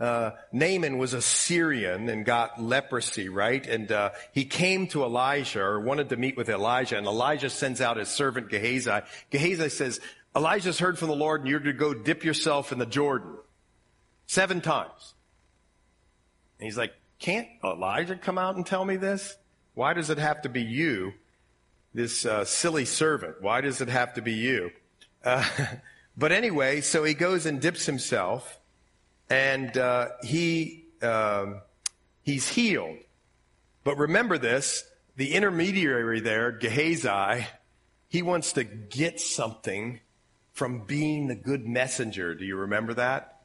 Uh, 0.00 0.30
Naaman 0.52 0.98
was 0.98 1.12
a 1.12 1.20
Syrian 1.20 2.08
and 2.08 2.24
got 2.24 2.62
leprosy, 2.62 3.28
right? 3.28 3.66
And 3.66 3.90
uh, 3.90 4.10
he 4.32 4.44
came 4.44 4.86
to 4.88 5.02
Elijah 5.02 5.60
or 5.60 5.80
wanted 5.80 6.10
to 6.10 6.16
meet 6.16 6.36
with 6.36 6.48
Elijah, 6.48 6.96
and 6.96 7.06
Elijah 7.06 7.50
sends 7.50 7.80
out 7.80 7.96
his 7.96 8.08
servant 8.08 8.48
Gehazi. 8.48 9.00
Gehazi 9.30 9.68
says, 9.68 10.00
Elijah's 10.36 10.78
heard 10.78 10.98
from 10.98 11.08
the 11.08 11.16
Lord, 11.16 11.40
and 11.40 11.50
you're 11.50 11.58
to 11.58 11.72
go 11.72 11.94
dip 11.94 12.22
yourself 12.22 12.70
in 12.70 12.78
the 12.78 12.86
Jordan 12.86 13.34
seven 14.26 14.60
times. 14.60 15.14
And 16.58 16.66
he's 16.66 16.78
like, 16.78 16.92
can't 17.18 17.48
Elijah 17.64 18.16
come 18.16 18.38
out 18.38 18.54
and 18.54 18.64
tell 18.64 18.84
me 18.84 18.96
this? 18.96 19.36
Why 19.74 19.94
does 19.94 20.10
it 20.10 20.18
have 20.18 20.42
to 20.42 20.48
be 20.48 20.62
you, 20.62 21.14
this 21.92 22.24
uh, 22.24 22.44
silly 22.44 22.84
servant? 22.84 23.42
Why 23.42 23.60
does 23.60 23.80
it 23.80 23.88
have 23.88 24.14
to 24.14 24.22
be 24.22 24.34
you? 24.34 24.70
Uh, 25.24 25.44
but 26.16 26.30
anyway, 26.30 26.80
so 26.82 27.02
he 27.02 27.14
goes 27.14 27.46
and 27.46 27.60
dips 27.60 27.86
himself, 27.86 28.60
and 29.30 29.76
uh, 29.76 30.08
he 30.22 30.86
um, 31.02 31.60
he's 32.22 32.48
healed. 32.48 32.98
But 33.84 33.96
remember 33.96 34.38
this: 34.38 34.84
the 35.16 35.34
intermediary 35.34 36.20
there, 36.20 36.52
Gehazi, 36.52 37.46
he 38.08 38.22
wants 38.22 38.52
to 38.52 38.64
get 38.64 39.20
something 39.20 40.00
from 40.52 40.80
being 40.80 41.28
the 41.28 41.34
good 41.34 41.66
messenger. 41.66 42.34
Do 42.34 42.44
you 42.44 42.56
remember 42.56 42.94
that? 42.94 43.42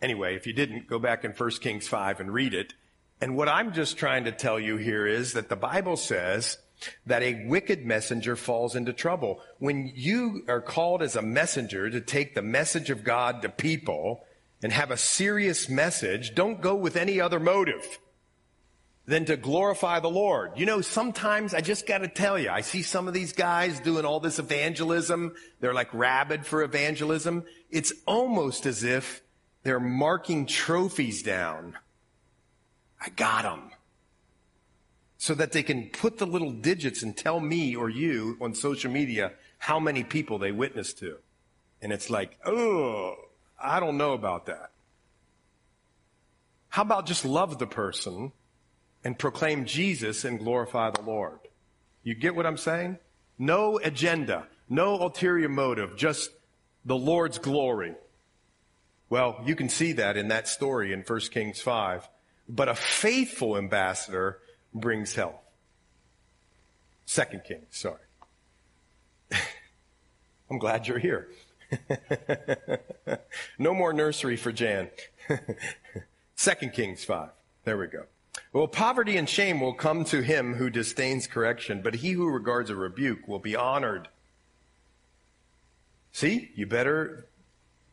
Anyway, 0.00 0.36
if 0.36 0.46
you 0.46 0.52
didn't, 0.52 0.86
go 0.86 0.98
back 0.98 1.24
in 1.24 1.32
1 1.32 1.50
Kings 1.60 1.88
5 1.88 2.20
and 2.20 2.32
read 2.32 2.54
it. 2.54 2.74
And 3.20 3.36
what 3.36 3.48
I'm 3.48 3.72
just 3.72 3.96
trying 3.96 4.24
to 4.24 4.32
tell 4.32 4.60
you 4.60 4.76
here 4.76 5.06
is 5.06 5.32
that 5.32 5.48
the 5.48 5.56
Bible 5.56 5.96
says 5.96 6.58
that 7.06 7.22
a 7.22 7.46
wicked 7.46 7.84
messenger 7.84 8.36
falls 8.36 8.76
into 8.76 8.92
trouble. 8.92 9.40
When 9.58 9.90
you 9.94 10.44
are 10.46 10.60
called 10.60 11.02
as 11.02 11.16
a 11.16 11.22
messenger 11.22 11.90
to 11.90 12.00
take 12.00 12.34
the 12.34 12.42
message 12.42 12.90
of 12.90 13.02
God 13.02 13.42
to 13.42 13.48
people 13.48 14.24
and 14.62 14.72
have 14.72 14.90
a 14.90 14.96
serious 14.96 15.68
message, 15.68 16.34
don't 16.34 16.60
go 16.60 16.74
with 16.74 16.96
any 16.96 17.20
other 17.20 17.38
motive 17.38 17.98
than 19.08 19.24
to 19.24 19.36
glorify 19.38 20.00
the 20.00 20.10
Lord. 20.10 20.52
You 20.56 20.66
know, 20.66 20.82
sometimes 20.82 21.54
I 21.54 21.62
just 21.62 21.86
got 21.86 21.98
to 21.98 22.08
tell 22.08 22.38
you, 22.38 22.50
I 22.50 22.60
see 22.60 22.82
some 22.82 23.08
of 23.08 23.14
these 23.14 23.32
guys 23.32 23.80
doing 23.80 24.04
all 24.04 24.20
this 24.20 24.38
evangelism. 24.38 25.34
They're 25.60 25.72
like 25.72 25.92
rabid 25.94 26.44
for 26.44 26.62
evangelism. 26.62 27.44
It's 27.70 27.92
almost 28.06 28.66
as 28.66 28.84
if 28.84 29.22
they're 29.62 29.80
marking 29.80 30.44
trophies 30.44 31.22
down. 31.22 31.78
I 33.00 33.08
got 33.08 33.44
them. 33.44 33.70
So 35.16 35.34
that 35.34 35.52
they 35.52 35.62
can 35.62 35.88
put 35.88 36.18
the 36.18 36.26
little 36.26 36.52
digits 36.52 37.02
and 37.02 37.16
tell 37.16 37.40
me 37.40 37.74
or 37.74 37.88
you 37.88 38.36
on 38.42 38.54
social 38.54 38.90
media 38.90 39.32
how 39.56 39.80
many 39.80 40.04
people 40.04 40.38
they 40.38 40.52
witnessed 40.52 40.98
to. 40.98 41.16
And 41.80 41.92
it's 41.92 42.10
like, 42.10 42.38
oh, 42.44 43.14
I 43.60 43.80
don't 43.80 43.96
know 43.96 44.12
about 44.12 44.46
that. 44.46 44.70
How 46.68 46.82
about 46.82 47.06
just 47.06 47.24
love 47.24 47.58
the 47.58 47.66
person 47.66 48.32
and 49.02 49.18
proclaim 49.18 49.64
Jesus 49.64 50.24
and 50.24 50.38
glorify 50.38 50.90
the 50.90 51.02
Lord? 51.02 51.38
You 52.02 52.14
get 52.14 52.34
what 52.34 52.46
I'm 52.46 52.56
saying? 52.56 52.98
No 53.38 53.78
agenda, 53.78 54.46
no 54.68 54.98
ulterior 54.98 55.48
motive, 55.48 55.96
just 55.96 56.30
the 56.84 56.96
Lord's 56.96 57.38
glory. 57.38 57.94
Well, 59.10 59.40
you 59.44 59.56
can 59.56 59.68
see 59.68 59.92
that 59.92 60.16
in 60.16 60.28
that 60.28 60.48
story 60.48 60.92
in 60.92 61.02
1 61.02 61.20
Kings 61.30 61.60
5. 61.60 62.08
But 62.48 62.68
a 62.68 62.74
faithful 62.74 63.56
ambassador 63.56 64.38
brings 64.72 65.14
health. 65.14 65.40
Second 67.04 67.42
Kings, 67.44 67.66
sorry. 67.70 67.96
I'm 70.50 70.58
glad 70.58 70.86
you're 70.86 70.98
here. 70.98 71.28
no 73.58 73.74
more 73.74 73.92
nursery 73.92 74.36
for 74.36 74.52
Jan. 74.52 74.90
Second 76.34 76.72
Kings 76.72 77.04
5. 77.04 77.30
There 77.64 77.76
we 77.76 77.86
go. 77.86 78.04
Well, 78.52 78.68
poverty 78.68 79.16
and 79.16 79.28
shame 79.28 79.60
will 79.60 79.74
come 79.74 80.04
to 80.06 80.22
him 80.22 80.54
who 80.54 80.70
disdains 80.70 81.26
correction, 81.26 81.82
but 81.82 81.96
he 81.96 82.12
who 82.12 82.28
regards 82.28 82.70
a 82.70 82.76
rebuke 82.76 83.26
will 83.28 83.38
be 83.38 83.56
honored. 83.56 84.08
See, 86.12 86.50
you 86.54 86.66
better 86.66 87.28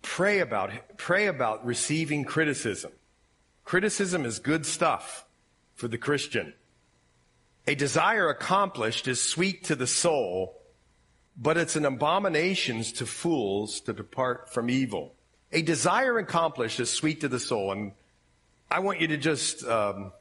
Pray 0.05 0.39
about, 0.39 0.71
pray 0.97 1.25
about 1.25 1.65
receiving 1.65 2.25
criticism. 2.25 2.91
Criticism 3.63 4.23
is 4.23 4.37
good 4.37 4.63
stuff 4.63 5.25
for 5.73 5.87
the 5.87 5.97
Christian. 5.97 6.53
A 7.67 7.73
desire 7.73 8.29
accomplished 8.29 9.07
is 9.07 9.19
sweet 9.19 9.63
to 9.65 9.75
the 9.75 9.87
soul, 9.87 10.61
but 11.37 11.57
it's 11.57 11.75
an 11.75 11.85
abomination 11.85 12.83
to 12.83 13.05
fools 13.05 13.81
to 13.81 13.93
depart 13.93 14.53
from 14.53 14.69
evil. 14.69 15.13
A 15.51 15.61
desire 15.61 16.17
accomplished 16.17 16.79
is 16.79 16.89
sweet 16.89 17.21
to 17.21 17.27
the 17.27 17.39
soul, 17.39 17.71
and 17.71 17.91
I 18.69 18.79
want 18.79 19.01
you 19.01 19.07
to 19.07 19.17
just 19.17 19.63
um, 19.65 20.11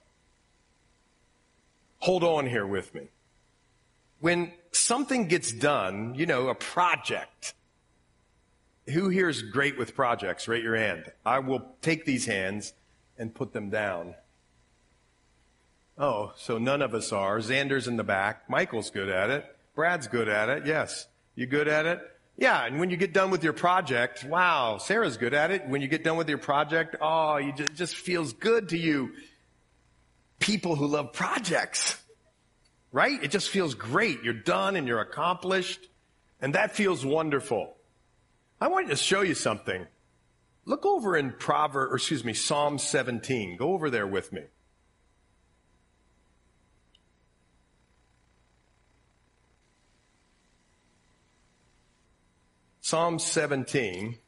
hold 1.98 2.24
on 2.24 2.46
here 2.46 2.66
with 2.66 2.94
me. 2.94 3.08
When 4.20 4.52
something 4.72 5.28
gets 5.28 5.52
done, 5.52 6.14
you 6.14 6.26
know, 6.26 6.48
a 6.48 6.54
project, 6.54 7.54
who 8.86 9.08
here 9.08 9.28
is 9.28 9.42
great 9.42 9.78
with 9.78 9.94
projects? 9.94 10.46
Rate 10.46 10.62
your 10.62 10.76
hand. 10.76 11.10
I 11.24 11.38
will 11.38 11.74
take 11.80 12.04
these 12.04 12.26
hands 12.26 12.74
and 13.18 13.34
put 13.34 13.52
them 13.52 13.70
down. 13.70 14.14
Oh, 15.96 16.32
so 16.36 16.58
none 16.58 16.82
of 16.82 16.92
us 16.94 17.12
are. 17.12 17.38
Xander's 17.38 17.86
in 17.86 17.96
the 17.96 18.04
back. 18.04 18.50
Michael's 18.50 18.90
good 18.90 19.08
at 19.08 19.30
it. 19.30 19.53
Brad's 19.74 20.06
good 20.06 20.28
at 20.28 20.48
it. 20.48 20.66
Yes. 20.66 21.06
You 21.34 21.46
good 21.46 21.68
at 21.68 21.86
it? 21.86 22.00
Yeah. 22.36 22.64
And 22.64 22.78
when 22.78 22.90
you 22.90 22.96
get 22.96 23.12
done 23.12 23.30
with 23.30 23.42
your 23.42 23.52
project, 23.52 24.24
wow, 24.24 24.78
Sarah's 24.78 25.16
good 25.16 25.34
at 25.34 25.50
it. 25.50 25.68
When 25.68 25.80
you 25.82 25.88
get 25.88 26.04
done 26.04 26.16
with 26.16 26.28
your 26.28 26.38
project, 26.38 26.96
oh, 27.00 27.36
you 27.36 27.52
just, 27.52 27.70
it 27.70 27.76
just 27.76 27.96
feels 27.96 28.32
good 28.32 28.70
to 28.70 28.78
you. 28.78 29.12
People 30.38 30.76
who 30.76 30.86
love 30.86 31.12
projects, 31.12 32.00
right? 32.92 33.22
It 33.22 33.30
just 33.30 33.48
feels 33.48 33.74
great. 33.74 34.22
You're 34.22 34.34
done 34.34 34.76
and 34.76 34.86
you're 34.86 35.00
accomplished. 35.00 35.88
And 36.40 36.54
that 36.54 36.72
feels 36.76 37.04
wonderful. 37.04 37.74
I 38.60 38.68
want 38.68 38.88
to 38.90 38.96
show 38.96 39.22
you 39.22 39.34
something. 39.34 39.86
Look 40.66 40.86
over 40.86 41.16
in 41.16 41.32
Proverb, 41.32 41.92
or 41.92 41.96
excuse 41.96 42.24
me, 42.24 42.32
Psalm 42.32 42.78
17. 42.78 43.56
Go 43.56 43.72
over 43.72 43.90
there 43.90 44.06
with 44.06 44.32
me. 44.32 44.42
Psalm 52.84 53.18
17. 53.18 54.18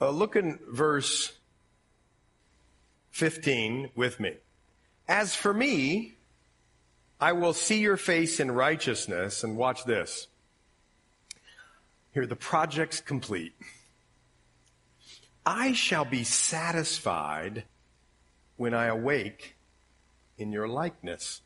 Uh, 0.00 0.10
look 0.10 0.36
in 0.36 0.56
verse 0.70 1.32
15 3.10 3.90
with 3.96 4.20
me. 4.20 4.34
As 5.08 5.34
for 5.34 5.52
me, 5.52 6.14
I 7.20 7.32
will 7.32 7.52
see 7.52 7.80
your 7.80 7.96
face 7.96 8.38
in 8.38 8.52
righteousness, 8.52 9.42
and 9.42 9.56
watch 9.56 9.84
this. 9.84 10.28
Here, 12.12 12.24
the 12.24 12.36
project's 12.36 13.00
complete. 13.00 13.56
I 15.44 15.72
shall 15.72 16.04
be 16.04 16.22
satisfied 16.22 17.64
when 18.56 18.74
I 18.74 18.86
awake 18.86 19.56
in 20.38 20.52
your 20.52 20.68
likeness. 20.68 21.40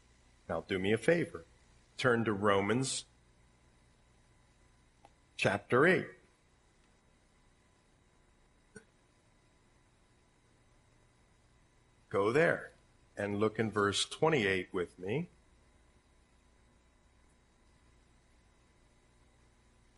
Now, 0.50 0.64
do 0.68 0.78
me 0.78 0.92
a 0.92 0.98
favor. 0.98 1.46
Turn 1.96 2.26
to 2.26 2.34
Romans 2.34 3.06
chapter 5.38 5.86
8. 5.86 6.04
Go 12.10 12.32
there 12.32 12.72
and 13.16 13.38
look 13.38 13.58
in 13.58 13.70
verse 13.70 14.04
28 14.04 14.68
with 14.72 14.98
me. 14.98 15.28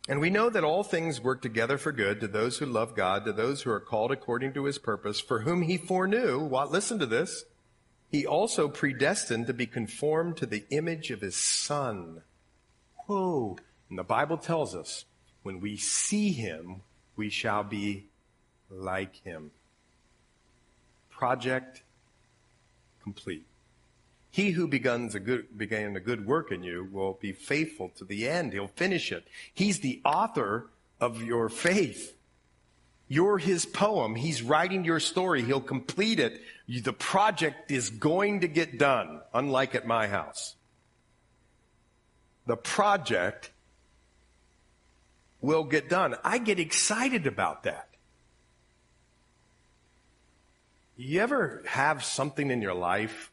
And 0.08 0.20
we 0.20 0.28
know 0.28 0.50
that 0.50 0.64
all 0.64 0.82
things 0.82 1.20
work 1.20 1.40
together 1.40 1.78
for 1.78 1.92
good 1.92 2.20
to 2.20 2.28
those 2.28 2.58
who 2.58 2.66
love 2.66 2.96
God, 2.96 3.24
to 3.24 3.32
those 3.32 3.62
who 3.62 3.70
are 3.70 3.80
called 3.80 4.10
according 4.10 4.52
to 4.54 4.64
his 4.64 4.78
purpose, 4.78 5.20
for 5.20 5.40
whom 5.40 5.62
he 5.62 5.78
foreknew. 5.78 6.40
What? 6.40 6.70
Listen 6.70 6.98
to 6.98 7.06
this. 7.06 7.44
He 8.08 8.26
also 8.26 8.68
predestined 8.68 9.46
to 9.46 9.54
be 9.54 9.66
conformed 9.66 10.36
to 10.38 10.46
the 10.46 10.64
image 10.70 11.10
of 11.10 11.20
his 11.20 11.36
son. 11.36 12.22
Whoa. 13.06 13.56
And 13.88 13.98
the 13.98 14.04
Bible 14.04 14.36
tells 14.36 14.74
us 14.74 15.04
when 15.42 15.60
we 15.60 15.76
see 15.76 16.32
him, 16.32 16.82
we 17.16 17.30
shall 17.30 17.64
be 17.64 18.06
like 18.70 19.16
him. 19.16 19.50
Project 21.10 21.82
complete. 23.02 23.46
He 24.30 24.50
who 24.50 24.68
begins 24.68 25.14
a 25.14 25.20
good, 25.20 25.58
began 25.58 25.96
a 25.96 26.00
good 26.00 26.24
work 26.24 26.52
in 26.52 26.62
you 26.62 26.88
will 26.92 27.18
be 27.20 27.32
faithful 27.32 27.90
to 27.96 28.04
the 28.04 28.28
end. 28.28 28.52
He'll 28.52 28.68
finish 28.68 29.10
it. 29.10 29.26
He's 29.52 29.80
the 29.80 30.00
author 30.04 30.68
of 31.00 31.22
your 31.22 31.48
faith. 31.48 32.14
You're 33.08 33.38
his 33.38 33.66
poem. 33.66 34.14
He's 34.14 34.40
writing 34.40 34.84
your 34.84 35.00
story. 35.00 35.42
He'll 35.42 35.60
complete 35.60 36.20
it. 36.20 36.40
The 36.68 36.92
project 36.92 37.72
is 37.72 37.90
going 37.90 38.42
to 38.42 38.48
get 38.48 38.78
done, 38.78 39.20
unlike 39.34 39.74
at 39.74 39.84
my 39.84 40.06
house. 40.06 40.54
The 42.46 42.56
project 42.56 43.50
will 45.40 45.64
get 45.64 45.88
done. 45.88 46.16
I 46.24 46.38
get 46.38 46.58
excited 46.58 47.26
about 47.26 47.64
that. 47.64 47.88
You 50.96 51.20
ever 51.20 51.62
have 51.66 52.04
something 52.04 52.50
in 52.50 52.60
your 52.60 52.74
life 52.74 53.32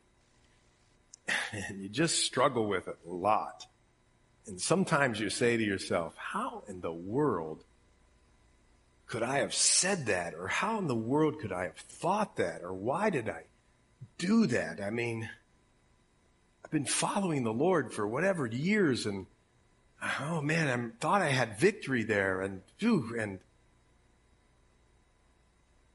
and 1.51 1.81
you 1.81 1.89
just 1.89 2.23
struggle 2.23 2.67
with 2.67 2.87
it 2.87 2.97
a 3.05 3.11
lot? 3.11 3.65
And 4.45 4.61
sometimes 4.61 5.19
you 5.19 5.29
say 5.29 5.57
to 5.57 5.63
yourself, 5.63 6.15
how 6.15 6.63
in 6.69 6.79
the 6.79 6.93
world 6.93 7.65
could 9.07 9.23
I 9.23 9.39
have 9.39 9.53
said 9.53 10.05
that? 10.05 10.33
Or 10.33 10.47
how 10.47 10.79
in 10.79 10.87
the 10.87 10.95
world 10.95 11.39
could 11.39 11.51
I 11.51 11.63
have 11.63 11.77
thought 11.77 12.37
that? 12.37 12.61
Or 12.63 12.73
why 12.73 13.09
did 13.09 13.27
I 13.27 13.43
do 14.17 14.47
that? 14.47 14.79
I 14.81 14.89
mean, 14.89 15.29
I've 16.63 16.71
been 16.71 16.85
following 16.85 17.43
the 17.43 17.53
Lord 17.53 17.93
for 17.93 18.07
whatever 18.07 18.45
years 18.45 19.05
and 19.05 19.25
oh 20.01 20.41
man, 20.41 20.67
I 20.67 20.99
thought 21.01 21.21
I 21.21 21.29
had 21.29 21.59
victory 21.59 22.03
there 22.03 22.41
and 22.41 22.61
phew, 22.77 23.15
and 23.19 23.39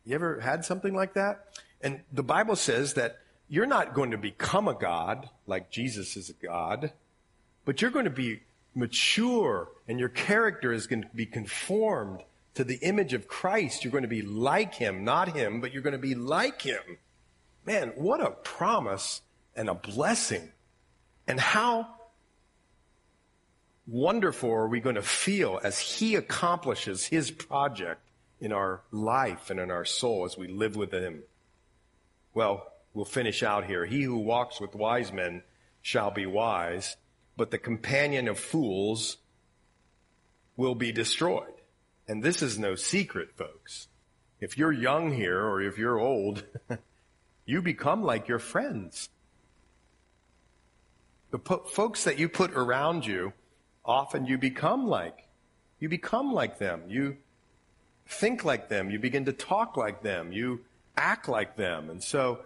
you 0.04 0.14
ever 0.14 0.40
had 0.40 0.64
something 0.64 0.94
like 0.94 1.14
that? 1.14 1.60
And 1.80 2.00
the 2.12 2.22
Bible 2.22 2.56
says 2.56 2.94
that 2.94 3.18
you're 3.48 3.66
not 3.66 3.94
going 3.94 4.12
to 4.12 4.18
become 4.18 4.68
a 4.68 4.74
God 4.74 5.28
like 5.46 5.70
Jesus 5.70 6.16
is 6.16 6.30
a 6.30 6.46
God, 6.46 6.92
but 7.64 7.82
you're 7.82 7.90
going 7.90 8.06
to 8.06 8.10
be 8.10 8.40
mature 8.74 9.68
and 9.86 10.00
your 10.00 10.08
character 10.08 10.72
is 10.72 10.86
going 10.86 11.02
to 11.02 11.08
be 11.14 11.26
conformed 11.26 12.22
to 12.54 12.64
the 12.64 12.76
image 12.76 13.12
of 13.12 13.28
Christ. 13.28 13.84
You're 13.84 13.92
going 13.92 14.02
to 14.02 14.08
be 14.08 14.22
like 14.22 14.74
him, 14.74 15.04
not 15.04 15.36
him, 15.36 15.60
but 15.60 15.72
you're 15.72 15.82
going 15.82 15.92
to 15.92 15.98
be 15.98 16.14
like 16.14 16.62
him. 16.62 16.98
Man, 17.64 17.92
what 17.96 18.20
a 18.20 18.30
promise 18.30 19.20
and 19.54 19.68
a 19.68 19.74
blessing. 19.74 20.52
And 21.26 21.38
how 21.38 21.88
wonderful 23.86 24.50
are 24.52 24.68
we 24.68 24.80
going 24.80 24.96
to 24.96 25.02
feel 25.02 25.60
as 25.62 25.78
he 25.78 26.14
accomplishes 26.14 27.04
his 27.04 27.30
project 27.30 28.00
in 28.40 28.52
our 28.52 28.80
life 28.90 29.50
and 29.50 29.60
in 29.60 29.70
our 29.70 29.84
soul 29.84 30.24
as 30.24 30.36
we 30.36 30.48
live 30.48 30.76
with 30.76 30.92
him. 30.92 31.22
Well, 32.34 32.66
we'll 32.92 33.04
finish 33.04 33.42
out 33.42 33.64
here. 33.64 33.84
He 33.86 34.02
who 34.02 34.18
walks 34.18 34.60
with 34.60 34.74
wise 34.74 35.12
men 35.12 35.42
shall 35.80 36.10
be 36.10 36.26
wise, 36.26 36.96
but 37.36 37.50
the 37.50 37.58
companion 37.58 38.28
of 38.28 38.38
fools 38.38 39.18
will 40.56 40.74
be 40.74 40.92
destroyed. 40.92 41.54
And 42.08 42.22
this 42.22 42.42
is 42.42 42.58
no 42.58 42.74
secret, 42.74 43.36
folks. 43.36 43.88
If 44.40 44.58
you're 44.58 44.72
young 44.72 45.12
here 45.12 45.40
or 45.40 45.62
if 45.62 45.78
you're 45.78 45.98
old, 45.98 46.44
you 47.46 47.62
become 47.62 48.02
like 48.02 48.26
your 48.26 48.40
friends. 48.40 49.08
The 51.30 51.38
po- 51.38 51.64
folks 51.64 52.04
that 52.04 52.18
you 52.18 52.28
put 52.28 52.52
around 52.52 53.06
you, 53.06 53.32
often 53.84 54.26
you 54.26 54.38
become 54.38 54.86
like. 54.86 55.26
You 55.78 55.88
become 55.88 56.32
like 56.32 56.58
them. 56.58 56.82
You 56.88 57.16
think 58.06 58.44
like 58.44 58.68
them. 58.68 58.90
You 58.90 58.98
begin 58.98 59.24
to 59.24 59.32
talk 59.32 59.76
like 59.76 60.02
them. 60.02 60.32
You 60.32 60.60
act 60.96 61.28
like 61.28 61.56
them. 61.56 61.90
And 61.90 62.02
so, 62.02 62.40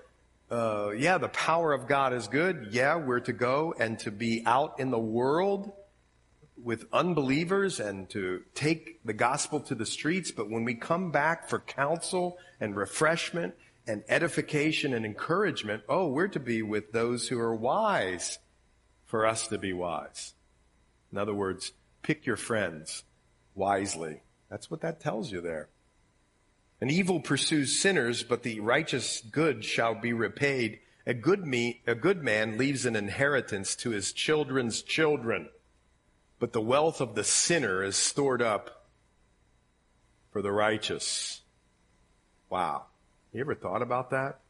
uh, 0.50 0.90
yeah, 0.96 1.18
the 1.18 1.28
power 1.28 1.72
of 1.72 1.86
God 1.86 2.12
is 2.12 2.28
good. 2.28 2.68
Yeah, 2.70 2.96
we're 2.96 3.20
to 3.20 3.32
go 3.32 3.74
and 3.78 3.98
to 4.00 4.10
be 4.10 4.42
out 4.46 4.78
in 4.80 4.90
the 4.90 4.98
world 4.98 5.72
with 6.62 6.86
unbelievers 6.92 7.80
and 7.80 8.08
to 8.10 8.42
take 8.54 9.04
the 9.04 9.12
gospel 9.12 9.60
to 9.60 9.74
the 9.74 9.86
streets. 9.86 10.30
But 10.30 10.48
when 10.48 10.64
we 10.64 10.74
come 10.74 11.10
back 11.10 11.48
for 11.48 11.58
counsel 11.60 12.38
and 12.60 12.74
refreshment 12.74 13.54
and 13.86 14.02
edification 14.08 14.94
and 14.94 15.04
encouragement, 15.04 15.82
oh, 15.88 16.08
we're 16.08 16.28
to 16.28 16.40
be 16.40 16.62
with 16.62 16.92
those 16.92 17.28
who 17.28 17.38
are 17.38 17.54
wise 17.54 18.38
for 19.04 19.26
us 19.26 19.46
to 19.48 19.58
be 19.58 19.72
wise. 19.72 20.32
In 21.16 21.20
other 21.20 21.32
words, 21.32 21.72
pick 22.02 22.26
your 22.26 22.36
friends 22.36 23.02
wisely. 23.54 24.20
That's 24.50 24.70
what 24.70 24.82
that 24.82 25.00
tells 25.00 25.32
you 25.32 25.40
there. 25.40 25.70
An 26.78 26.90
evil 26.90 27.20
pursues 27.20 27.80
sinners, 27.80 28.22
but 28.22 28.42
the 28.42 28.60
righteous 28.60 29.22
good 29.22 29.64
shall 29.64 29.94
be 29.94 30.12
repaid. 30.12 30.78
A 31.06 31.14
good, 31.14 31.46
me, 31.46 31.80
a 31.86 31.94
good 31.94 32.22
man 32.22 32.58
leaves 32.58 32.84
an 32.84 32.96
inheritance 32.96 33.74
to 33.76 33.92
his 33.92 34.12
children's 34.12 34.82
children, 34.82 35.48
but 36.38 36.52
the 36.52 36.60
wealth 36.60 37.00
of 37.00 37.14
the 37.14 37.24
sinner 37.24 37.82
is 37.82 37.96
stored 37.96 38.42
up 38.42 38.84
for 40.32 40.42
the 40.42 40.52
righteous. 40.52 41.40
Wow. 42.50 42.88
You 43.32 43.40
ever 43.40 43.54
thought 43.54 43.80
about 43.80 44.10
that? 44.10 44.40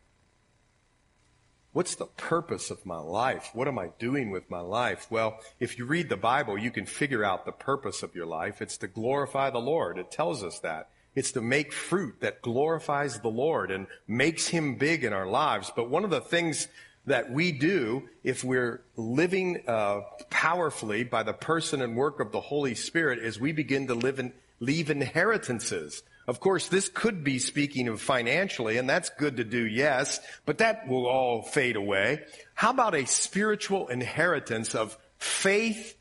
What's 1.77 1.97
the 1.97 2.07
purpose 2.07 2.71
of 2.71 2.87
my 2.87 2.97
life? 2.97 3.51
What 3.53 3.69
am 3.69 3.79
I 3.79 3.91
doing 3.99 4.31
with 4.31 4.51
my 4.51 4.61
life? 4.61 5.09
Well, 5.11 5.41
if 5.61 5.77
you 5.77 5.85
read 5.85 6.09
the 6.09 6.17
Bible, 6.17 6.57
you 6.57 6.71
can 6.71 6.87
figure 6.87 7.23
out 7.23 7.45
the 7.45 7.53
purpose 7.53 8.03
of 8.03 8.15
your 8.15 8.25
life. 8.25 8.63
It's 8.63 8.79
to 8.79 8.87
glorify 8.87 9.51
the 9.51 9.59
Lord. 9.59 9.99
It 9.99 10.11
tells 10.11 10.43
us 10.43 10.59
that. 10.61 10.89
It's 11.15 11.33
to 11.33 11.43
make 11.43 11.75
fruit 11.75 12.15
that 12.21 12.41
glorifies 12.41 13.21
the 13.21 13.29
Lord 13.29 13.71
and 13.71 13.89
makes 14.09 14.49
Him 14.49 14.77
big 14.77 15.05
in 15.05 15.13
our 15.13 15.27
lives. 15.27 15.71
But 15.77 15.91
one 15.91 16.03
of 16.03 16.09
the 16.09 16.23
things 16.23 16.67
that 17.05 17.31
we 17.31 17.53
do 17.53 18.09
if 18.25 18.43
we're 18.43 18.81
living 18.97 19.63
uh, 19.69 20.01
powerfully 20.31 21.05
by 21.05 21.25
the 21.25 21.35
person 21.35 21.83
and 21.83 21.95
work 21.95 22.21
of 22.21 22.33
the 22.33 22.41
Holy 22.41 22.75
Spirit 22.75 23.19
is 23.19 23.39
we 23.39 23.53
begin 23.53 23.89
to 23.89 23.95
live 23.95 24.19
in, 24.19 24.33
leave 24.61 24.89
inheritances. 24.89 26.03
Of 26.27 26.41
course, 26.41 26.69
this 26.69 26.89
could 26.89 27.23
be 27.23 27.39
speaking 27.39 27.87
of 27.87 28.01
financially, 28.01 28.79
and 28.79 28.89
that's 28.89 29.11
good 29.11 29.37
to 29.37 29.45
do, 29.45 29.65
yes, 29.65 30.21
but 30.45 30.59
that 30.59 30.89
will 30.89 31.07
all 31.07 31.43
fade 31.43 31.77
away. 31.77 32.25
How 32.55 32.71
about 32.71 32.97
a 32.97 33.07
spiritual 33.07 33.89
inheritance 33.89 34.75
of 34.75 34.99
faith 35.19 35.97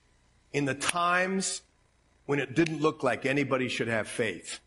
in 0.52 0.66
the 0.66 0.74
times 0.74 1.62
when 2.26 2.40
it 2.40 2.56
didn't 2.56 2.82
look 2.82 3.04
like 3.04 3.26
anybody 3.28 3.68
should 3.68 3.88
have 3.88 4.08
faith? 4.08 4.60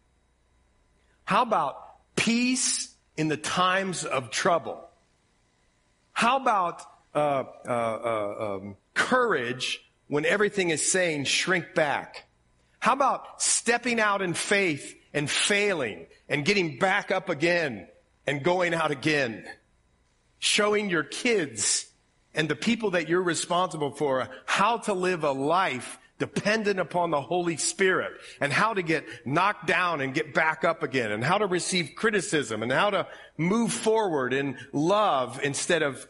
How 1.25 1.43
about 1.43 1.77
peace 2.15 2.95
in 3.17 3.27
the 3.27 3.37
times 3.37 4.05
of 4.05 4.31
trouble? 4.31 4.89
How 6.13 6.37
about 6.37 6.83
uh, 7.15 7.45
uh, 7.67 7.71
uh, 7.71 8.57
um, 8.57 8.77
courage 8.95 9.85
when 10.07 10.25
everything 10.25 10.71
is 10.71 10.89
saying 10.91 11.25
shrink 11.25 11.75
back? 11.75 12.27
How 12.79 12.93
about 12.93 13.43
stepping 13.43 13.99
out 13.99 14.23
in 14.23 14.35
faith 14.35 14.95
and 15.19 15.29
failing 15.29 16.07
and 16.29 16.45
getting 16.45 16.79
back 16.79 17.11
up 17.11 17.29
again 17.29 17.89
and 18.25 18.45
going 18.45 18.73
out 18.73 18.93
again. 18.93 19.45
Showing 20.39 20.89
your 20.89 21.03
kids 21.03 21.87
and 22.35 22.49
the 22.49 22.55
people 22.55 22.93
that 22.93 23.09
you're 23.09 23.23
responsible 23.23 23.91
for 23.91 24.29
how 24.47 24.79
to 24.79 24.95
live 24.95 25.25
a 25.25 25.33
life 25.33 25.99
dependent 26.21 26.79
upon 26.79 27.11
the 27.11 27.21
Holy 27.21 27.57
Spirit 27.57 28.13
and 28.41 28.53
how 28.53 28.75
to 28.75 28.83
get 28.83 29.07
knocked 29.27 29.67
down 29.67 30.01
and 30.01 30.15
get 30.15 30.35
back 30.35 30.65
up 30.65 30.85
again 30.85 31.11
and 31.11 31.25
how 31.25 31.39
to 31.39 31.47
receive 31.47 31.97
criticism 31.97 32.63
and 32.63 32.71
how 32.71 32.91
to 32.91 33.09
move 33.37 33.73
forward 33.73 34.33
in 34.33 34.57
love 34.73 35.41
instead 35.43 35.83
of 35.83 36.07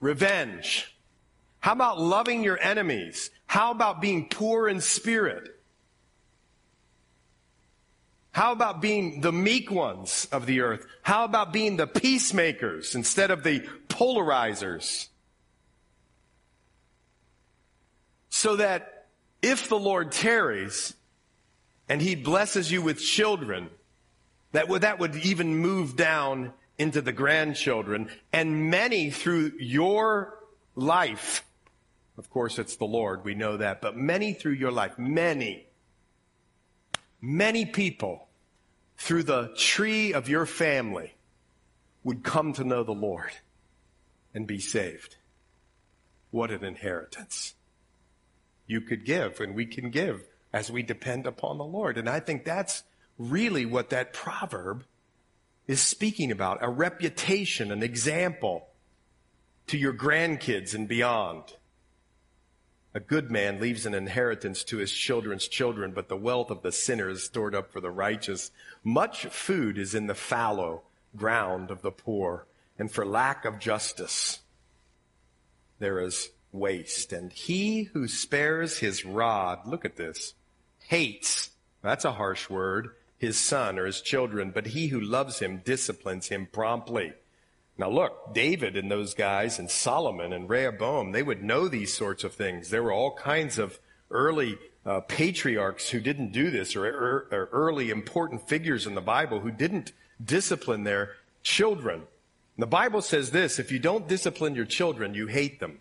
revenge. 0.00 0.96
How 1.60 1.72
about 1.72 2.00
loving 2.00 2.42
your 2.42 2.58
enemies? 2.58 3.30
How 3.46 3.72
about 3.72 4.00
being 4.00 4.30
poor 4.30 4.68
in 4.68 4.80
spirit? 4.80 5.57
How 8.32 8.52
about 8.52 8.80
being 8.80 9.20
the 9.20 9.32
meek 9.32 9.70
ones 9.70 10.28
of 10.30 10.46
the 10.46 10.60
earth? 10.60 10.86
How 11.02 11.24
about 11.24 11.52
being 11.52 11.76
the 11.76 11.86
peacemakers 11.86 12.94
instead 12.94 13.30
of 13.30 13.42
the 13.42 13.60
polarizers? 13.88 15.08
So 18.28 18.56
that 18.56 19.06
if 19.42 19.68
the 19.68 19.78
Lord 19.78 20.12
tarries 20.12 20.94
and 21.88 22.00
he 22.00 22.14
blesses 22.14 22.70
you 22.70 22.82
with 22.82 23.00
children, 23.00 23.70
that 24.52 24.68
would, 24.68 24.82
that 24.82 24.98
would 24.98 25.16
even 25.16 25.56
move 25.56 25.96
down 25.96 26.52
into 26.78 27.00
the 27.00 27.12
grandchildren 27.12 28.10
and 28.32 28.70
many 28.70 29.10
through 29.10 29.52
your 29.58 30.38
life. 30.76 31.44
Of 32.16 32.30
course, 32.30 32.58
it's 32.58 32.76
the 32.76 32.84
Lord. 32.84 33.24
We 33.24 33.34
know 33.34 33.56
that, 33.56 33.80
but 33.80 33.96
many 33.96 34.32
through 34.32 34.52
your 34.52 34.70
life, 34.70 34.98
many 34.98 35.67
many 37.20 37.66
people 37.66 38.28
through 38.96 39.22
the 39.22 39.52
tree 39.56 40.12
of 40.12 40.28
your 40.28 40.46
family 40.46 41.14
would 42.04 42.22
come 42.22 42.52
to 42.54 42.64
know 42.64 42.82
the 42.84 42.92
Lord 42.92 43.30
and 44.34 44.46
be 44.46 44.58
saved. 44.58 45.16
What 46.30 46.50
an 46.50 46.64
inheritance 46.64 47.54
you 48.66 48.80
could 48.80 49.04
give 49.04 49.40
and 49.40 49.54
we 49.54 49.66
can 49.66 49.90
give 49.90 50.24
as 50.52 50.70
we 50.70 50.82
depend 50.82 51.26
upon 51.26 51.58
the 51.58 51.64
Lord. 51.64 51.98
And 51.98 52.08
I 52.08 52.20
think 52.20 52.44
that's 52.44 52.82
really 53.18 53.66
what 53.66 53.90
that 53.90 54.12
proverb 54.12 54.84
is 55.66 55.80
speaking 55.80 56.30
about 56.30 56.58
a 56.62 56.68
reputation, 56.68 57.70
an 57.70 57.82
example 57.82 58.68
to 59.66 59.76
your 59.76 59.92
grandkids 59.92 60.74
and 60.74 60.88
beyond. 60.88 61.44
A 62.94 63.00
good 63.00 63.30
man 63.30 63.60
leaves 63.60 63.84
an 63.84 63.94
inheritance 63.94 64.64
to 64.64 64.78
his 64.78 64.92
children's 64.92 65.46
children, 65.46 65.92
but 65.92 66.08
the 66.08 66.16
wealth 66.16 66.50
of 66.50 66.62
the 66.62 66.72
sinner 66.72 67.10
is 67.10 67.22
stored 67.22 67.54
up 67.54 67.70
for 67.70 67.80
the 67.80 67.90
righteous. 67.90 68.50
Much 68.82 69.26
food 69.26 69.76
is 69.76 69.94
in 69.94 70.06
the 70.06 70.14
fallow 70.14 70.82
ground 71.16 71.70
of 71.70 71.82
the 71.82 71.90
poor, 71.90 72.46
and 72.78 72.90
for 72.90 73.04
lack 73.04 73.44
of 73.44 73.58
justice, 73.58 74.40
there 75.78 76.00
is 76.00 76.30
waste. 76.50 77.12
And 77.12 77.32
he 77.32 77.84
who 77.84 78.08
spares 78.08 78.78
his 78.78 79.04
rod, 79.04 79.66
look 79.66 79.84
at 79.84 79.96
this, 79.96 80.34
hates, 80.86 81.50
that's 81.82 82.04
a 82.04 82.12
harsh 82.12 82.48
word, 82.48 82.94
his 83.18 83.38
son 83.38 83.78
or 83.78 83.86
his 83.86 84.00
children, 84.00 84.50
but 84.50 84.68
he 84.68 84.88
who 84.88 85.00
loves 85.00 85.40
him 85.40 85.60
disciplines 85.64 86.28
him 86.28 86.48
promptly. 86.50 87.12
Now 87.78 87.88
look, 87.90 88.34
David 88.34 88.76
and 88.76 88.90
those 88.90 89.14
guys 89.14 89.60
and 89.60 89.70
Solomon 89.70 90.32
and 90.32 90.50
Rehoboam, 90.50 91.12
they 91.12 91.22
would 91.22 91.44
know 91.44 91.68
these 91.68 91.94
sorts 91.94 92.24
of 92.24 92.34
things. 92.34 92.70
There 92.70 92.82
were 92.82 92.92
all 92.92 93.14
kinds 93.14 93.56
of 93.56 93.78
early 94.10 94.58
uh, 94.84 95.00
patriarchs 95.02 95.90
who 95.90 96.00
didn't 96.00 96.32
do 96.32 96.50
this 96.50 96.74
or, 96.74 96.86
or, 96.86 97.28
or 97.30 97.48
early 97.52 97.90
important 97.90 98.48
figures 98.48 98.86
in 98.86 98.96
the 98.96 99.00
Bible 99.00 99.40
who 99.40 99.52
didn't 99.52 99.92
discipline 100.22 100.82
their 100.82 101.12
children. 101.44 102.00
And 102.00 102.62
the 102.62 102.66
Bible 102.66 103.00
says 103.00 103.30
this, 103.30 103.60
if 103.60 103.70
you 103.70 103.78
don't 103.78 104.08
discipline 104.08 104.56
your 104.56 104.64
children, 104.64 105.14
you 105.14 105.28
hate 105.28 105.60
them. 105.60 105.80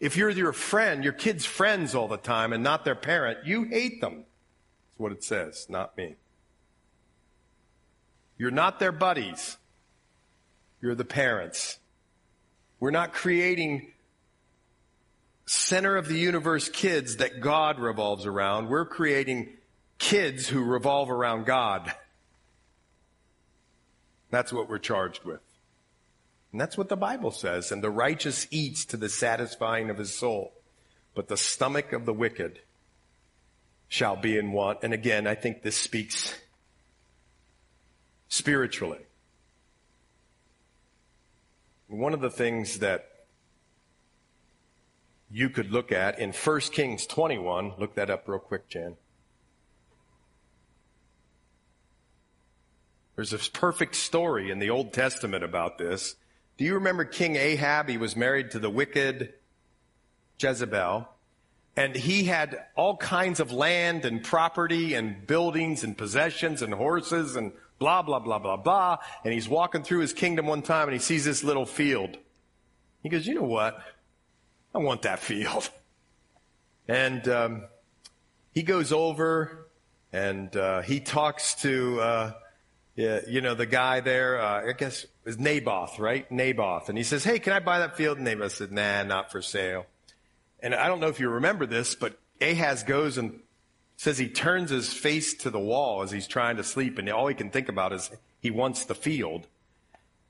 If 0.00 0.16
you're 0.16 0.30
your 0.30 0.52
friend, 0.52 1.04
your 1.04 1.12
kid's 1.12 1.44
friends 1.44 1.94
all 1.94 2.08
the 2.08 2.16
time 2.16 2.52
and 2.52 2.64
not 2.64 2.84
their 2.84 2.96
parent, 2.96 3.46
you 3.46 3.64
hate 3.64 4.00
them. 4.00 4.24
That's 4.24 4.98
what 4.98 5.12
it 5.12 5.22
says, 5.22 5.66
not 5.68 5.96
me. 5.96 6.16
You're 8.36 8.50
not 8.50 8.80
their 8.80 8.90
buddies. 8.90 9.58
You're 10.84 10.94
the 10.94 11.02
parents. 11.02 11.78
We're 12.78 12.90
not 12.90 13.14
creating 13.14 13.90
center 15.46 15.96
of 15.96 16.08
the 16.08 16.18
universe 16.18 16.68
kids 16.68 17.16
that 17.16 17.40
God 17.40 17.78
revolves 17.78 18.26
around. 18.26 18.68
We're 18.68 18.84
creating 18.84 19.48
kids 19.96 20.46
who 20.46 20.62
revolve 20.62 21.10
around 21.10 21.46
God. 21.46 21.90
That's 24.30 24.52
what 24.52 24.68
we're 24.68 24.76
charged 24.76 25.24
with. 25.24 25.40
And 26.52 26.60
that's 26.60 26.76
what 26.76 26.90
the 26.90 26.98
Bible 26.98 27.30
says. 27.30 27.72
And 27.72 27.82
the 27.82 27.90
righteous 27.90 28.46
eats 28.50 28.84
to 28.84 28.98
the 28.98 29.08
satisfying 29.08 29.88
of 29.88 29.96
his 29.96 30.14
soul, 30.14 30.52
but 31.14 31.28
the 31.28 31.38
stomach 31.38 31.94
of 31.94 32.04
the 32.04 32.12
wicked 32.12 32.58
shall 33.88 34.16
be 34.16 34.36
in 34.36 34.52
want. 34.52 34.80
And 34.82 34.92
again, 34.92 35.26
I 35.26 35.34
think 35.34 35.62
this 35.62 35.78
speaks 35.78 36.34
spiritually. 38.28 39.00
One 41.88 42.14
of 42.14 42.20
the 42.20 42.30
things 42.30 42.78
that 42.78 43.10
you 45.30 45.50
could 45.50 45.70
look 45.70 45.92
at 45.92 46.18
in 46.18 46.32
1 46.32 46.60
Kings 46.60 47.06
21, 47.06 47.74
look 47.78 47.94
that 47.94 48.10
up 48.10 48.28
real 48.28 48.38
quick, 48.38 48.68
Jan. 48.68 48.96
There's 53.16 53.30
this 53.30 53.48
perfect 53.48 53.94
story 53.94 54.50
in 54.50 54.58
the 54.58 54.70
Old 54.70 54.92
Testament 54.92 55.44
about 55.44 55.78
this. 55.78 56.16
Do 56.56 56.64
you 56.64 56.74
remember 56.74 57.04
King 57.04 57.36
Ahab? 57.36 57.88
He 57.88 57.96
was 57.96 58.16
married 58.16 58.50
to 58.52 58.58
the 58.58 58.70
wicked 58.70 59.34
Jezebel. 60.38 61.08
And 61.76 61.96
he 61.96 62.24
had 62.24 62.66
all 62.76 62.96
kinds 62.96 63.40
of 63.40 63.50
land 63.50 64.04
and 64.04 64.22
property 64.22 64.94
and 64.94 65.26
buildings 65.26 65.82
and 65.82 65.98
possessions 65.98 66.62
and 66.62 66.72
horses 66.72 67.34
and 67.34 67.52
blah, 67.84 68.00
blah, 68.00 68.18
blah, 68.18 68.38
blah, 68.38 68.56
blah. 68.56 68.96
And 69.24 69.34
he's 69.34 69.46
walking 69.46 69.82
through 69.82 70.00
his 70.00 70.14
kingdom 70.14 70.46
one 70.46 70.62
time 70.62 70.88
and 70.88 70.94
he 70.94 70.98
sees 70.98 71.26
this 71.26 71.44
little 71.44 71.66
field. 71.66 72.16
He 73.02 73.10
goes, 73.10 73.26
you 73.26 73.34
know 73.34 73.42
what? 73.42 73.78
I 74.74 74.78
want 74.78 75.02
that 75.02 75.18
field. 75.18 75.68
And 76.86 77.26
um, 77.28 77.62
he 78.52 78.62
goes 78.62 78.92
over 78.92 79.68
and 80.12 80.54
uh, 80.54 80.82
he 80.82 81.00
talks 81.00 81.54
to, 81.62 81.98
uh, 81.98 82.32
you 82.94 83.40
know, 83.40 83.54
the 83.54 83.64
guy 83.64 84.00
there, 84.00 84.38
uh, 84.38 84.68
I 84.68 84.72
guess 84.72 85.06
is 85.24 85.38
Naboth, 85.38 85.98
right? 85.98 86.30
Naboth. 86.30 86.90
And 86.90 86.98
he 86.98 87.02
says, 87.02 87.24
hey, 87.24 87.38
can 87.38 87.54
I 87.54 87.60
buy 87.60 87.78
that 87.78 87.96
field? 87.96 88.18
And 88.18 88.26
Naboth 88.26 88.52
said, 88.52 88.70
nah, 88.70 89.02
not 89.02 89.32
for 89.32 89.40
sale. 89.40 89.86
And 90.60 90.74
I 90.74 90.88
don't 90.88 91.00
know 91.00 91.08
if 91.08 91.20
you 91.20 91.30
remember 91.30 91.64
this, 91.64 91.94
but 91.94 92.18
Ahaz 92.42 92.82
goes 92.82 93.16
and 93.16 93.40
says 93.96 94.18
he 94.18 94.28
turns 94.28 94.70
his 94.70 94.92
face 94.92 95.34
to 95.34 95.50
the 95.50 95.60
wall 95.60 96.02
as 96.02 96.10
he's 96.10 96.26
trying 96.26 96.56
to 96.56 96.64
sleep, 96.64 96.98
and 96.98 97.08
all 97.08 97.26
he 97.26 97.34
can 97.34 97.50
think 97.50 97.68
about 97.68 97.92
is 97.92 98.10
he 98.40 98.50
wants 98.50 98.84
the 98.84 98.94
field. 98.94 99.46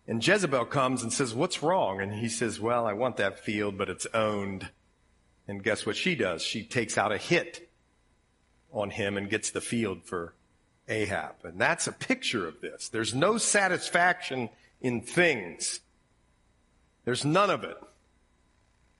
And 0.06 0.26
Jezebel 0.26 0.66
comes 0.66 1.02
and 1.02 1.12
says, 1.12 1.34
What's 1.34 1.62
wrong? 1.62 2.00
And 2.00 2.12
he 2.12 2.28
says, 2.28 2.60
Well, 2.60 2.86
I 2.86 2.92
want 2.92 3.16
that 3.16 3.40
field, 3.40 3.78
but 3.78 3.88
it's 3.88 4.06
owned. 4.12 4.68
And 5.48 5.62
guess 5.62 5.86
what 5.86 5.96
she 5.96 6.14
does? 6.14 6.42
She 6.42 6.62
takes 6.62 6.98
out 6.98 7.12
a 7.12 7.18
hit 7.18 7.70
on 8.72 8.90
him 8.90 9.16
and 9.16 9.30
gets 9.30 9.50
the 9.50 9.60
field 9.60 10.04
for 10.04 10.34
Ahab. 10.88 11.36
And 11.44 11.58
that's 11.58 11.86
a 11.86 11.92
picture 11.92 12.46
of 12.46 12.60
this. 12.60 12.88
There's 12.88 13.14
no 13.14 13.38
satisfaction 13.38 14.50
in 14.80 15.00
things. 15.00 15.80
There's 17.04 17.24
none 17.24 17.50
of 17.50 17.64
it. 17.64 17.76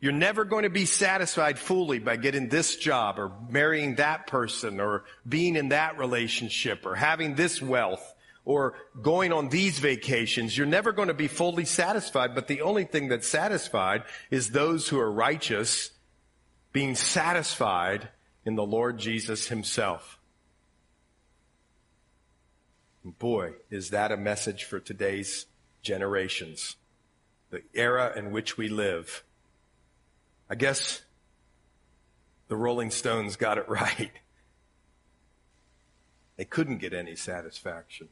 You're 0.05 0.13
never 0.13 0.45
going 0.45 0.65
to 0.65 0.69
be 0.69 0.85
satisfied 0.85 1.59
fully 1.59 1.99
by 1.99 2.17
getting 2.17 2.51
this 2.51 2.77
job 2.77 3.19
or 3.19 3.33
marrying 3.49 3.95
that 3.95 4.27
person 4.27 4.79
or 4.79 5.05
being 5.27 5.57
in 5.57 5.71
that 5.71 5.97
relationship 5.97 6.85
or 6.85 6.95
having 6.95 7.37
this 7.37 7.63
wealth 7.63 8.15
or 8.45 8.75
going 9.01 9.33
on 9.33 9.49
these 9.49 9.79
vacations. 9.79 10.59
You're 10.59 10.67
never 10.67 10.93
going 10.93 11.09
to 11.09 11.15
be 11.15 11.27
fully 11.27 11.65
satisfied, 11.65 12.35
but 12.35 12.49
the 12.49 12.61
only 12.61 12.85
thing 12.85 13.09
that's 13.09 13.27
satisfied 13.27 14.03
is 14.31 14.51
those 14.51 14.91
who 14.91 15.01
are 15.01 15.11
righteous 15.11 15.93
being 16.71 16.97
satisfied 16.97 18.11
in 18.45 18.57
the 18.57 18.67
Lord 18.67 18.99
Jesus 18.99 19.49
himself. 19.49 20.19
Boy, 23.03 23.55
is 23.71 23.89
that 23.89 24.13
a 24.13 24.19
message 24.19 24.65
for 24.65 24.81
today's 24.81 25.47
generations. 25.81 26.77
The 27.49 27.63
era 27.73 28.13
in 28.15 28.33
which 28.33 28.59
we 28.59 28.69
live. 28.69 29.25
I 30.49 30.55
guess 30.55 31.03
the 32.49 32.57
Rolling 32.57 32.91
Stones 32.91 33.37
got 33.37 33.59
it 33.59 33.69
right. 33.69 34.13
They 36.37 36.45
couldn't 36.45 36.79
get 36.79 36.93
any 36.93 37.15
satisfaction 37.15 38.09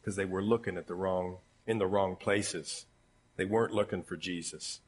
because 0.00 0.16
they 0.16 0.24
were 0.24 0.42
looking 0.42 0.76
at 0.76 0.86
the 0.86 0.94
wrong, 0.94 1.38
in 1.66 1.78
the 1.78 1.86
wrong 1.86 2.16
places. 2.16 2.86
They 3.36 3.44
weren't 3.44 3.72
looking 3.72 4.02
for 4.02 4.16
Jesus. 4.16 4.80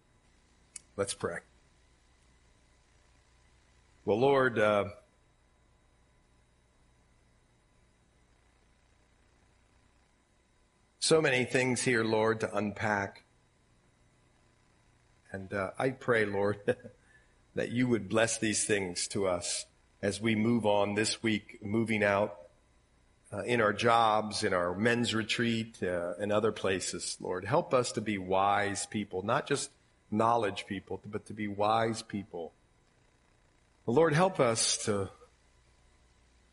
Let's 0.97 1.15
pray. 1.15 1.39
Well, 4.05 4.19
Lord, 4.19 4.59
uh, 4.59 4.85
so 10.99 11.21
many 11.21 11.45
things 11.45 11.83
here, 11.83 12.05
Lord, 12.05 12.41
to 12.41 12.57
unpack. 12.57 13.25
And 15.33 15.53
uh, 15.53 15.71
I 15.79 15.91
pray, 15.91 16.25
Lord, 16.25 16.59
that 17.55 17.71
you 17.71 17.89
would 17.89 18.09
bless 18.09 18.39
these 18.39 18.65
things 18.65 19.07
to 19.09 19.27
us 19.27 19.67
as 20.03 20.21
we 20.21 20.35
move 20.35 20.67
on 20.67 20.95
this 20.95 21.23
week, 21.23 21.59
moving 21.63 22.03
out 22.03 22.37
uh, 23.33 23.43
in 23.43 23.61
our 23.61 23.73
jobs, 23.73 24.43
in 24.43 24.53
our 24.53 24.75
men's 24.75 25.15
retreat, 25.15 25.83
uh, 25.83 26.15
and 26.19 26.33
other 26.33 26.53
places, 26.53 27.17
Lord. 27.21 27.45
Help 27.45 27.73
us 27.73 27.93
to 27.93 28.01
be 28.01 28.19
wise 28.19 28.87
people, 28.87 29.23
not 29.23 29.47
just 29.47 29.71
knowledge 30.11 30.67
people, 30.67 31.01
but 31.07 31.27
to 31.27 31.33
be 31.33 31.47
wise 31.47 32.03
people. 32.03 32.53
Lord, 33.87 34.15
help 34.15 34.41
us 34.41 34.85
to 34.85 35.11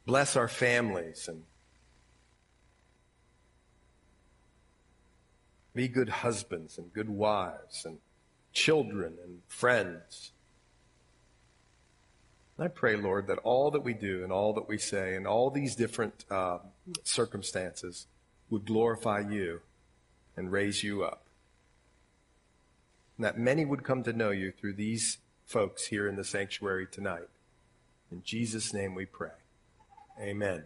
bless 0.06 0.36
our 0.36 0.48
families 0.48 1.28
and 1.28 1.44
be 5.76 5.88
good 5.88 6.10
husbands 6.10 6.78
and 6.78 6.92
good 6.94 7.10
wives 7.10 7.86
and 7.86 8.00
children 8.54 9.16
and 9.24 9.40
friends. 9.48 10.32
And 12.58 12.66
I 12.66 12.68
pray, 12.70 12.96
Lord, 12.96 13.28
that 13.28 13.40
all 13.40 13.72
that 13.72 13.84
we 13.84 13.94
do 13.94 14.24
and 14.24 14.32
all 14.32 14.54
that 14.54 14.68
we 14.68 14.78
say 14.78 15.16
and 15.16 15.28
all 15.28 15.50
these 15.50 15.76
different 15.76 16.26
uh, 16.32 16.60
circumstances 17.04 18.08
would 18.50 18.66
glorify 18.66 19.20
you 19.20 19.62
and 20.36 20.52
raise 20.52 20.84
you 20.84 21.04
up. 21.04 21.24
And 23.18 23.26
that 23.26 23.38
many 23.38 23.66
would 23.66 23.84
come 23.84 24.04
to 24.04 24.14
know 24.14 24.32
you 24.32 24.52
through 24.52 24.74
these 24.74 25.18
folks 25.46 25.88
here 25.88 26.08
in 26.08 26.16
the 26.16 26.24
sanctuary 26.24 26.88
tonight. 26.90 27.30
In 28.12 28.24
Jesus' 28.24 28.74
name 28.74 28.96
we 28.96 29.06
pray. 29.06 29.32
Amen. 30.20 30.64